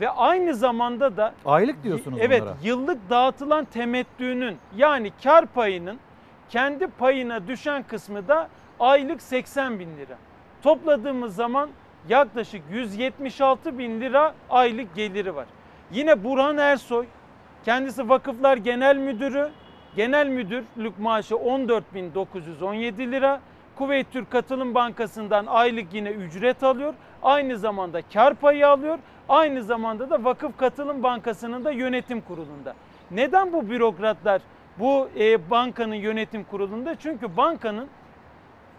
[0.00, 2.56] Ve aynı zamanda da Aylık diyorsunuz evet bunlara.
[2.62, 5.98] yıllık dağıtılan temettünün yani kar payının
[6.50, 8.48] kendi payına düşen kısmı da
[8.80, 10.14] aylık 80 bin lira.
[10.62, 11.70] Topladığımız zaman
[12.08, 15.46] yaklaşık 176 bin lira aylık geliri var.
[15.92, 17.06] Yine Burhan Ersoy
[17.64, 19.50] kendisi Vakıflar Genel Müdürü.
[19.96, 23.40] Genel müdürlük maaşı 14.917 lira.
[23.76, 26.94] Kuveyt Türk Katılım Bankası'ndan aylık yine ücret alıyor.
[27.22, 28.98] Aynı zamanda kar payı alıyor.
[29.28, 32.74] Aynı zamanda da Vakıf Katılım Bankası'nın da yönetim kurulunda.
[33.10, 34.42] Neden bu bürokratlar
[34.78, 36.94] bu e, bankanın yönetim kurulunda?
[36.98, 37.88] Çünkü bankanın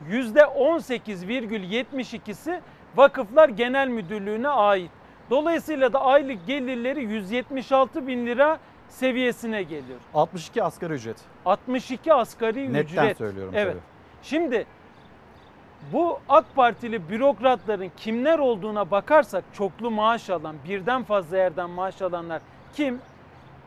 [0.09, 2.59] %18,72'si
[2.95, 4.91] Vakıflar Genel Müdürlüğü'ne ait.
[5.29, 8.59] Dolayısıyla da aylık gelirleri 176 bin lira
[8.89, 9.99] seviyesine geliyor.
[10.13, 11.17] 62 asgari ücret.
[11.45, 13.17] 62 asgari Netten ücret.
[13.17, 13.73] söylüyorum Evet.
[13.73, 13.83] tabii.
[14.23, 14.65] Şimdi
[15.93, 22.41] bu AK Partili bürokratların kimler olduğuna bakarsak çoklu maaş alan, birden fazla yerden maaş alanlar
[22.73, 23.01] kim?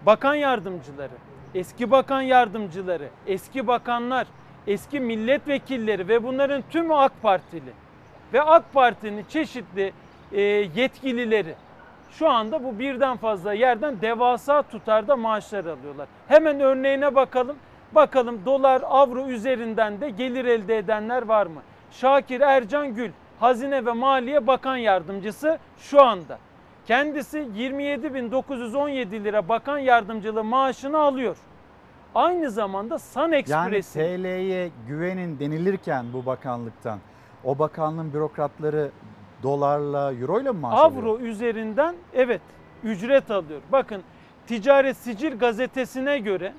[0.06, 1.12] Bakan yardımcıları,
[1.54, 4.26] eski bakan yardımcıları, eski bakanlar,
[4.66, 7.72] eski milletvekilleri ve bunların tümü AK Partili.
[8.32, 9.92] Ve AK Parti'nin çeşitli
[10.32, 10.40] e,
[10.74, 11.54] yetkilileri
[12.10, 16.08] şu anda bu birden fazla yerden devasa tutarda maaşlar alıyorlar.
[16.28, 17.56] Hemen örneğine bakalım.
[17.92, 21.62] Bakalım dolar, avro üzerinden de gelir elde edenler var mı?
[21.90, 23.10] Şakir Ercan Gül,
[23.40, 26.38] Hazine ve Maliye Bakan Yardımcısı şu anda.
[26.86, 31.36] Kendisi 27.917 lira bakan yardımcılığı maaşını alıyor.
[32.14, 36.98] Aynı zamanda Sun Yani Express'in TL'ye güvenin denilirken bu bakanlıktan
[37.44, 38.90] o bakanlığın bürokratları
[39.42, 41.02] dolarla, euroyla mı maaş alıyor?
[41.02, 42.40] avro üzerinden evet
[42.84, 43.60] ücret alıyor.
[43.72, 44.02] Bakın
[44.46, 46.52] Ticaret Sicil gazetesine göre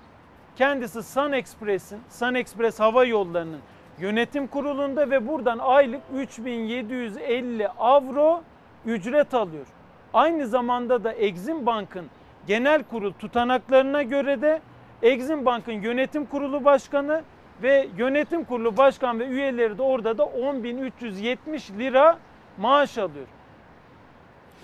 [0.55, 3.59] kendisi Sun Express'in, Sun Express Hava Yolları'nın
[3.99, 8.41] yönetim kurulunda ve buradan aylık 3750 avro
[8.85, 9.65] ücret alıyor.
[10.13, 12.05] Aynı zamanda da Exim Bank'ın
[12.47, 14.61] genel kurul tutanaklarına göre de
[15.01, 17.23] Exim Bank'ın yönetim kurulu başkanı
[17.63, 22.17] ve yönetim kurulu başkan ve üyeleri de orada da 10.370 lira
[22.57, 23.27] maaş alıyor.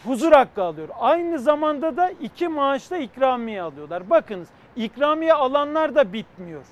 [0.05, 0.89] Huzur hakkı alıyor.
[0.99, 4.09] Aynı zamanda da iki maaşta ikramiye alıyorlar.
[4.09, 6.65] Bakınız ikramiye alanlar da bitmiyor.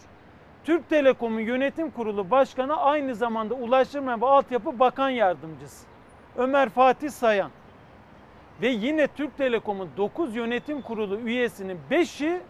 [0.64, 5.85] Türk Telekom'un yönetim kurulu başkanı aynı zamanda Ulaştırma ve Altyapı Bakan Yardımcısı.
[6.38, 7.52] Ömer Fatih Sayan.
[8.61, 12.41] Ve yine Türk Telekom'un 9 yönetim kurulu üyesinin 5'i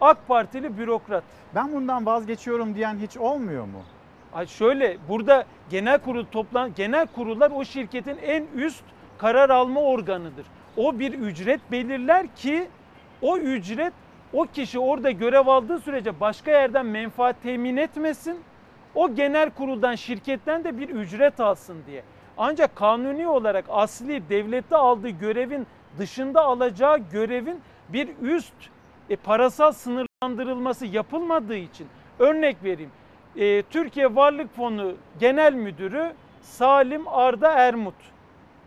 [0.00, 1.24] AK Partili bürokrat.
[1.54, 3.82] Ben bundan vazgeçiyorum diyen hiç olmuyor mu?
[4.32, 8.84] Ay şöyle burada genel kurul toplan genel kurullar o şirketin en üst
[9.18, 10.46] karar alma organıdır.
[10.76, 12.68] O bir ücret belirler ki
[13.22, 13.92] o ücret
[14.32, 18.40] o kişi orada görev aldığı sürece başka yerden menfaat temin etmesin.
[18.94, 22.02] O genel kuruldan şirketten de bir ücret alsın diye.
[22.38, 25.66] Ancak kanuni olarak asli devlette aldığı görevin
[25.98, 28.54] dışında alacağı görevin bir üst
[29.10, 31.86] e, parasal sınırlandırılması yapılmadığı için
[32.18, 32.90] örnek vereyim.
[33.36, 37.94] E, Türkiye Varlık Fonu Genel Müdürü Salim Arda Ermut.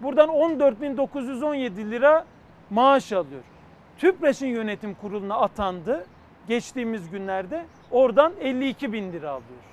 [0.01, 2.25] Buradan 14.917 lira
[2.69, 3.43] maaş alıyor.
[3.99, 6.05] TÜPRAŞ'ın yönetim kuruluna atandı
[6.47, 7.65] geçtiğimiz günlerde.
[7.91, 9.65] Oradan 52 bin lira alıyor.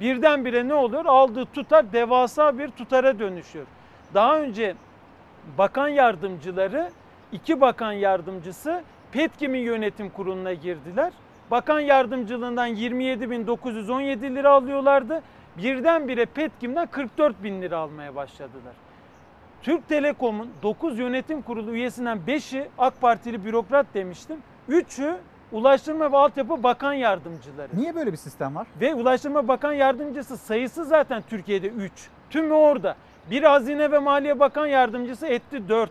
[0.00, 1.04] Birdenbire ne oluyor?
[1.04, 3.66] Aldığı tutar devasa bir tutara dönüşüyor.
[4.14, 4.74] Daha önce
[5.58, 6.90] bakan yardımcıları,
[7.32, 11.12] iki bakan yardımcısı Petkim'in yönetim kuruluna girdiler.
[11.50, 15.22] Bakan yardımcılığından 27.917 lira alıyorlardı.
[15.56, 18.74] Birdenbire Petkim'den 44 bin lira almaya başladılar.
[19.62, 24.36] Türk Telekom'un 9 yönetim kurulu üyesinden 5'i AK Partili bürokrat demiştim.
[24.68, 25.16] 3'ü
[25.52, 27.68] Ulaştırma ve Altyapı Bakan Yardımcıları.
[27.74, 28.66] Niye böyle bir sistem var?
[28.80, 31.92] Ve Ulaştırma Bakan Yardımcısı sayısı zaten Türkiye'de 3.
[32.30, 32.96] Tümü orada.
[33.30, 35.90] Biri Hazine ve Maliye Bakan Yardımcısı etti 4.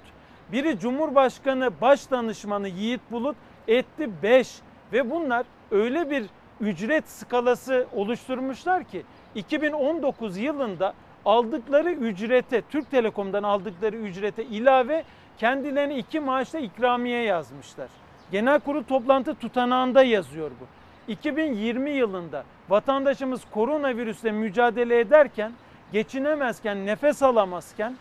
[0.52, 3.36] Biri Cumhurbaşkanı Başdanışmanı Yiğit Bulut
[3.68, 4.56] etti 5.
[4.94, 6.26] Ve bunlar öyle bir
[6.62, 9.04] ücret skalası oluşturmuşlar ki
[9.36, 10.94] 2019 yılında
[11.26, 15.04] aldıkları ücrete, Türk Telekom'dan aldıkları ücrete ilave
[15.38, 17.90] kendilerine iki maaşla ikramiye yazmışlar.
[18.32, 20.66] Genel kurul toplantı tutanağında yazıyor bu.
[21.12, 25.52] 2020 yılında vatandaşımız koronavirüsle mücadele ederken,
[25.94, 27.96] geçinemezken, nefes alamazken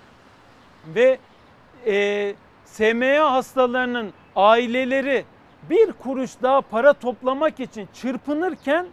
[0.86, 1.18] ve
[1.86, 2.34] e,
[2.64, 5.24] SMA hastalarının aileleri
[5.70, 8.86] bir kuruş daha para toplamak için çırpınırken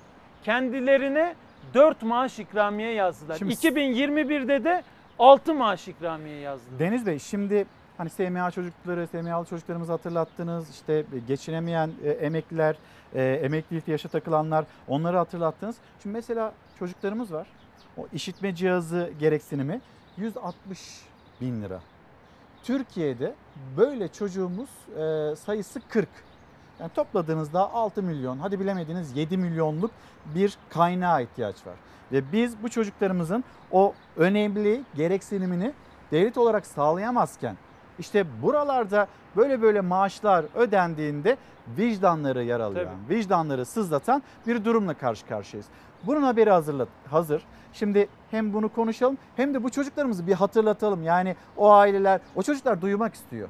[0.44, 1.36] kendilerine
[1.74, 3.38] 4 maaş ikramiye yazdılar.
[3.38, 4.84] Şimdi- 2021'de de
[5.20, 6.80] 6 maaş ikramiye yazdılar.
[6.80, 7.66] Deniz Bey şimdi
[7.98, 10.70] hani SMA çocukları, SMA'lı çocuklarımızı hatırlattınız.
[10.70, 12.76] İşte geçinemeyen e, emekliler,
[13.14, 15.76] e, emeklilik yaşa takılanlar onları hatırlattınız.
[16.04, 17.48] Şimdi mesela çocuklarımız var.
[17.98, 19.82] O işitme cihazı gereksinimi
[20.18, 20.80] 160
[21.42, 21.80] bin lira.
[22.64, 23.34] Türkiye'de
[23.78, 26.10] böyle çocuğumuz e, sayısı 40.
[26.80, 29.92] Yani topladığınızda 6 milyon, hadi bilemediniz 7 milyonluk
[30.26, 31.76] bir kaynağa ihtiyaç var.
[32.12, 35.74] Ve biz bu çocuklarımızın o önemli gereksinimini
[36.12, 37.58] devlet olarak sağlayamazken
[38.00, 41.38] işte buralarda böyle böyle maaşlar ödendiğinde
[41.78, 45.68] vicdanları yaralayan, vicdanları sızlatan bir durumla karşı karşıyayız.
[46.04, 47.44] Bunun haberi hazırla, hazır.
[47.74, 51.04] Şimdi hem bunu konuşalım hem de bu çocuklarımızı bir hatırlatalım.
[51.04, 53.50] Yani o aileler, o çocuklar duymak istiyor.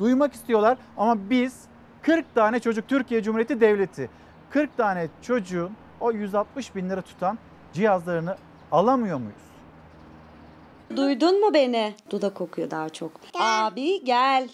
[0.00, 1.64] Duymak istiyorlar ama biz
[2.06, 4.10] 40 tane çocuk Türkiye Cumhuriyeti Devleti
[4.50, 7.38] 40 tane çocuğun o 160 bin lira tutan
[7.72, 8.36] cihazlarını
[8.72, 9.46] alamıyor muyuz?
[10.96, 11.94] Duydun mu beni?
[12.10, 13.12] Dudak kokuyor daha çok.
[13.40, 14.48] Abi gel.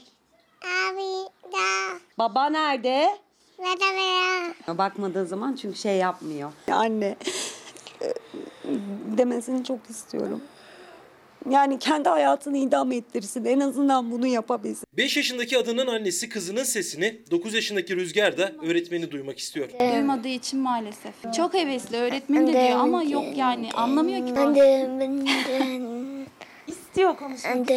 [0.65, 1.99] Abi da.
[2.19, 3.19] Baba nerede?
[3.59, 6.53] Vada Bakmadığı zaman çünkü şey yapmıyor.
[6.73, 7.16] Anne
[8.03, 8.09] e,
[9.19, 10.41] demesini çok istiyorum.
[11.51, 13.44] Yani kendi hayatını idam ettirsin.
[13.44, 14.86] En azından bunu yapabilsin.
[14.97, 19.69] 5 yaşındaki adının annesi kızının sesini 9 yaşındaki Rüzgar da öğretmeni duymak istiyor.
[19.81, 21.14] Duymadığı için maalesef.
[21.36, 24.32] Çok hevesli öğretmeni de diyor ama yok yani anlamıyor ki.
[26.67, 27.69] İstiyor konuşmak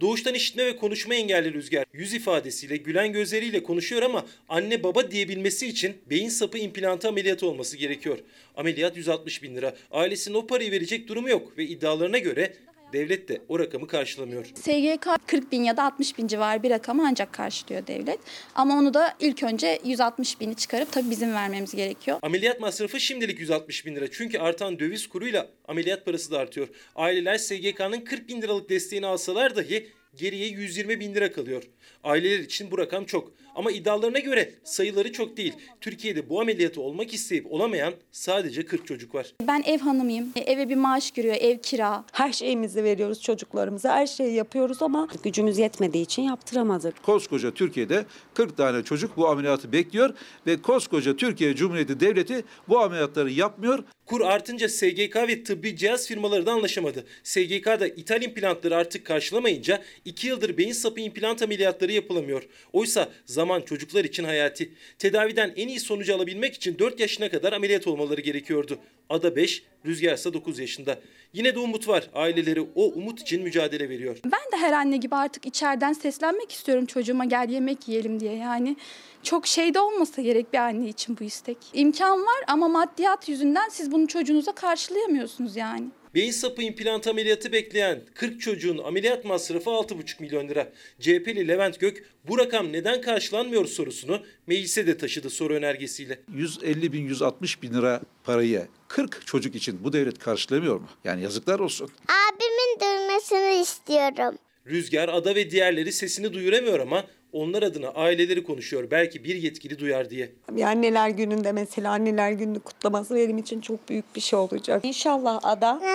[0.00, 5.66] Doğuştan işitme ve konuşma engelli Rüzgar yüz ifadesiyle gülen gözleriyle konuşuyor ama anne baba diyebilmesi
[5.66, 8.18] için beyin sapı implantı ameliyatı olması gerekiyor.
[8.56, 9.76] Ameliyat 160 bin lira.
[9.90, 12.54] Ailesinin o parayı verecek durumu yok ve iddialarına göre
[12.92, 14.44] devlet de o rakamı karşılamıyor.
[14.54, 18.18] SGK 40 bin ya da 60 bin civarı bir rakamı ancak karşılıyor devlet.
[18.54, 22.18] Ama onu da ilk önce 160 bini çıkarıp tabii bizim vermemiz gerekiyor.
[22.22, 24.10] Ameliyat masrafı şimdilik 160 bin lira.
[24.10, 26.68] Çünkü artan döviz kuruyla ameliyat parası da artıyor.
[26.94, 31.62] Aileler SGK'nın 40 bin liralık desteğini alsalar dahi geriye 120 bin lira kalıyor.
[32.04, 33.32] Aileler için bu rakam çok.
[33.54, 35.52] Ama iddialarına göre sayıları çok değil.
[35.80, 39.34] Türkiye'de bu ameliyatı olmak isteyip olamayan sadece 40 çocuk var.
[39.48, 40.32] Ben ev hanımıyım.
[40.36, 42.04] E, Eve bir maaş giriyor, ev kira.
[42.12, 43.94] Her şeyimizi veriyoruz çocuklarımıza.
[43.94, 47.02] Her şeyi yapıyoruz ama gücümüz yetmediği için yaptıramadık.
[47.02, 48.04] Koskoca Türkiye'de
[48.34, 50.14] 40 tane çocuk bu ameliyatı bekliyor
[50.46, 53.84] ve koskoca Türkiye Cumhuriyeti Devleti bu ameliyatları yapmıyor.
[54.06, 57.04] Kur artınca SGK ve tıbbi cihaz firmaları da anlaşamadı.
[57.22, 62.42] SGK da ithal implantları artık karşılamayınca 2 yıldır beyin sapı implant ameliyatları yapılamıyor.
[62.72, 64.72] Oysa zaman çocuklar için hayati.
[64.98, 68.78] Tedaviden en iyi sonucu alabilmek için 4 yaşına kadar ameliyat olmaları gerekiyordu.
[69.08, 70.98] Ada 5, Rüzgar ise 9 yaşında.
[71.32, 72.10] Yine de umut var.
[72.14, 74.18] Aileleri o umut için mücadele veriyor.
[74.24, 78.76] Ben de her anne gibi artık içeriden seslenmek istiyorum çocuğuma gel yemek yiyelim diye yani.
[79.22, 81.56] Çok şeyde olmasa gerek bir anne için bu istek.
[81.72, 85.86] İmkan var ama maddiyat yüzünden siz bunu çocuğunuza karşılayamıyorsunuz yani.
[86.14, 90.72] Beyin sapı implant ameliyatı bekleyen 40 çocuğun ameliyat masrafı 6,5 milyon lira.
[91.00, 96.20] CHP'li Levent Gök bu rakam neden karşılanmıyor sorusunu meclise de taşıdı soru önergesiyle.
[96.34, 100.88] 150 bin 160 bin lira parayı 40 çocuk için bu devlet karşılamıyor mu?
[101.04, 101.90] Yani yazıklar olsun.
[102.08, 104.38] Abimin duymasını istiyorum.
[104.66, 108.90] Rüzgar, Ada ve diğerleri sesini duyuramıyor ama onlar adına aileleri konuşuyor.
[108.90, 110.30] Belki bir yetkili duyar diye.
[110.50, 114.84] Bir anneler gününde mesela anneler gününü kutlaması benim için çok büyük bir şey olacak.
[114.84, 115.80] İnşallah Ada.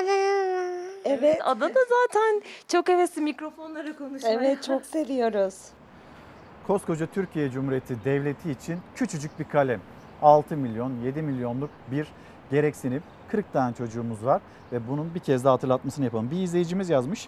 [1.06, 1.38] Evet.
[1.44, 4.34] Ada da zaten çok hevesli mikrofonlara konuşmaya.
[4.34, 5.56] Evet çok seviyoruz.
[6.68, 9.82] Koskoca Türkiye Cumhuriyeti Devleti için küçücük bir kalem.
[10.22, 12.08] 6 milyon, 7 milyonluk bir
[12.52, 13.04] gereksinim.
[13.32, 16.32] 40 tane çocuğumuz var ve bunun bir kez daha hatırlatmasını yapalım.
[16.32, 17.28] Bir izleyicimiz yazmış,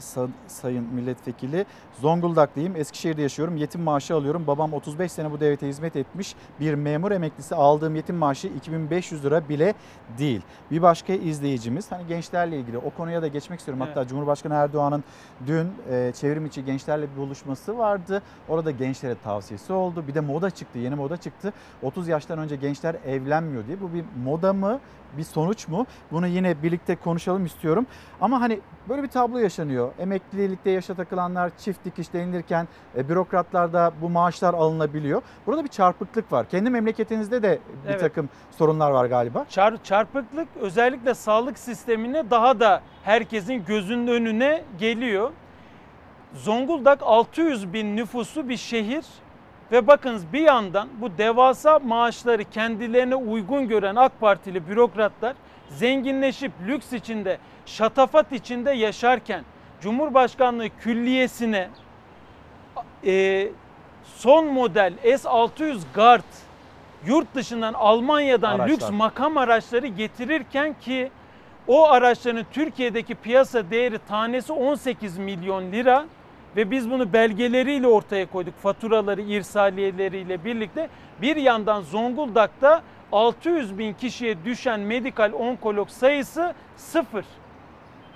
[0.00, 1.66] sa- sayın milletvekili,
[2.00, 4.46] Zonguldaklıyım, Eskişehir'de yaşıyorum, yetim maaşı alıyorum.
[4.46, 9.48] Babam 35 sene bu devlete hizmet etmiş bir memur emeklisi aldığım yetim maaşı 2500 lira
[9.48, 9.74] bile
[10.18, 10.40] değil.
[10.70, 13.84] Bir başka izleyicimiz, hani gençlerle ilgili o konuya da geçmek istiyorum.
[13.88, 15.04] Hatta Cumhurbaşkanı Erdoğan'ın
[15.46, 18.22] dün e, çevrim içi gençlerle bir buluşması vardı.
[18.48, 20.04] Orada gençlere tavsiyesi oldu.
[20.08, 21.52] Bir de moda çıktı, yeni moda çıktı.
[21.82, 23.80] 30 yaştan önce gençler evlenmiyor diye.
[23.80, 24.80] Bu bir moda mı,
[25.18, 25.86] bir sonuç mu?
[26.12, 27.86] Bunu yine birlikte konuşalım istiyorum.
[28.20, 29.92] Ama hani böyle bir tablo yaşanıyor.
[29.98, 35.22] Emeklilikte yaşa takılanlar çift dikiş denilirken e, bürokratlarda bu maaşlar alınabiliyor.
[35.46, 36.48] Burada bir çarpıklık var.
[36.48, 38.00] Kendi memleketinizde de bir Evet.
[38.00, 39.46] takım sorunlar var galiba.
[39.50, 45.30] Çar- çarpıklık özellikle sağlık sistemine daha da herkesin gözünün önüne geliyor.
[46.34, 49.04] Zonguldak 600 bin nüfuslu bir şehir
[49.72, 55.34] ve bakınız bir yandan bu devasa maaşları kendilerine uygun gören AK Partili bürokratlar
[55.68, 59.44] zenginleşip lüks içinde, şatafat içinde yaşarken
[59.80, 61.68] Cumhurbaşkanlığı külliyesine
[63.06, 63.48] e,
[64.16, 66.24] son model S600 Guard
[67.06, 68.68] yurt dışından Almanya'dan Araçlar.
[68.68, 71.10] lüks makam araçları getirirken ki
[71.68, 76.04] o araçların Türkiye'deki piyasa değeri tanesi 18 milyon lira
[76.56, 78.54] ve biz bunu belgeleriyle ortaya koyduk.
[78.58, 80.88] Faturaları, irsaliyeleriyle birlikte.
[81.22, 82.82] Bir yandan Zonguldak'ta
[83.12, 87.24] 600 bin kişiye düşen medikal onkolog sayısı sıfır.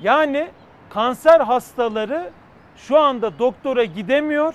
[0.01, 0.49] Yani
[0.91, 2.31] kanser hastaları
[2.77, 4.55] şu anda doktora gidemiyor.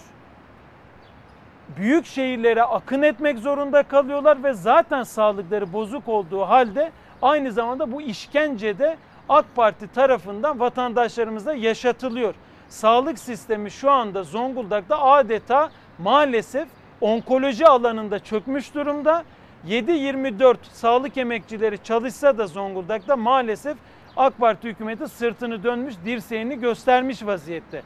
[1.77, 6.91] Büyük şehirlere akın etmek zorunda kalıyorlar ve zaten sağlıkları bozuk olduğu halde
[7.22, 8.97] aynı zamanda bu işkencede
[9.30, 12.35] AK Parti tarafından vatandaşlarımıza yaşatılıyor.
[12.73, 15.69] Sağlık sistemi şu anda Zonguldak'ta adeta
[15.99, 16.67] maalesef
[17.01, 19.23] onkoloji alanında çökmüş durumda.
[19.67, 23.77] 7-24 sağlık emekçileri çalışsa da Zonguldak'ta maalesef
[24.17, 27.81] AK Parti hükümeti sırtını dönmüş, dirseğini göstermiş vaziyette.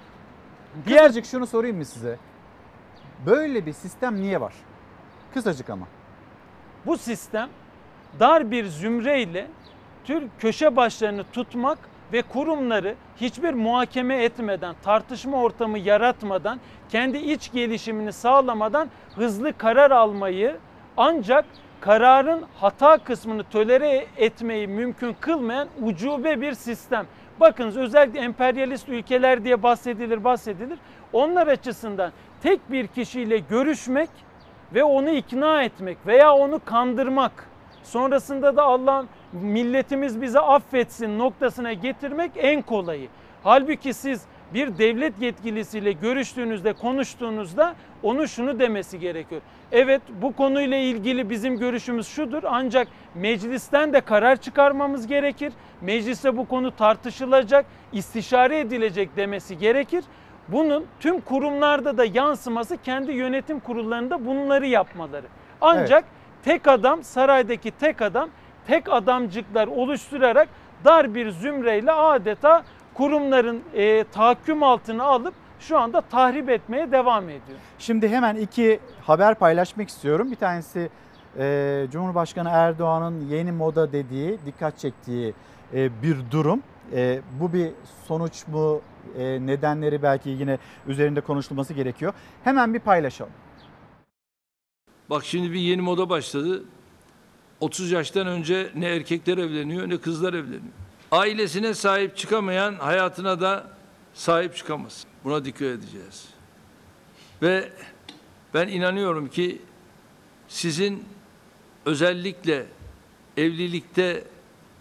[0.85, 2.17] Diğercik şunu sorayım mı size?
[3.25, 4.53] Böyle bir sistem niye var?
[5.33, 5.87] Kısacık ama.
[6.85, 7.49] Bu sistem
[8.19, 9.47] dar bir zümreyle
[10.05, 11.77] Türk köşe başlarını tutmak
[12.13, 16.59] ve kurumları hiçbir muhakeme etmeden, tartışma ortamı yaratmadan,
[16.89, 20.57] kendi iç gelişimini sağlamadan hızlı karar almayı
[20.97, 21.45] ancak
[21.81, 27.05] kararın hata kısmını tolere etmeyi mümkün kılmayan ucube bir sistem.
[27.39, 30.79] Bakınız özellikle emperyalist ülkeler diye bahsedilir bahsedilir.
[31.13, 32.11] Onlar açısından
[32.43, 34.09] tek bir kişiyle görüşmek
[34.73, 37.49] ve onu ikna etmek veya onu kandırmak
[37.83, 43.07] sonrasında da Allah milletimiz bizi affetsin noktasına getirmek en kolayı.
[43.43, 44.21] Halbuki siz
[44.53, 49.41] bir devlet yetkilisiyle görüştüğünüzde, konuştuğunuzda onun şunu demesi gerekiyor.
[49.71, 55.53] Evet bu konuyla ilgili bizim görüşümüz şudur ancak meclisten de karar çıkarmamız gerekir.
[55.81, 60.03] Mecliste bu konu tartışılacak, istişare edilecek demesi gerekir.
[60.47, 65.25] Bunun tüm kurumlarda da yansıması kendi yönetim kurullarında bunları yapmaları.
[65.61, 66.05] Ancak
[66.45, 68.29] tek adam saraydaki tek adam
[68.67, 70.49] tek adamcıklar oluşturarak
[70.85, 72.63] dar bir zümreyle adeta
[72.93, 77.59] kurumların e, tahakküm altına alıp şu anda tahrip etmeye devam ediyor.
[77.79, 80.31] Şimdi hemen iki haber paylaşmak istiyorum.
[80.31, 80.89] Bir tanesi
[81.37, 85.33] e, Cumhurbaşkanı Erdoğan'ın yeni moda dediği, dikkat çektiği
[85.73, 86.63] e, bir durum.
[86.93, 87.71] E, bu bir
[88.07, 88.81] sonuç mu?
[89.17, 90.57] E, nedenleri belki yine
[90.87, 92.13] üzerinde konuşulması gerekiyor.
[92.43, 93.33] Hemen bir paylaşalım.
[95.09, 96.63] Bak şimdi bir yeni moda başladı.
[97.59, 100.73] 30 yaştan önce ne erkekler evleniyor ne kızlar evleniyor.
[101.11, 103.67] Ailesine sahip çıkamayan hayatına da
[104.13, 105.05] sahip çıkamaz.
[105.23, 106.25] Buna dikkat edeceğiz.
[107.41, 107.69] Ve
[108.53, 109.61] ben inanıyorum ki
[110.47, 111.05] sizin
[111.85, 112.65] özellikle
[113.37, 114.23] evlilikte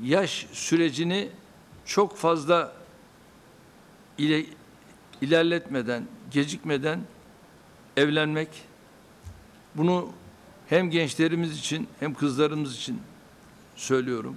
[0.00, 1.28] yaş sürecini
[1.84, 2.72] çok fazla
[4.18, 4.46] ile,
[5.20, 7.00] ilerletmeden, gecikmeden
[7.96, 8.48] evlenmek
[9.74, 10.12] bunu
[10.68, 13.00] hem gençlerimiz için hem kızlarımız için
[13.76, 14.36] söylüyorum.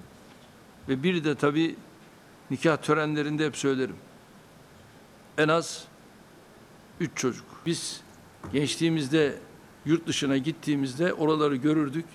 [0.88, 1.76] Ve bir de tabii
[2.50, 3.96] nikah törenlerinde hep söylerim.
[5.38, 5.84] En az
[7.00, 7.46] üç çocuk.
[7.66, 8.00] Biz
[8.52, 9.38] gençliğimizde
[9.84, 12.06] yurt dışına gittiğimizde oraları görürdük.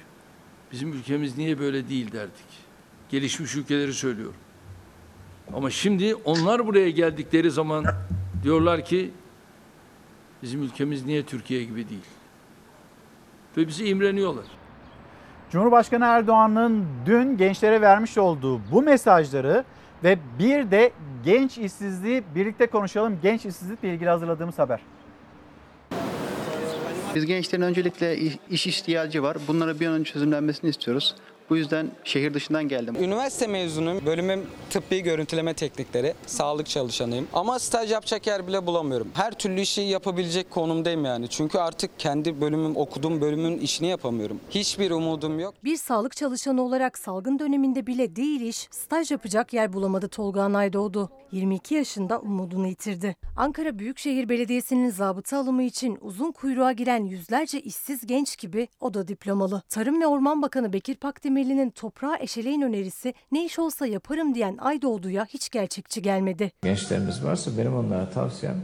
[0.72, 2.66] Bizim ülkemiz niye böyle değil derdik.
[3.10, 4.36] Gelişmiş ülkeleri söylüyorum.
[5.54, 7.86] Ama şimdi onlar buraya geldikleri zaman
[8.44, 9.12] diyorlar ki
[10.44, 12.02] bizim ülkemiz niye Türkiye gibi değil?
[13.58, 14.46] Ve bizi imreniyorlar.
[15.52, 19.64] Cumhurbaşkanı Erdoğan'ın dün gençlere vermiş olduğu bu mesajları
[20.04, 20.92] ve bir de
[21.26, 23.20] genç işsizliği birlikte konuşalım.
[23.24, 24.80] Genç işsizlikle ilgili hazırladığımız haber.
[27.16, 28.18] Biz gençlerin öncelikle
[28.50, 29.38] iş ihtiyacı var.
[29.48, 31.16] Bunlara bir an önce çözümlenmesini istiyoruz.
[31.50, 32.96] Bu yüzden şehir dışından geldim.
[33.00, 34.06] Üniversite mezunuyum.
[34.06, 36.14] Bölümüm tıbbi görüntüleme teknikleri.
[36.26, 37.28] Sağlık çalışanıyım.
[37.34, 39.08] Ama staj yapacak yer bile bulamıyorum.
[39.14, 41.28] Her türlü işi yapabilecek konumdayım yani.
[41.30, 44.40] Çünkü artık kendi bölümüm, okuduğum bölümün işini yapamıyorum.
[44.50, 45.54] Hiçbir umudum yok.
[45.64, 51.10] Bir sağlık çalışanı olarak salgın döneminde bile değil iş, staj yapacak yer bulamadı Tolga Anaydoğdu.
[51.32, 53.16] 22 yaşında umudunu yitirdi.
[53.38, 59.08] Ankara Büyükşehir Belediyesi'nin zabıta alımı için uzun kuyruğa giren yüzlerce işsiz genç gibi o da
[59.08, 59.62] diplomalı.
[59.70, 60.96] Tarım ve Orman Bakanı Bekir
[61.36, 66.52] Pakdemirli'nin toprağa eşeleyin önerisi ne iş olsa yaparım diyen Aydoğdu'ya hiç gerçekçi gelmedi.
[66.64, 68.62] Gençlerimiz varsa benim onlara tavsiyem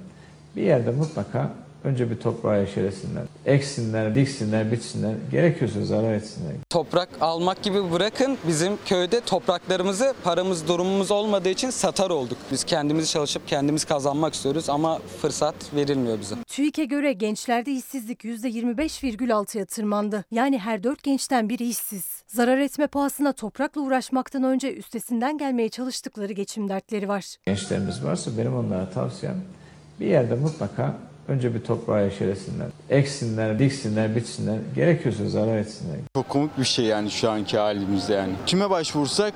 [0.56, 1.54] bir yerde mutlaka
[1.84, 3.24] önce bir toprağa eşelesinler.
[3.46, 5.14] Eksinler, diksinler, bitsinler.
[5.32, 6.54] Gerekiyorsa zarar etsinler.
[6.70, 12.38] Toprak almak gibi bırakın bizim köyde topraklarımızı paramız durumumuz olmadığı için satar olduk.
[12.52, 16.36] Biz kendimizi çalışıp kendimiz kazanmak istiyoruz ama fırsat verilmiyor bize.
[16.48, 20.26] TÜİK'e göre gençlerde işsizlik %25,6'ya tırmandı.
[20.32, 22.24] Yani her dört gençten biri işsiz.
[22.28, 27.36] Zarar etme pahasına toprakla uğraşmaktan önce üstesinden gelmeye çalıştıkları geçim dertleri var.
[27.46, 29.42] Gençlerimiz varsa benim onlara tavsiyem
[30.00, 30.96] bir yerde mutlaka
[31.28, 32.68] önce bir toprağa eşelesinler.
[32.90, 34.58] Eksinler, diksinler, bitsinler.
[34.76, 35.98] Gerekiyorsa zarar etsinler.
[36.16, 38.34] Çok komik bir şey yani şu anki halimizde yani.
[38.46, 39.34] Kime başvursak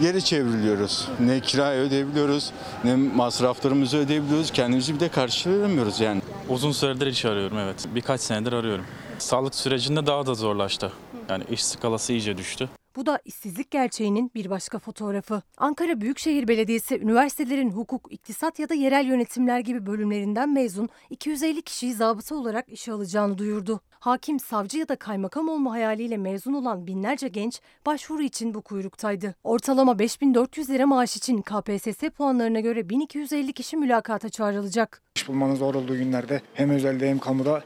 [0.00, 1.08] geri çevriliyoruz.
[1.20, 2.50] Ne kirayı ödeyebiliyoruz,
[2.84, 4.50] ne masraflarımızı ödeyebiliyoruz.
[4.50, 6.22] Kendimizi bir de karşılayamıyoruz yani.
[6.48, 7.88] Uzun süredir iş arıyorum evet.
[7.94, 8.84] Birkaç senedir arıyorum.
[9.18, 10.92] Sağlık sürecinde daha da zorlaştı.
[11.28, 12.68] Yani iş skalası iyice düştü.
[12.98, 15.42] Bu da işsizlik gerçeğinin bir başka fotoğrafı.
[15.56, 21.94] Ankara Büyükşehir Belediyesi üniversitelerin hukuk, iktisat ya da yerel yönetimler gibi bölümlerinden mezun 250 kişiyi
[21.94, 23.80] zabıta olarak işe alacağını duyurdu.
[23.90, 29.34] Hakim, savcı ya da kaymakam olma hayaliyle mezun olan binlerce genç başvuru için bu kuyruktaydı.
[29.44, 35.02] Ortalama 5400 lira maaş için KPSS puanlarına göre 1250 kişi mülakata çağrılacak.
[35.16, 37.62] İş bulmanın zor olduğu günlerde hem özelde hem kamuda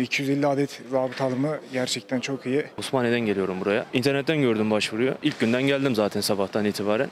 [0.00, 2.66] 250 adet zabıt alımı gerçekten çok iyi.
[2.78, 3.86] Osmaniye'den geliyorum buraya.
[3.92, 5.14] İnternetten gördüm başvuruyu.
[5.22, 7.08] İlk günden geldim zaten sabahtan itibaren.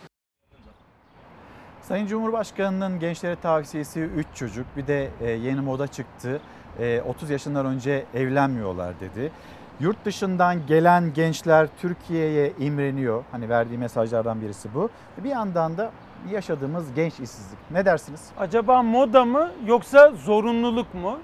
[1.82, 6.40] Sayın Cumhurbaşkanı'nın gençlere tavsiyesi 3 çocuk bir de e, yeni moda çıktı.
[6.78, 9.32] E, 30 yaşından önce evlenmiyorlar dedi.
[9.80, 13.24] Yurt dışından gelen gençler Türkiye'ye imreniyor.
[13.32, 14.90] Hani verdiği mesajlardan birisi bu.
[15.18, 15.90] Bir yandan da
[16.32, 17.58] yaşadığımız genç işsizlik.
[17.70, 18.20] Ne dersiniz?
[18.38, 21.18] Acaba moda mı yoksa zorunluluk mu?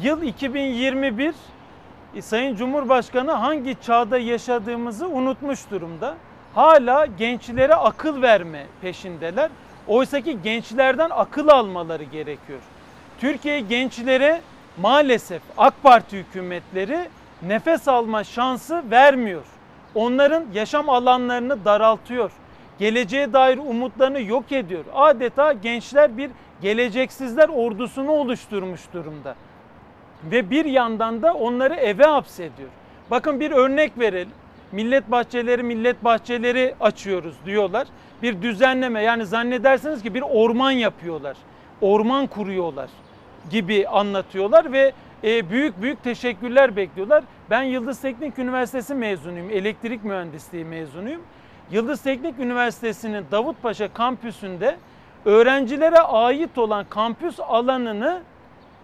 [0.00, 1.34] Yıl 2021
[2.14, 6.14] e, Sayın Cumhurbaşkanı hangi çağda yaşadığımızı unutmuş durumda.
[6.54, 9.50] Hala gençlere akıl verme peşindeler.
[9.88, 12.60] Oysaki gençlerden akıl almaları gerekiyor.
[13.20, 14.40] Türkiye gençlere
[14.80, 17.08] maalesef AK Parti hükümetleri
[17.42, 19.44] nefes alma şansı vermiyor.
[19.94, 22.30] Onların yaşam alanlarını daraltıyor.
[22.78, 24.84] Geleceğe dair umutlarını yok ediyor.
[24.94, 26.30] Adeta gençler bir
[26.62, 29.34] geleceksizler ordusunu oluşturmuş durumda.
[30.24, 32.68] Ve bir yandan da onları eve hapsediyor.
[33.10, 34.32] Bakın bir örnek verelim.
[34.72, 37.86] Millet bahçeleri millet bahçeleri açıyoruz diyorlar.
[38.22, 41.36] Bir düzenleme yani zannedersiniz ki bir orman yapıyorlar.
[41.80, 42.90] Orman kuruyorlar
[43.50, 44.92] gibi anlatıyorlar ve
[45.24, 47.24] e, büyük büyük teşekkürler bekliyorlar.
[47.50, 49.50] Ben Yıldız Teknik Üniversitesi mezunuyum.
[49.50, 51.22] Elektrik mühendisliği mezunuyum.
[51.70, 54.76] Yıldız Teknik Üniversitesi'nin Davutpaşa kampüsünde
[55.24, 58.22] öğrencilere ait olan kampüs alanını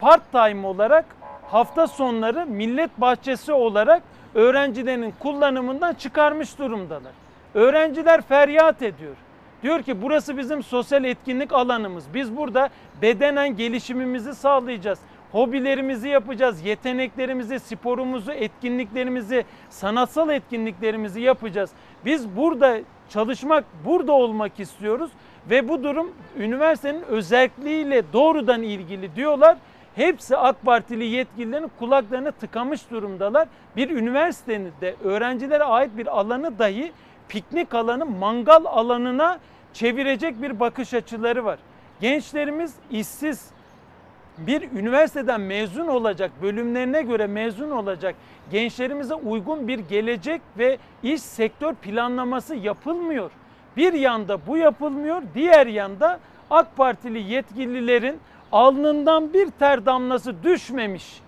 [0.00, 1.04] part-time olarak
[1.50, 4.02] hafta sonları millet bahçesi olarak
[4.34, 7.12] öğrencilerin kullanımından çıkarmış durumdalar.
[7.54, 9.16] Öğrenciler feryat ediyor.
[9.62, 12.04] Diyor ki burası bizim sosyal etkinlik alanımız.
[12.14, 12.68] Biz burada
[13.02, 14.98] bedenen gelişimimizi sağlayacağız.
[15.32, 21.70] Hobilerimizi yapacağız, yeteneklerimizi, sporumuzu, etkinliklerimizi, sanatsal etkinliklerimizi yapacağız.
[22.04, 22.78] Biz burada
[23.10, 25.10] çalışmak, burada olmak istiyoruz
[25.50, 29.56] ve bu durum üniversitenin özelliğiyle doğrudan ilgili diyorlar.
[29.98, 33.48] Hepsi AK Partili yetkililerin kulaklarını tıkamış durumdalar.
[33.76, 36.92] Bir üniversitenin de öğrencilere ait bir alanı dahi
[37.28, 39.38] piknik alanı mangal alanına
[39.72, 41.58] çevirecek bir bakış açıları var.
[42.00, 43.50] Gençlerimiz işsiz
[44.38, 48.14] bir üniversiteden mezun olacak, bölümlerine göre mezun olacak
[48.50, 53.30] gençlerimize uygun bir gelecek ve iş sektör planlaması yapılmıyor.
[53.76, 56.20] Bir yanda bu yapılmıyor, diğer yanda
[56.50, 58.20] AK Partili yetkililerin
[58.52, 61.20] alnından bir ter damlası düşmemiş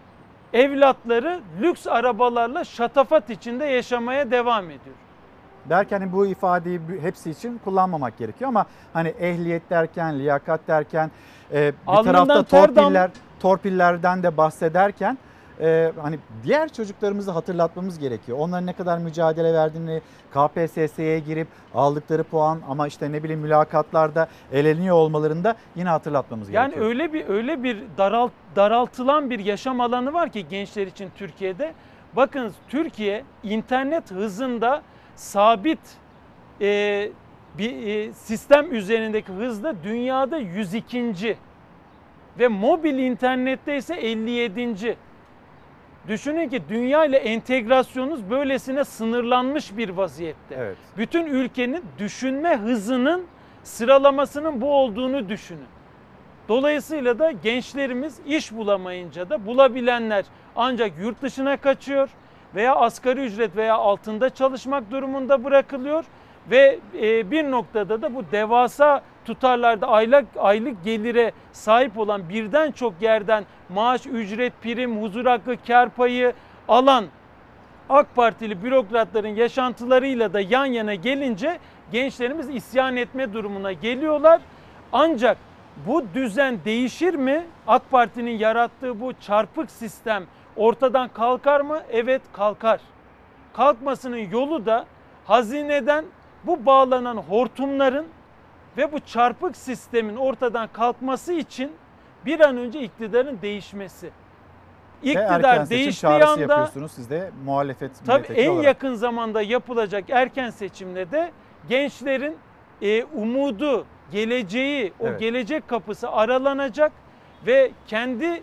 [0.53, 4.97] evlatları lüks arabalarla şatafat içinde yaşamaya devam ediyor.
[5.69, 11.11] Derken hani bu ifadeyi hepsi için kullanmamak gerekiyor ama hani ehliyet derken, liyakat derken
[11.53, 13.11] e, bir Alnından tarafta ter dam- torpiller,
[13.41, 15.19] torpillerden de bahsederken
[15.61, 18.39] e, hani diğer çocuklarımızı hatırlatmamız gerekiyor.
[18.41, 20.01] Onların ne kadar mücadele verdiğini,
[20.31, 26.87] KPSS'ye girip aldıkları puan ama işte ne bileyim mülakatlarda eleniyor olmalarında yine hatırlatmamız Yani gerekiyor.
[26.87, 31.73] öyle bir öyle bir daralt, daraltılan bir yaşam alanı var ki gençler için Türkiye'de.
[32.17, 34.83] Bakın Türkiye internet hızında
[35.17, 35.79] sabit
[36.61, 37.11] e,
[37.59, 41.37] bir e, sistem üzerindeki hızda dünyada 102.
[42.39, 44.97] ve mobil internette ise 57.
[46.11, 50.55] Düşünün ki dünya ile entegrasyonunuz böylesine sınırlanmış bir vaziyette.
[50.59, 50.77] Evet.
[50.97, 53.27] Bütün ülkenin düşünme hızının
[53.63, 55.67] sıralamasının bu olduğunu düşünün.
[56.49, 60.25] Dolayısıyla da gençlerimiz iş bulamayınca da bulabilenler
[60.57, 62.09] ancak yurt dışına kaçıyor
[62.55, 66.05] veya asgari ücret veya altında çalışmak durumunda bırakılıyor
[66.51, 69.03] ve e, bir noktada da bu devasa
[69.35, 75.89] tutarlarda aylık aylık gelire sahip olan birden çok yerden maaş, ücret, prim, huzur hakkı, kar
[75.89, 76.33] payı
[76.69, 77.05] alan
[77.89, 81.59] AK Partili bürokratların yaşantılarıyla da yan yana gelince
[81.93, 84.41] gençlerimiz isyan etme durumuna geliyorlar.
[84.93, 85.37] Ancak
[85.87, 87.47] bu düzen değişir mi?
[87.67, 90.25] AK Parti'nin yarattığı bu çarpık sistem
[90.57, 91.81] ortadan kalkar mı?
[91.91, 92.81] Evet kalkar.
[93.53, 94.85] Kalkmasının yolu da
[95.25, 96.05] hazineden
[96.45, 98.07] bu bağlanan hortumların
[98.77, 101.73] ve bu çarpık sistemin ortadan kalkması için
[102.27, 104.07] bir an önce iktidarın değişmesi.
[105.05, 108.65] Ve İktidar seçim değiştiği anda yapıyorsunuz siz de muhalefet Tabii en olarak.
[108.65, 111.31] yakın zamanda yapılacak erken seçimde de
[111.69, 112.37] gençlerin
[112.83, 115.21] e, umudu, geleceği, o Evet.
[115.21, 116.93] gelecek kapısı aralanacak
[117.47, 118.43] ve kendi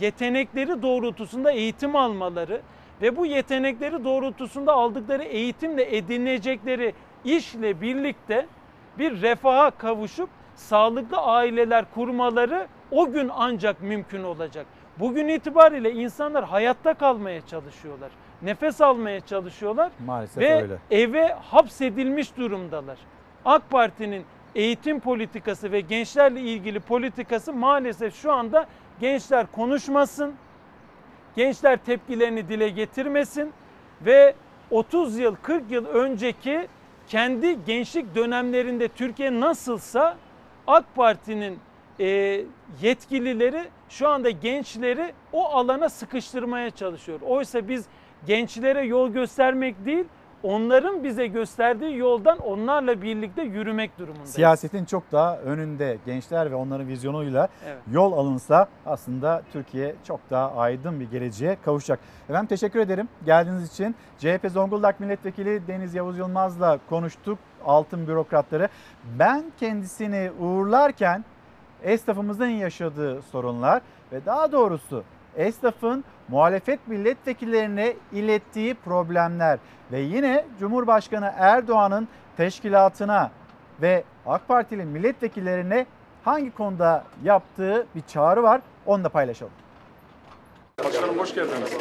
[0.00, 2.60] yetenekleri doğrultusunda eğitim almaları
[3.02, 6.94] ve bu yetenekleri doğrultusunda aldıkları eğitimle edinecekleri
[7.24, 8.46] işle birlikte
[8.98, 14.66] bir refaha kavuşup sağlıklı aileler kurmaları o gün ancak mümkün olacak.
[14.98, 18.10] Bugün itibariyle insanlar hayatta kalmaya çalışıyorlar.
[18.42, 20.78] Nefes almaya çalışıyorlar Maalesef ve öyle.
[20.90, 22.98] eve hapsedilmiş durumdalar.
[23.44, 28.66] AK Parti'nin eğitim politikası ve gençlerle ilgili politikası maalesef şu anda
[29.00, 30.34] gençler konuşmasın,
[31.36, 33.52] gençler tepkilerini dile getirmesin
[34.02, 34.34] ve
[34.70, 36.68] 30 yıl 40 yıl önceki
[37.08, 40.16] kendi gençlik dönemlerinde Türkiye nasılsa
[40.66, 41.58] AK Parti'nin
[42.00, 42.40] e,
[42.82, 47.20] yetkilileri şu anda gençleri o alana sıkıştırmaya çalışıyor.
[47.20, 47.84] Oysa biz
[48.26, 50.04] gençlere yol göstermek değil,
[50.42, 54.30] onların bize gösterdiği yoldan onlarla birlikte yürümek durumundayız.
[54.30, 57.78] Siyasetin çok daha önünde gençler ve onların vizyonuyla Evet.
[57.92, 62.00] yol alınsa aslında Türkiye çok daha aydın bir geleceğe kavuşacak.
[62.28, 63.94] Efendim teşekkür ederim geldiğiniz için.
[64.18, 68.68] CHP Zonguldak Milletvekili Deniz Yavuz Yılmaz'la konuştuk altın bürokratları.
[69.18, 71.24] Ben kendisini uğurlarken
[71.82, 73.82] esnafımızın yaşadığı sorunlar
[74.12, 75.04] ve daha doğrusu
[75.36, 79.58] esnafın muhalefet milletvekillerine ilettiği problemler
[79.92, 83.30] ve yine Cumhurbaşkanı Erdoğan'ın teşkilatına
[83.82, 85.86] ve AK Partili milletvekillerine
[86.24, 89.52] hangi konuda yaptığı bir çağrı var onu da paylaşalım.
[90.84, 91.72] Başkanım hoş geldiniz.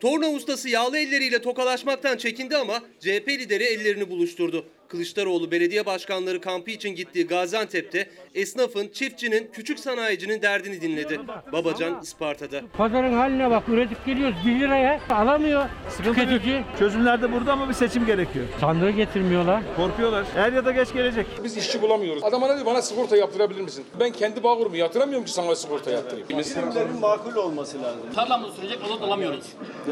[0.00, 4.64] Torna ustası yağlı elleriyle tokalaşmaktan çekindi ama CHP lideri ellerini buluşturdu.
[4.92, 11.20] Kılıçdaroğlu belediye başkanları kampı için gittiği Gaziantep'te esnafın, çiftçinin, küçük sanayicinin derdini dinledi.
[11.52, 12.60] Babacan Isparta'da.
[12.76, 15.64] Pazarın haline bak üretip geliyoruz 1 liraya alamıyor
[16.04, 16.64] tüketici.
[16.78, 18.44] Çözümler de burada ama bir seçim gerekiyor.
[18.60, 19.62] Sandığı getirmiyorlar.
[19.76, 20.26] Korkuyorlar.
[20.36, 21.26] Er ya da geç gelecek.
[21.44, 22.24] Biz işçi bulamıyoruz.
[22.24, 23.84] Adama ne diyor bana sigorta yaptırabilir misin?
[24.00, 26.26] Ben kendi bağkurumu yatıramıyorum ki sana sigorta yaptırayım.
[26.26, 28.00] Primlerin makul olması lazım.
[28.14, 29.44] Tarlamızı sürecek mazot alamıyoruz.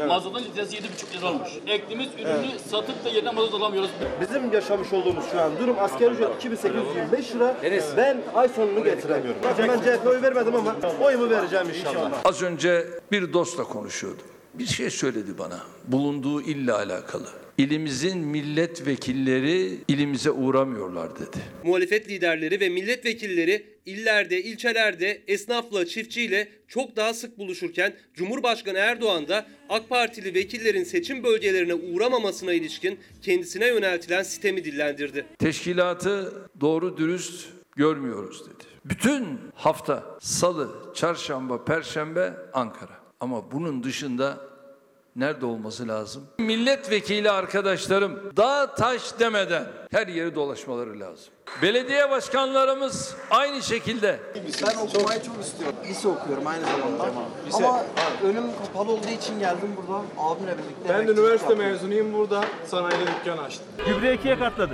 [0.07, 1.49] Mazotun litresi 7,5 lira olmuş.
[1.67, 3.89] Ektiğimiz ürünü satıp da yerine mazot alamıyoruz.
[4.21, 7.55] Bizim yaşamış olduğumuz şu an durum asgari ücret 2825 lira.
[7.97, 9.41] Ben ay sonunu getiremiyorum.
[9.57, 12.11] Ben CHP oy vermedim ama oyumu vereceğim inşallah.
[12.25, 14.25] Az önce bir dostla konuşuyordum.
[14.53, 17.27] Bir şey söyledi bana bulunduğu ille alakalı.
[17.57, 21.37] İlimizin milletvekilleri ilimize uğramıyorlar dedi.
[21.63, 29.45] Muhalefet liderleri ve milletvekilleri illerde, ilçelerde esnafla, çiftçiyle çok daha sık buluşurken Cumhurbaşkanı Erdoğan da
[29.69, 35.25] AK Partili vekillerin seçim bölgelerine uğramamasına ilişkin kendisine yöneltilen sistemi dillendirdi.
[35.39, 38.63] Teşkilatı doğru dürüst görmüyoruz dedi.
[38.85, 43.01] Bütün hafta salı, çarşamba, perşembe Ankara.
[43.19, 44.50] Ama bunun dışında
[45.15, 46.27] nerede olması lazım?
[46.39, 51.33] Milletvekili arkadaşlarım dağ taş demeden her yeri dolaşmaları lazım.
[51.61, 54.19] Belediye başkanlarımız aynı şekilde.
[54.63, 55.75] Ben okumayı çok istiyorum.
[55.89, 57.09] Lise okuyorum aynı zamanda.
[57.53, 57.83] Ama
[58.23, 60.89] önüm kapalı olduğu için geldim burada abimle birlikte.
[60.89, 63.65] Ben de üniversite mezunuyum burada sanayide dükkan açtım.
[63.87, 64.73] Gübre ikiye katladı.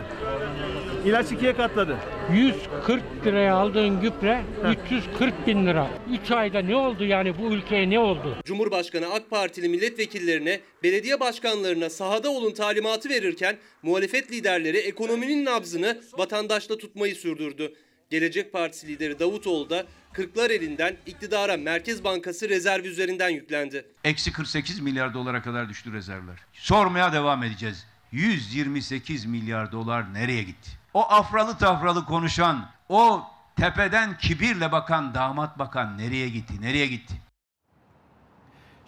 [1.06, 1.98] İlaç ikiye katladı.
[2.34, 4.42] 140 liraya aldığın gübre
[4.90, 5.88] 340 bin lira.
[6.24, 8.36] 3 ayda ne oldu yani bu ülkeye ne oldu?
[8.46, 16.78] Cumhurbaşkanı AK Partili milletvekillerine, belediye başkanlarına sahada olun talimatı verirken muhalefet liderleri ekonominin nabzını vatandaşla
[16.78, 17.74] tutmayı sürdürdü.
[18.10, 23.86] Gelecek Partisi lideri Davutoğlu da kırklar elinden iktidara Merkez Bankası rezervi üzerinden yüklendi.
[24.04, 26.36] Eksi 48 milyar dolara kadar düştü rezervler.
[26.54, 27.86] Sormaya devam edeceğiz.
[28.12, 30.72] 128 milyar dolar nereye gitti?
[30.94, 33.24] O afralı tafralı konuşan, o
[33.60, 36.54] tepeden kibirle bakan damat bakan nereye gitti?
[36.62, 37.14] Nereye gitti?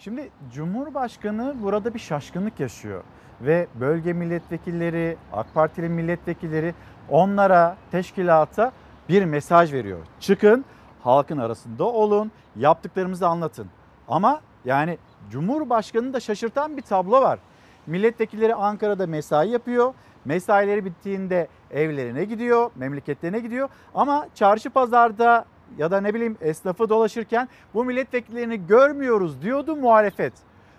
[0.04, 3.02] Şimdi Cumhurbaşkanı burada bir şaşkınlık yaşıyor
[3.40, 6.74] ve bölge milletvekilleri, AK Partili milletvekilleri
[7.08, 8.72] onlara, teşkilata
[9.08, 9.98] bir mesaj veriyor.
[10.20, 10.64] Çıkın,
[11.02, 13.66] halkın arasında olun, yaptıklarımızı anlatın.
[14.08, 14.98] Ama yani
[15.30, 17.38] Cumhurbaşkanı'nı da şaşırtan bir tablo var.
[17.86, 19.94] Milletvekilleri Ankara'da mesai yapıyor.
[20.24, 23.68] Mesaileri bittiğinde evlerine gidiyor, memleketlerine gidiyor.
[23.94, 25.44] Ama çarşı pazarda
[25.78, 30.32] ya da ne bileyim esnafı dolaşırken bu milletvekillerini görmüyoruz diyordu muhalefet.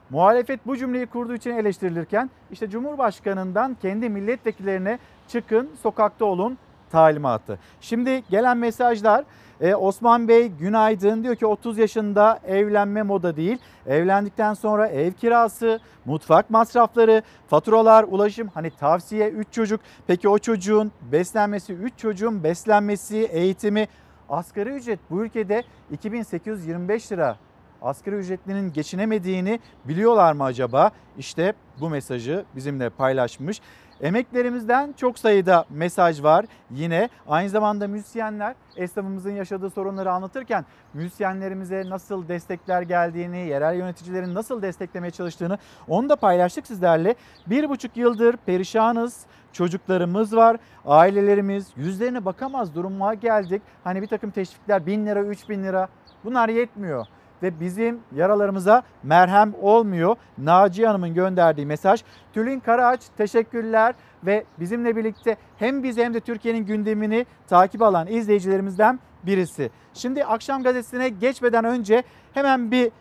[0.09, 6.57] Muhalefet bu cümleyi kurduğu için eleştirilirken işte Cumhurbaşkanı'ndan kendi milletvekillerine çıkın sokakta olun
[6.91, 7.59] talimatı.
[7.81, 9.25] Şimdi gelen mesajlar
[9.61, 13.57] ee, Osman Bey günaydın diyor ki 30 yaşında evlenme moda değil.
[13.87, 19.79] Evlendikten sonra ev kirası, mutfak masrafları, faturalar, ulaşım hani tavsiye 3 çocuk.
[20.07, 23.87] Peki o çocuğun beslenmesi, 3 çocuğun beslenmesi, eğitimi
[24.31, 27.37] asgari ücret bu ülkede 2825 lira.
[27.81, 30.91] Asgari ücretlinin geçinemediğini biliyorlar mı acaba?
[31.17, 33.61] İşte bu mesajı bizimle paylaşmış.
[34.01, 36.45] Emeklerimizden çok sayıda mesaj var.
[36.71, 44.61] Yine aynı zamanda müzisyenler esnafımızın yaşadığı sorunları anlatırken müzisyenlerimize nasıl destekler geldiğini, yerel yöneticilerin nasıl
[44.61, 47.15] desteklemeye çalıştığını onu da paylaştık sizlerle.
[47.47, 53.61] Bir buçuk yıldır perişanız, çocuklarımız var, ailelerimiz yüzlerine bakamaz duruma geldik.
[53.83, 55.87] Hani bir takım teşvikler bin lira, üç bin lira
[56.23, 57.05] bunlar yetmiyor
[57.43, 60.15] ve bizim yaralarımıza merhem olmuyor.
[60.37, 62.03] Naciye Hanım'ın gönderdiği mesaj.
[62.33, 63.95] Tülin Karaağaç teşekkürler
[64.25, 69.69] ve bizimle birlikte hem biz hem de Türkiye'nin gündemini takip alan izleyicilerimizden birisi.
[69.93, 72.03] Şimdi akşam gazetesine geçmeden önce
[72.33, 72.91] hemen bir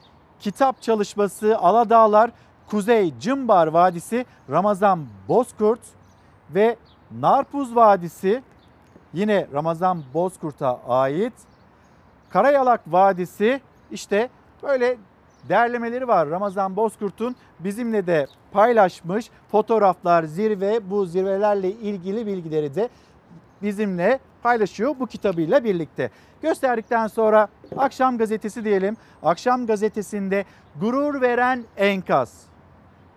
[0.41, 2.31] kitap çalışması Aladağlar
[2.67, 5.81] Kuzey Cımbar Vadisi Ramazan Bozkurt
[6.55, 6.77] ve
[7.21, 8.43] Narpuz Vadisi
[9.13, 11.33] yine Ramazan Bozkurt'a ait.
[12.31, 13.61] Karayalak Vadisi
[13.91, 14.29] işte
[14.63, 14.97] böyle
[15.49, 22.89] derlemeleri var Ramazan Bozkurt'un bizimle de paylaşmış fotoğraflar, zirve, bu zirvelerle ilgili bilgileri de
[23.63, 26.11] bizimle paylaşıyor bu kitabıyla birlikte.
[26.43, 28.97] Gösterdikten sonra Akşam Gazetesi diyelim.
[29.23, 30.45] Akşam Gazetesi'nde
[30.81, 32.43] gurur veren enkaz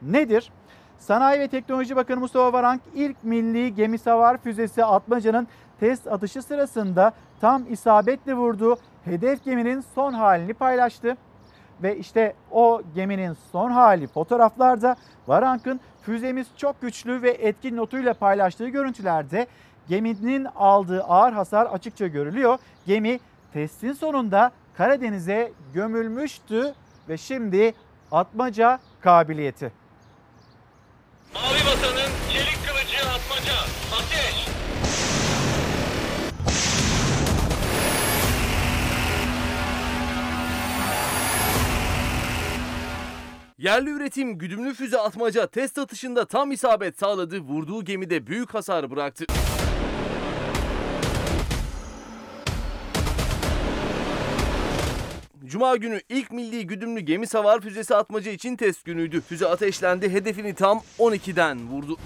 [0.02, 0.52] nedir?
[1.00, 5.48] Sanayi ve Teknoloji Bakanı Mustafa Varank ilk milli gemi savar füzesi Atmaca'nın
[5.80, 7.12] test atışı sırasında
[7.42, 11.18] tam isabetle vurduğu hedef geminin son halini paylaştı.
[11.84, 14.96] Ve işte o geminin son hali fotoğraflarda
[15.28, 19.48] Varank'ın füzemiz çok güçlü ve etkin notuyla paylaştığı görüntülerde
[19.90, 22.58] geminin aldığı ağır hasar açıkça görülüyor.
[22.88, 23.20] Gemi
[23.54, 26.74] testin sonunda Karadeniz'e gömülmüştü
[27.10, 27.74] ve şimdi
[28.12, 29.83] atmaca kabiliyeti.
[31.74, 33.54] Vatanın çelik kılıcı atmaca.
[33.96, 34.48] Ateş!
[43.58, 49.26] Yerli üretim güdümlü füze atmaca test atışında tam isabet sağladı, vurduğu gemide büyük hasar bıraktı.
[55.54, 59.22] Cuma günü ilk milli güdümlü gemi savar füzesi atmaca için test günüydü.
[59.22, 61.98] Füze ateşlendi, hedefini tam 12'den vurdu.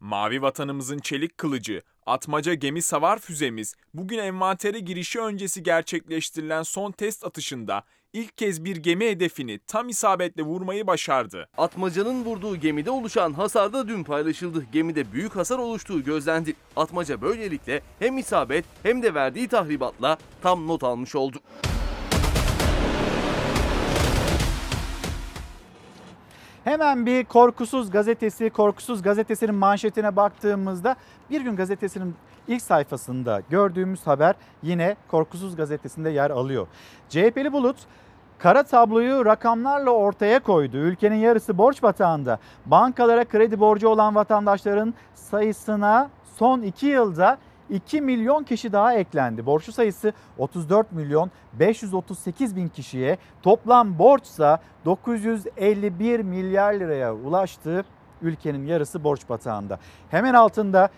[0.00, 7.24] Mavi vatanımızın çelik kılıcı, atmaca gemi savar füzemiz bugün envantere girişi öncesi gerçekleştirilen son test
[7.24, 7.84] atışında
[8.14, 11.48] ilk kez bir gemi hedefini tam isabetle vurmayı başardı.
[11.58, 14.66] Atmacanın vurduğu gemide oluşan hasar da dün paylaşıldı.
[14.72, 16.54] Gemide büyük hasar oluştuğu gözlendi.
[16.76, 21.38] Atmaca böylelikle hem isabet hem de verdiği tahribatla tam not almış oldu.
[26.64, 30.96] Hemen bir Korkusuz Gazetesi, Korkusuz Gazetesi'nin manşetine baktığımızda
[31.30, 32.14] Bir Gün Gazetesi'nin
[32.48, 36.66] ilk sayfasında gördüğümüz haber yine Korkusuz Gazetesi'nde yer alıyor.
[37.08, 37.76] CHP'li Bulut
[38.38, 40.76] kara tabloyu rakamlarla ortaya koydu.
[40.76, 42.38] Ülkenin yarısı borç batağında.
[42.66, 47.38] Bankalara kredi borcu olan vatandaşların sayısına son 2 yılda
[47.70, 49.46] 2 milyon kişi daha eklendi.
[49.46, 57.84] Borçlu sayısı 34 milyon 538 bin kişiye toplam borçsa 951 milyar liraya ulaştı.
[58.22, 59.78] Ülkenin yarısı borç batağında.
[60.10, 60.88] Hemen altında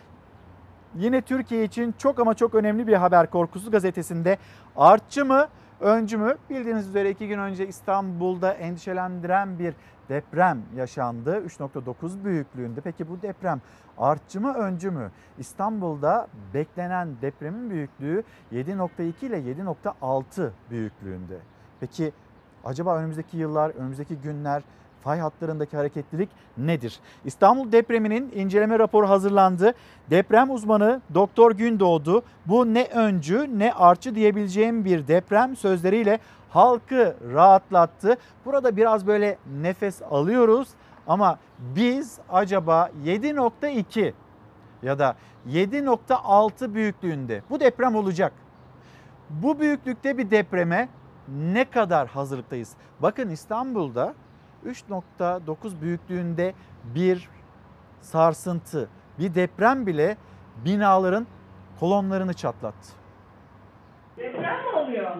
[0.94, 4.38] yine Türkiye için çok ama çok önemli bir haber Korkusu gazetesinde
[4.76, 5.48] artçı mı
[5.80, 6.36] öncü mü?
[6.50, 9.74] Bildiğiniz üzere iki gün önce İstanbul'da endişelendiren bir
[10.08, 11.42] deprem yaşandı.
[11.46, 12.80] 3.9 büyüklüğünde.
[12.80, 13.60] Peki bu deprem
[13.98, 15.10] artçı mı öncü mü?
[15.38, 21.38] İstanbul'da beklenen depremin büyüklüğü 7.2 ile 7.6 büyüklüğünde.
[21.80, 22.12] Peki
[22.64, 24.62] acaba önümüzdeki yıllar, önümüzdeki günler
[25.06, 26.28] fay hatlarındaki hareketlilik
[26.58, 27.00] nedir?
[27.24, 29.74] İstanbul depreminin inceleme raporu hazırlandı.
[30.10, 36.18] Deprem uzmanı Doktor Gündoğdu bu ne öncü ne artçı diyebileceğim bir deprem sözleriyle
[36.50, 38.16] halkı rahatlattı.
[38.44, 40.68] Burada biraz böyle nefes alıyoruz
[41.06, 44.12] ama biz acaba 7.2
[44.82, 45.16] ya da
[45.48, 48.32] 7.6 büyüklüğünde bu deprem olacak.
[49.30, 50.88] Bu büyüklükte bir depreme
[51.28, 52.72] ne kadar hazırlıktayız?
[53.00, 54.14] Bakın İstanbul'da
[54.66, 56.54] 3.9 büyüklüğünde
[56.94, 57.28] bir
[58.00, 58.88] sarsıntı,
[59.18, 60.16] bir deprem bile
[60.64, 61.26] binaların
[61.80, 62.92] kolonlarını çatlattı.
[64.16, 65.16] Deprem mi oluyor?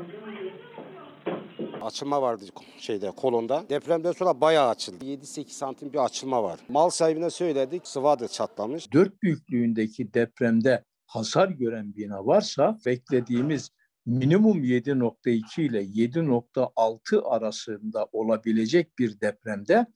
[1.83, 2.45] Açılma vardı
[2.79, 3.63] şeyde kolonda.
[3.69, 5.05] Depremden sonra bayağı açıldı.
[5.05, 6.61] 7-8 santim bir açılma var.
[6.69, 8.93] Mal sahibine söyledik sıvadı çatlamış.
[8.93, 13.71] 4 büyüklüğündeki depremde hasar gören bina varsa beklediğimiz
[14.07, 19.87] minimum 7.2 ile 7.6 arasında olabilecek bir depremde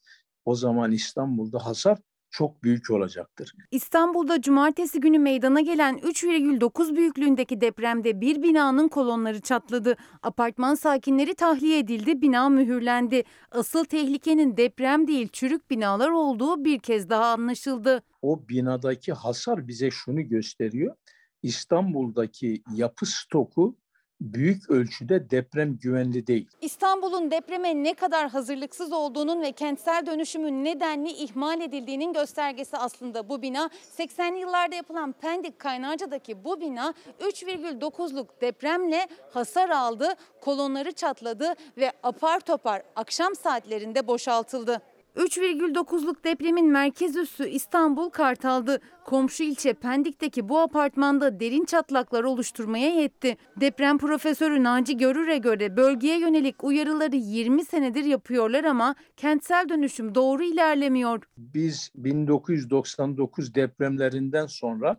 [0.44, 1.98] o zaman İstanbul'da hasar
[2.30, 3.52] çok büyük olacaktır.
[3.70, 9.96] İstanbul'da cumartesi günü meydana gelen 3,9 büyüklüğündeki depremde bir binanın kolonları çatladı.
[10.22, 13.22] Apartman sakinleri tahliye edildi, bina mühürlendi.
[13.50, 18.02] Asıl tehlikenin deprem değil çürük binalar olduğu bir kez daha anlaşıldı.
[18.22, 20.96] O binadaki hasar bize şunu gösteriyor.
[21.42, 23.76] İstanbul'daki yapı stoku
[24.20, 26.48] büyük ölçüde deprem güvenli değil.
[26.60, 33.42] İstanbul'un depreme ne kadar hazırlıksız olduğunun ve kentsel dönüşümün nedenli ihmal edildiğinin göstergesi aslında bu
[33.42, 33.70] bina.
[33.98, 42.40] 80'li yıllarda yapılan Pendik Kaynarca'daki bu bina 3,9'luk depremle hasar aldı, kolonları çatladı ve apar
[42.40, 44.82] topar akşam saatlerinde boşaltıldı.
[45.16, 48.80] 3,9'luk depremin merkez üssü İstanbul Kartal'dı.
[49.04, 53.36] Komşu ilçe Pendik'teki bu apartmanda derin çatlaklar oluşturmaya yetti.
[53.60, 60.44] Deprem profesörü Naci Görür'e göre bölgeye yönelik uyarıları 20 senedir yapıyorlar ama kentsel dönüşüm doğru
[60.44, 61.22] ilerlemiyor.
[61.36, 64.96] Biz 1999 depremlerinden sonra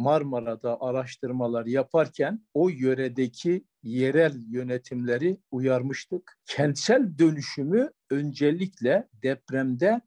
[0.00, 6.38] Marmara'da araştırmalar yaparken o yöredeki yerel yönetimleri uyarmıştık.
[6.46, 10.00] Kentsel dönüşümü öncelikle depremde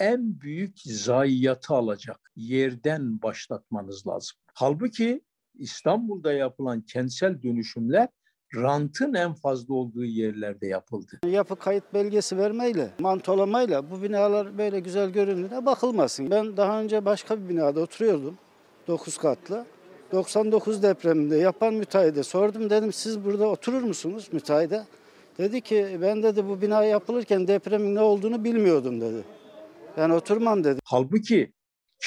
[0.00, 4.36] en büyük zayiatı alacak yerden başlatmanız lazım.
[4.54, 5.20] Halbuki
[5.54, 8.08] İstanbul'da yapılan kentsel dönüşümler
[8.54, 11.20] rantın en fazla olduğu yerlerde yapıldı.
[11.26, 16.30] Yapı kayıt belgesi vermeyle, mantolamayla bu binalar böyle güzel göründüğüne bakılmasın.
[16.30, 18.38] Ben daha önce başka bir binada oturuyordum.
[18.88, 19.66] 9 katlı.
[20.12, 24.84] 99 depreminde yapan müteahhide sordum dedim siz burada oturur musunuz müteahhide?
[25.38, 29.24] Dedi ki ben dedi bu bina yapılırken depremin ne olduğunu bilmiyordum dedi.
[29.96, 30.80] Ben oturmam dedi.
[30.84, 31.52] Halbuki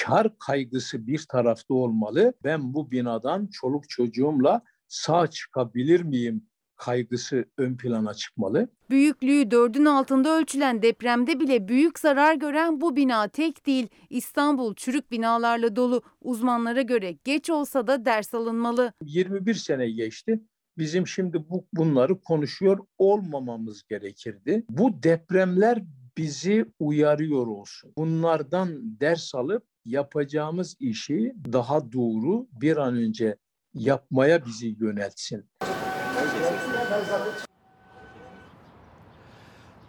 [0.00, 2.32] kar kaygısı bir tarafta olmalı.
[2.44, 6.49] Ben bu binadan çoluk çocuğumla sağ çıkabilir miyim
[6.80, 8.68] kaygısı ön plana çıkmalı.
[8.90, 13.88] Büyüklüğü dördün altında ölçülen depremde bile büyük zarar gören bu bina tek değil.
[14.10, 16.02] İstanbul çürük binalarla dolu.
[16.20, 18.92] Uzmanlara göre geç olsa da ders alınmalı.
[19.04, 20.40] 21 sene geçti.
[20.78, 24.64] Bizim şimdi bu bunları konuşuyor olmamamız gerekirdi.
[24.70, 25.82] Bu depremler
[26.16, 27.92] bizi uyarıyor olsun.
[27.96, 33.36] Bunlardan ders alıp yapacağımız işi daha doğru bir an önce
[33.74, 35.44] yapmaya bizi yöneltsin.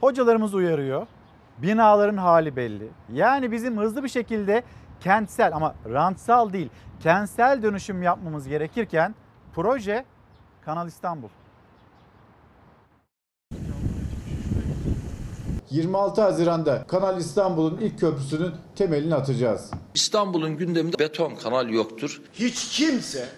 [0.01, 1.07] Hocalarımız uyarıyor.
[1.57, 2.89] Binaların hali belli.
[3.13, 4.63] Yani bizim hızlı bir şekilde
[4.99, 6.69] kentsel ama rantsal değil,
[6.99, 9.15] kentsel dönüşüm yapmamız gerekirken
[9.55, 10.05] proje
[10.65, 11.29] Kanal İstanbul.
[15.71, 19.71] 26 Haziran'da Kanal İstanbul'un ilk köprüsünün temelini atacağız.
[19.93, 22.21] İstanbul'un gündeminde beton kanal yoktur.
[22.33, 23.29] Hiç kimse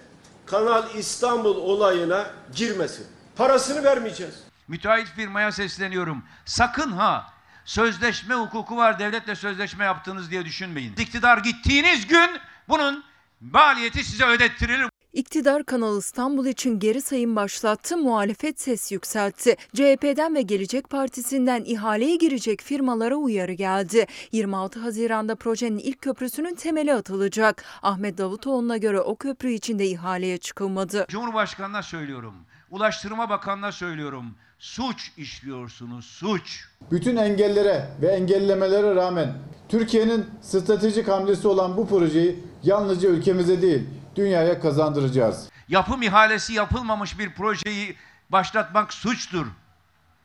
[0.45, 2.25] Kanal İstanbul olayına
[2.55, 3.05] girmesin.
[3.35, 4.43] Parasını vermeyeceğiz.
[4.67, 6.23] Müteahhit firmaya sesleniyorum.
[6.45, 7.33] Sakın ha
[7.65, 10.93] sözleşme hukuku var devletle sözleşme yaptığınız diye düşünmeyin.
[10.97, 12.29] İktidar gittiğiniz gün
[12.69, 13.03] bunun
[13.41, 14.89] maliyeti size ödettirilir.
[15.13, 19.55] İktidar Kanal İstanbul için geri sayım başlattı, muhalefet ses yükseltti.
[19.73, 24.07] CHP'den ve Gelecek Partisi'nden ihaleye girecek firmalara uyarı geldi.
[24.31, 27.63] 26 Haziran'da projenin ilk köprüsünün temeli atılacak.
[27.81, 31.05] Ahmet Davutoğlu'na göre o köprü için de ihaleye çıkılmadı.
[31.09, 32.35] Cumhurbaşkanına söylüyorum.
[32.73, 34.35] Ulaştırma Bakanı'na söylüyorum.
[34.59, 36.65] Suç işliyorsunuz, suç.
[36.91, 39.33] Bütün engellere ve engellemelere rağmen
[39.69, 45.49] Türkiye'nin stratejik hamlesi olan bu projeyi yalnızca ülkemize değil, dünyaya kazandıracağız.
[45.67, 47.95] Yapım ihalesi yapılmamış bir projeyi
[48.29, 49.45] başlatmak suçtur.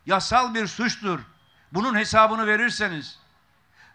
[0.06, 1.20] Yasal bir suçtur.
[1.72, 3.18] Bunun hesabını verirseniz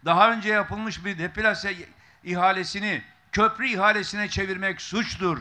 [0.06, 1.76] daha önce yapılmış bir deplase
[2.24, 3.02] ihalesini
[3.32, 5.38] köprü ihalesine çevirmek suçtur.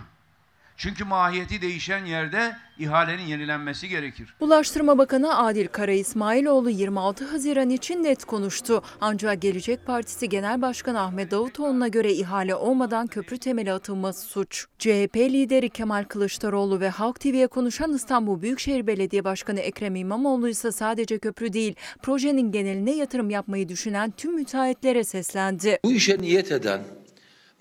[0.77, 4.35] Çünkü mahiyeti değişen yerde ihalenin yenilenmesi gerekir.
[4.41, 8.83] Ulaştırma Bakanı Adil Kara İsmailoğlu 26 Haziran için net konuştu.
[9.01, 14.67] Ancak Gelecek Partisi Genel Başkanı Ahmet Davutoğlu'na göre ihale olmadan köprü temeli atılması suç.
[14.79, 20.73] CHP lideri Kemal Kılıçdaroğlu ve Halk TV'ye konuşan İstanbul Büyükşehir Belediye Başkanı Ekrem İmamoğlu ise
[20.73, 25.79] sadece köprü değil, projenin geneline yatırım yapmayı düşünen tüm müteahhitlere seslendi.
[25.85, 26.81] Bu işe niyet eden,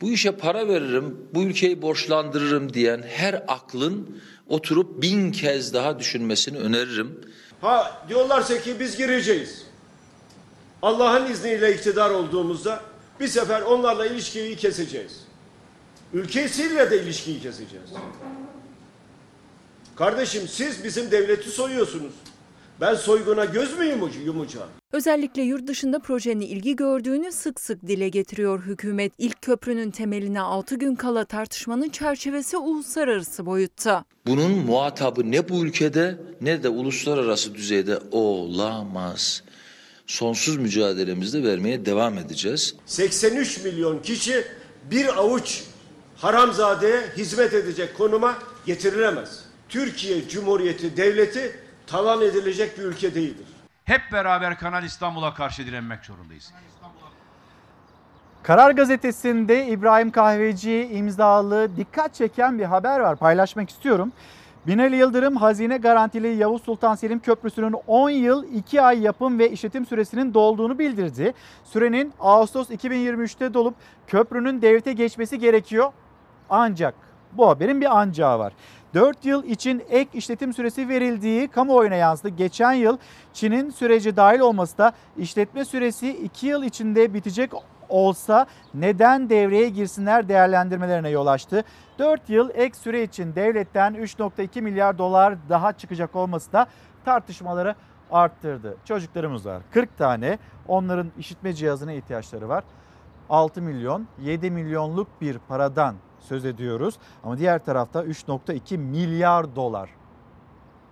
[0.02, 6.58] bu işe para veririm, bu ülkeyi borçlandırırım diyen her aklın oturup bin kez daha düşünmesini
[6.58, 7.22] öneririm.
[7.62, 9.66] Ha diyorlarsa ki biz gireceğiz.
[10.82, 12.84] Allah'ın izniyle iktidar olduğumuzda
[13.20, 15.12] bir sefer onlarla ilişkiyi keseceğiz.
[16.14, 17.90] Ülkesiyle de ilişkiyi keseceğiz.
[19.96, 22.14] Kardeşim siz bizim devleti soyuyorsunuz.
[22.80, 23.86] Ben soyguna göz mü
[24.26, 24.68] yumacağım?
[24.92, 29.14] Özellikle yurt dışında projenin ilgi gördüğünü sık sık dile getiriyor hükümet.
[29.18, 34.06] İlk köprünün temeline 6 gün kala tartışmanın çerçevesi uluslararası boyutta.
[34.28, 39.44] Bunun muhatabı ne bu ülkede ne de uluslararası düzeyde olamaz.
[40.08, 42.76] sonsuz mücadelemizde vermeye devam edeceğiz.
[42.86, 44.44] 83 milyon kişi
[44.92, 45.64] bir avuç
[46.18, 49.40] haramzadeye hizmet edecek konuma getirilemez.
[49.70, 51.60] Türkiye Cumhuriyeti Devleti
[51.92, 53.46] talan edilecek bir ülke değildir.
[53.86, 56.54] Hep beraber Kanal İstanbul'a karşı direnmek zorundayız.
[58.44, 63.16] Karar Gazetesi'nde İbrahim Kahveci imzalı dikkat çeken bir haber var.
[63.16, 64.12] Paylaşmak istiyorum.
[64.68, 69.86] Binali Yıldırım hazine garantili Yavuz Sultan Selim Köprüsü'nün 10 yıl 2 ay yapım ve işletim
[69.86, 71.34] süresinin dolduğunu bildirdi.
[71.64, 73.76] Sürenin Ağustos 2023'te dolup
[74.08, 75.92] köprünün devlete geçmesi gerekiyor.
[76.50, 76.96] Ancak
[77.32, 78.54] bu haberin bir ancağı var.
[78.94, 82.30] 4 yıl için ek işletim süresi verildiği kamuoyuna yansıdı.
[82.30, 82.98] Geçen yıl
[83.34, 87.52] Çin'in süreci dahil olması da işletme süresi 2 yıl içinde bitecek
[87.90, 91.64] olsa neden devreye girsinler değerlendirmelerine yol açtı.
[92.00, 96.68] 4 yıl ek süre için devletten 3.2 milyar dolar daha çıkacak olması da
[97.06, 97.76] tartışmaları
[98.12, 98.78] arttırdı.
[98.86, 100.38] Çocuklarımız var 40 tane
[100.68, 102.64] onların işitme cihazına ihtiyaçları var.
[103.30, 106.98] 6 milyon 7 milyonluk bir paradan söz ediyoruz.
[107.24, 109.90] Ama diğer tarafta 3.2 milyar dolar.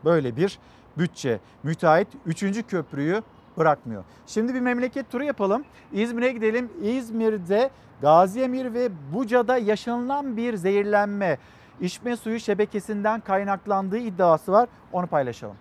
[0.05, 0.59] Böyle bir
[0.97, 1.39] bütçe.
[1.63, 2.67] Müteahhit 3.
[2.67, 3.21] köprüyü
[3.57, 4.03] bırakmıyor.
[4.27, 5.63] Şimdi bir memleket turu yapalım.
[5.93, 6.69] İzmir'e gidelim.
[6.81, 7.69] İzmir'de
[8.01, 11.37] Gaziemir ve Buca'da yaşanılan bir zehirlenme,
[11.81, 14.69] içme suyu şebekesinden kaynaklandığı iddiası var.
[14.91, 15.55] Onu paylaşalım.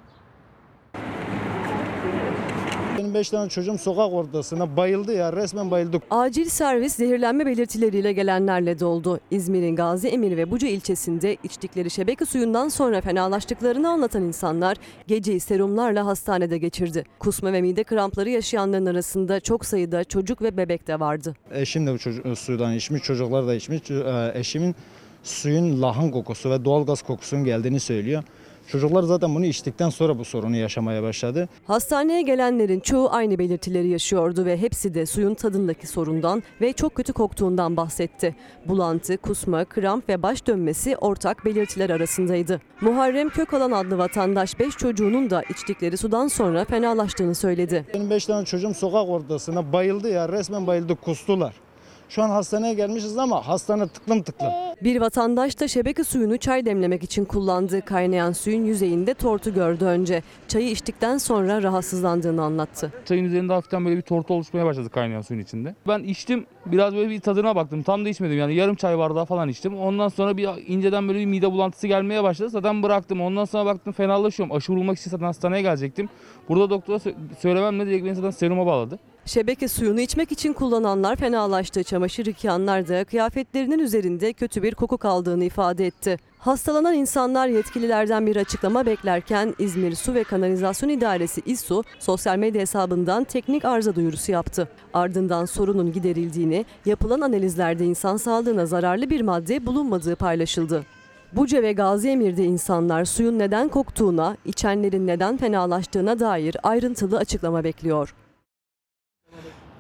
[3.08, 6.02] Benim 5 tane çocuğum sokak ortasına bayıldı ya resmen bayıldık.
[6.10, 9.20] Acil servis zehirlenme belirtileriyle gelenlerle doldu.
[9.30, 14.76] İzmir'in Gazi Emir ve Buca ilçesinde içtikleri şebeke suyundan sonra fenalaştıklarını anlatan insanlar
[15.06, 17.04] geceyi serumlarla hastanede geçirdi.
[17.18, 21.34] Kusma ve mide krampları yaşayanların arasında çok sayıda çocuk ve bebek de vardı.
[21.52, 23.90] Eşim de bu çocuk, sudan içmiş, çocuklar da içmiş.
[23.90, 24.74] Ee, Eşimin
[25.22, 28.22] suyun lahın kokusu ve doğalgaz kokusunun geldiğini söylüyor.
[28.72, 31.48] Çocuklar zaten bunu içtikten sonra bu sorunu yaşamaya başladı.
[31.66, 37.12] Hastaneye gelenlerin çoğu aynı belirtileri yaşıyordu ve hepsi de suyun tadındaki sorundan ve çok kötü
[37.12, 38.34] koktuğundan bahsetti.
[38.66, 42.60] Bulantı, kusma, kramp ve baş dönmesi ortak belirtiler arasındaydı.
[42.80, 47.86] Muharrem Kökalan adlı vatandaş 5 çocuğunun da içtikleri sudan sonra fenalaştığını söyledi.
[47.94, 51.54] Benim 5 tane çocuğum sokak ortasına bayıldı ya resmen bayıldı kustular.
[52.08, 54.48] Şu an hastaneye gelmişiz ama hastane tıklım tıklım.
[54.84, 60.22] Bir vatandaş da şebeke suyunu çay demlemek için kullandığı kaynayan suyun yüzeyinde tortu gördü önce.
[60.48, 62.92] Çayı içtikten sonra rahatsızlandığını anlattı.
[63.04, 65.74] Çayın üzerinde hafiften böyle bir tortu oluşmaya başladı kaynayan suyun içinde.
[65.88, 67.82] Ben içtim biraz böyle bir tadına baktım.
[67.82, 69.78] Tam da içmedim yani yarım çay bardağı falan içtim.
[69.78, 72.50] Ondan sonra bir inceden böyle bir mide bulantısı gelmeye başladı.
[72.50, 73.20] Zaten bıraktım.
[73.20, 74.56] Ondan sonra baktım fenalaşıyorum.
[74.56, 76.08] Aşı vurulmak için zaten hastaneye gelecektim.
[76.48, 78.98] Burada doktora sö- söylememle direkt beni zaten seruma bağladı.
[79.28, 81.82] Şebeke suyunu içmek için kullananlar fenalaştı.
[81.82, 86.16] Çamaşır yıkayanlar da kıyafetlerinin üzerinde kötü bir koku kaldığını ifade etti.
[86.38, 93.24] Hastalanan insanlar yetkililerden bir açıklama beklerken İzmir Su ve Kanalizasyon İdaresi İSSU sosyal medya hesabından
[93.24, 94.68] teknik arıza duyurusu yaptı.
[94.94, 100.84] Ardından sorunun giderildiğini, yapılan analizlerde insan sağlığına zararlı bir madde bulunmadığı paylaşıldı.
[101.32, 108.14] Buca ve Gaziemir'de insanlar suyun neden koktuğuna, içenlerin neden fenalaştığına dair ayrıntılı açıklama bekliyor.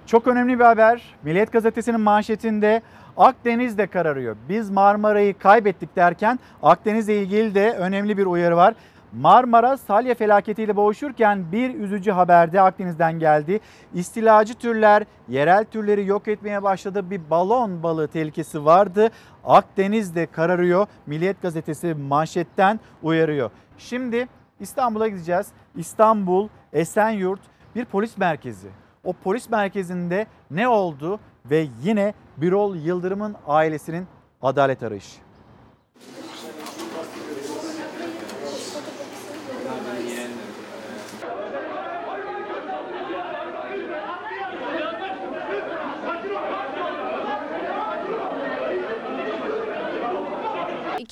[0.08, 1.02] Çok önemli bir haber.
[1.22, 2.82] Milliyet Gazetesi'nin manşetinde
[3.16, 4.36] Akdeniz'de kararıyor.
[4.48, 8.74] Biz Marmara'yı kaybettik derken Akdeniz'le ilgili de önemli bir uyarı var.
[9.12, 13.60] Marmara salya felaketiyle boğuşurken bir üzücü haber de Akdeniz'den geldi.
[13.94, 17.10] İstilacı türler yerel türleri yok etmeye başladı.
[17.10, 19.10] Bir balon balığı tehlikesi vardı.
[19.44, 20.86] Akdeniz'de kararıyor.
[21.06, 23.50] Milliyet Gazetesi manşetten uyarıyor.
[23.78, 24.28] Şimdi
[24.60, 25.46] İstanbul'a gideceğiz.
[25.76, 27.40] İstanbul, Esenyurt
[27.74, 28.68] bir polis merkezi.
[29.04, 31.20] O polis merkezinde ne oldu
[31.50, 34.06] ve yine Birol Yıldırım'ın ailesinin
[34.42, 35.27] adalet arayışı.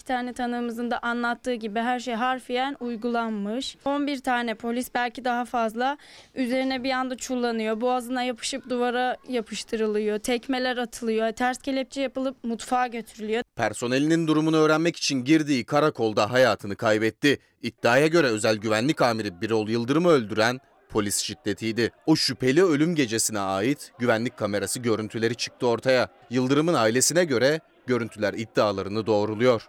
[0.06, 3.76] Tane tanığımızın da anlattığı gibi her şey harfiyen uygulanmış.
[3.84, 5.96] 11 tane polis belki daha fazla
[6.34, 7.80] üzerine bir anda çullanıyor.
[7.80, 10.18] Boğazına yapışıp duvara yapıştırılıyor.
[10.18, 11.32] Tekmeler atılıyor.
[11.32, 13.42] Ters kelepçe yapılıp mutfağa götürülüyor.
[13.56, 17.38] Personelinin durumunu öğrenmek için girdiği karakolda hayatını kaybetti.
[17.62, 21.90] İddiaya göre özel güvenlik amiri Birol Yıldırım'ı öldüren polis şiddetiydi.
[22.06, 26.08] O şüpheli ölüm gecesine ait güvenlik kamerası görüntüleri çıktı ortaya.
[26.30, 29.68] Yıldırım'ın ailesine göre görüntüler iddialarını doğruluyor.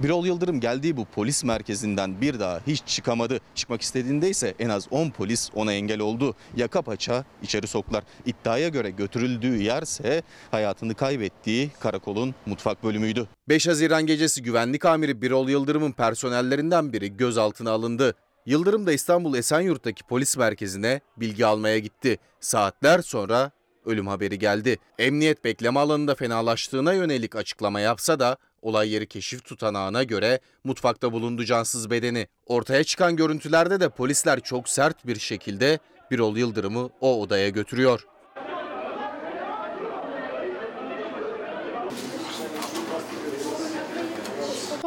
[0.00, 3.40] Birol Yıldırım geldiği bu polis merkezinden bir daha hiç çıkamadı.
[3.54, 6.34] Çıkmak istediğinde ise en az 10 polis ona engel oldu.
[6.56, 8.04] Yaka paça içeri soktular.
[8.26, 13.28] İddiaya göre götürüldüğü yerse hayatını kaybettiği karakolun mutfak bölümüydü.
[13.48, 18.14] 5 Haziran gecesi güvenlik amiri Birol Yıldırım'ın personellerinden biri gözaltına alındı.
[18.46, 22.18] Yıldırım da İstanbul Esenyurt'taki polis merkezine bilgi almaya gitti.
[22.40, 23.50] Saatler sonra
[23.86, 24.78] ölüm haberi geldi.
[24.98, 31.44] Emniyet bekleme alanında fenalaştığına yönelik açıklama yapsa da olay yeri keşif tutanağına göre mutfakta bulundu
[31.44, 32.28] cansız bedeni.
[32.46, 35.78] Ortaya çıkan görüntülerde de polisler çok sert bir şekilde
[36.10, 38.06] Birol Yıldırım'ı o odaya götürüyor.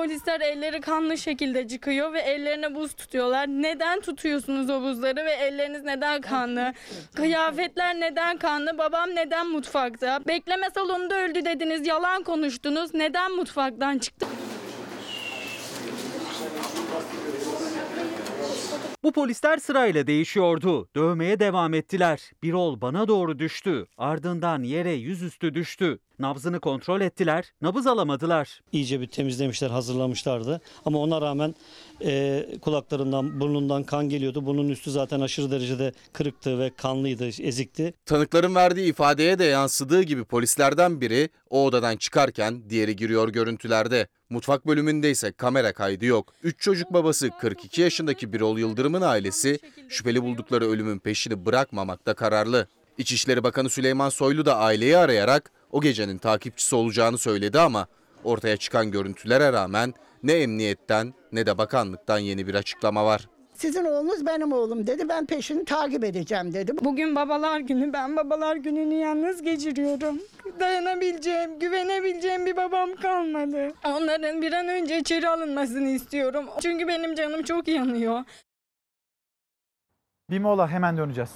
[0.07, 3.47] Polisler elleri kanlı şekilde çıkıyor ve ellerine buz tutuyorlar.
[3.47, 6.73] Neden tutuyorsunuz o buzları ve elleriniz neden kanlı?
[7.15, 8.77] Kıyafetler neden kanlı?
[8.77, 10.19] Babam neden mutfakta?
[10.27, 12.93] Bekleme salonunda öldü dediniz, yalan konuştunuz.
[12.93, 14.27] Neden mutfaktan çıktı?
[19.03, 20.89] Bu polisler sırayla değişiyordu.
[20.95, 22.31] Dövmeye devam ettiler.
[22.43, 23.85] Birol bana doğru düştü.
[23.97, 25.99] Ardından yere yüzüstü düştü.
[26.19, 27.53] Nabzını kontrol ettiler.
[27.61, 28.61] Nabız alamadılar.
[28.71, 30.61] İyice bir temizlemişler, hazırlamışlardı.
[30.85, 31.55] Ama ona rağmen
[32.03, 34.45] e, kulaklarından, burnundan kan geliyordu.
[34.45, 37.93] Bunun üstü zaten aşırı derecede kırıktı ve kanlıydı, ezikti.
[38.05, 44.07] Tanıkların verdiği ifadeye de yansıdığı gibi polislerden biri o odadan çıkarken diğeri giriyor görüntülerde.
[44.29, 46.33] Mutfak bölümünde ise kamera kaydı yok.
[46.43, 49.59] 3 çocuk babası 42 yaşındaki Birol Yıldırım'ın ailesi
[49.89, 52.67] şüpheli buldukları ölümün peşini bırakmamakta kararlı.
[52.97, 57.87] İçişleri Bakanı Süleyman Soylu da aileyi arayarak o gecenin takipçisi olacağını söyledi ama
[58.23, 59.93] ortaya çıkan görüntülere rağmen
[60.23, 63.27] ne emniyetten ne de bakanlıktan yeni bir açıklama var.
[63.57, 65.09] Sizin oğlunuz benim oğlum dedi.
[65.09, 66.71] Ben peşini takip edeceğim dedi.
[66.81, 67.93] Bugün babalar günü.
[67.93, 70.19] Ben babalar gününü yalnız geçiriyorum.
[70.59, 73.73] Dayanabileceğim, güvenebileceğim bir babam kalmadı.
[73.85, 76.45] Onların bir an önce içeri alınmasını istiyorum.
[76.61, 78.23] Çünkü benim canım çok yanıyor.
[80.29, 81.31] Bir mola hemen döneceğiz.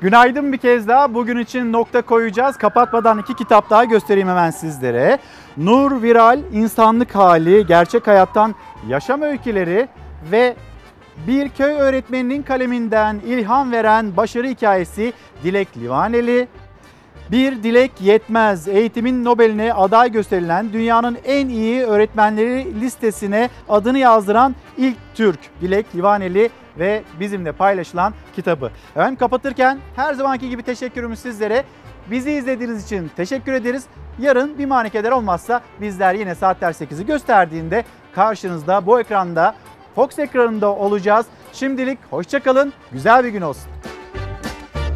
[0.00, 1.14] Günaydın bir kez daha.
[1.14, 2.56] Bugün için nokta koyacağız.
[2.56, 5.18] Kapatmadan iki kitap daha göstereyim hemen sizlere.
[5.56, 8.54] Nur Viral, İnsanlık Hali, Gerçek Hayattan
[8.88, 9.88] Yaşam Öyküleri
[10.30, 10.56] ve
[11.26, 15.12] bir köy öğretmeninin kaleminden ilham veren başarı hikayesi
[15.44, 16.48] Dilek Livaneli.
[17.30, 18.68] Bir dilek yetmez.
[18.68, 26.50] Eğitimin Nobel'ine aday gösterilen dünyanın en iyi öğretmenleri listesine adını yazdıran ilk Türk Dilek Livaneli
[26.78, 28.70] ve bizimle paylaşılan kitabı.
[28.90, 31.64] Efendim kapatırken her zamanki gibi teşekkürümüz sizlere.
[32.10, 33.84] Bizi izlediğiniz için teşekkür ederiz.
[34.18, 39.54] Yarın bir manikeder olmazsa bizler yine saatler 8'i gösterdiğinde karşınızda bu ekranda
[39.94, 41.26] Fox ekranında olacağız.
[41.52, 43.70] Şimdilik hoşçakalın, güzel bir gün olsun.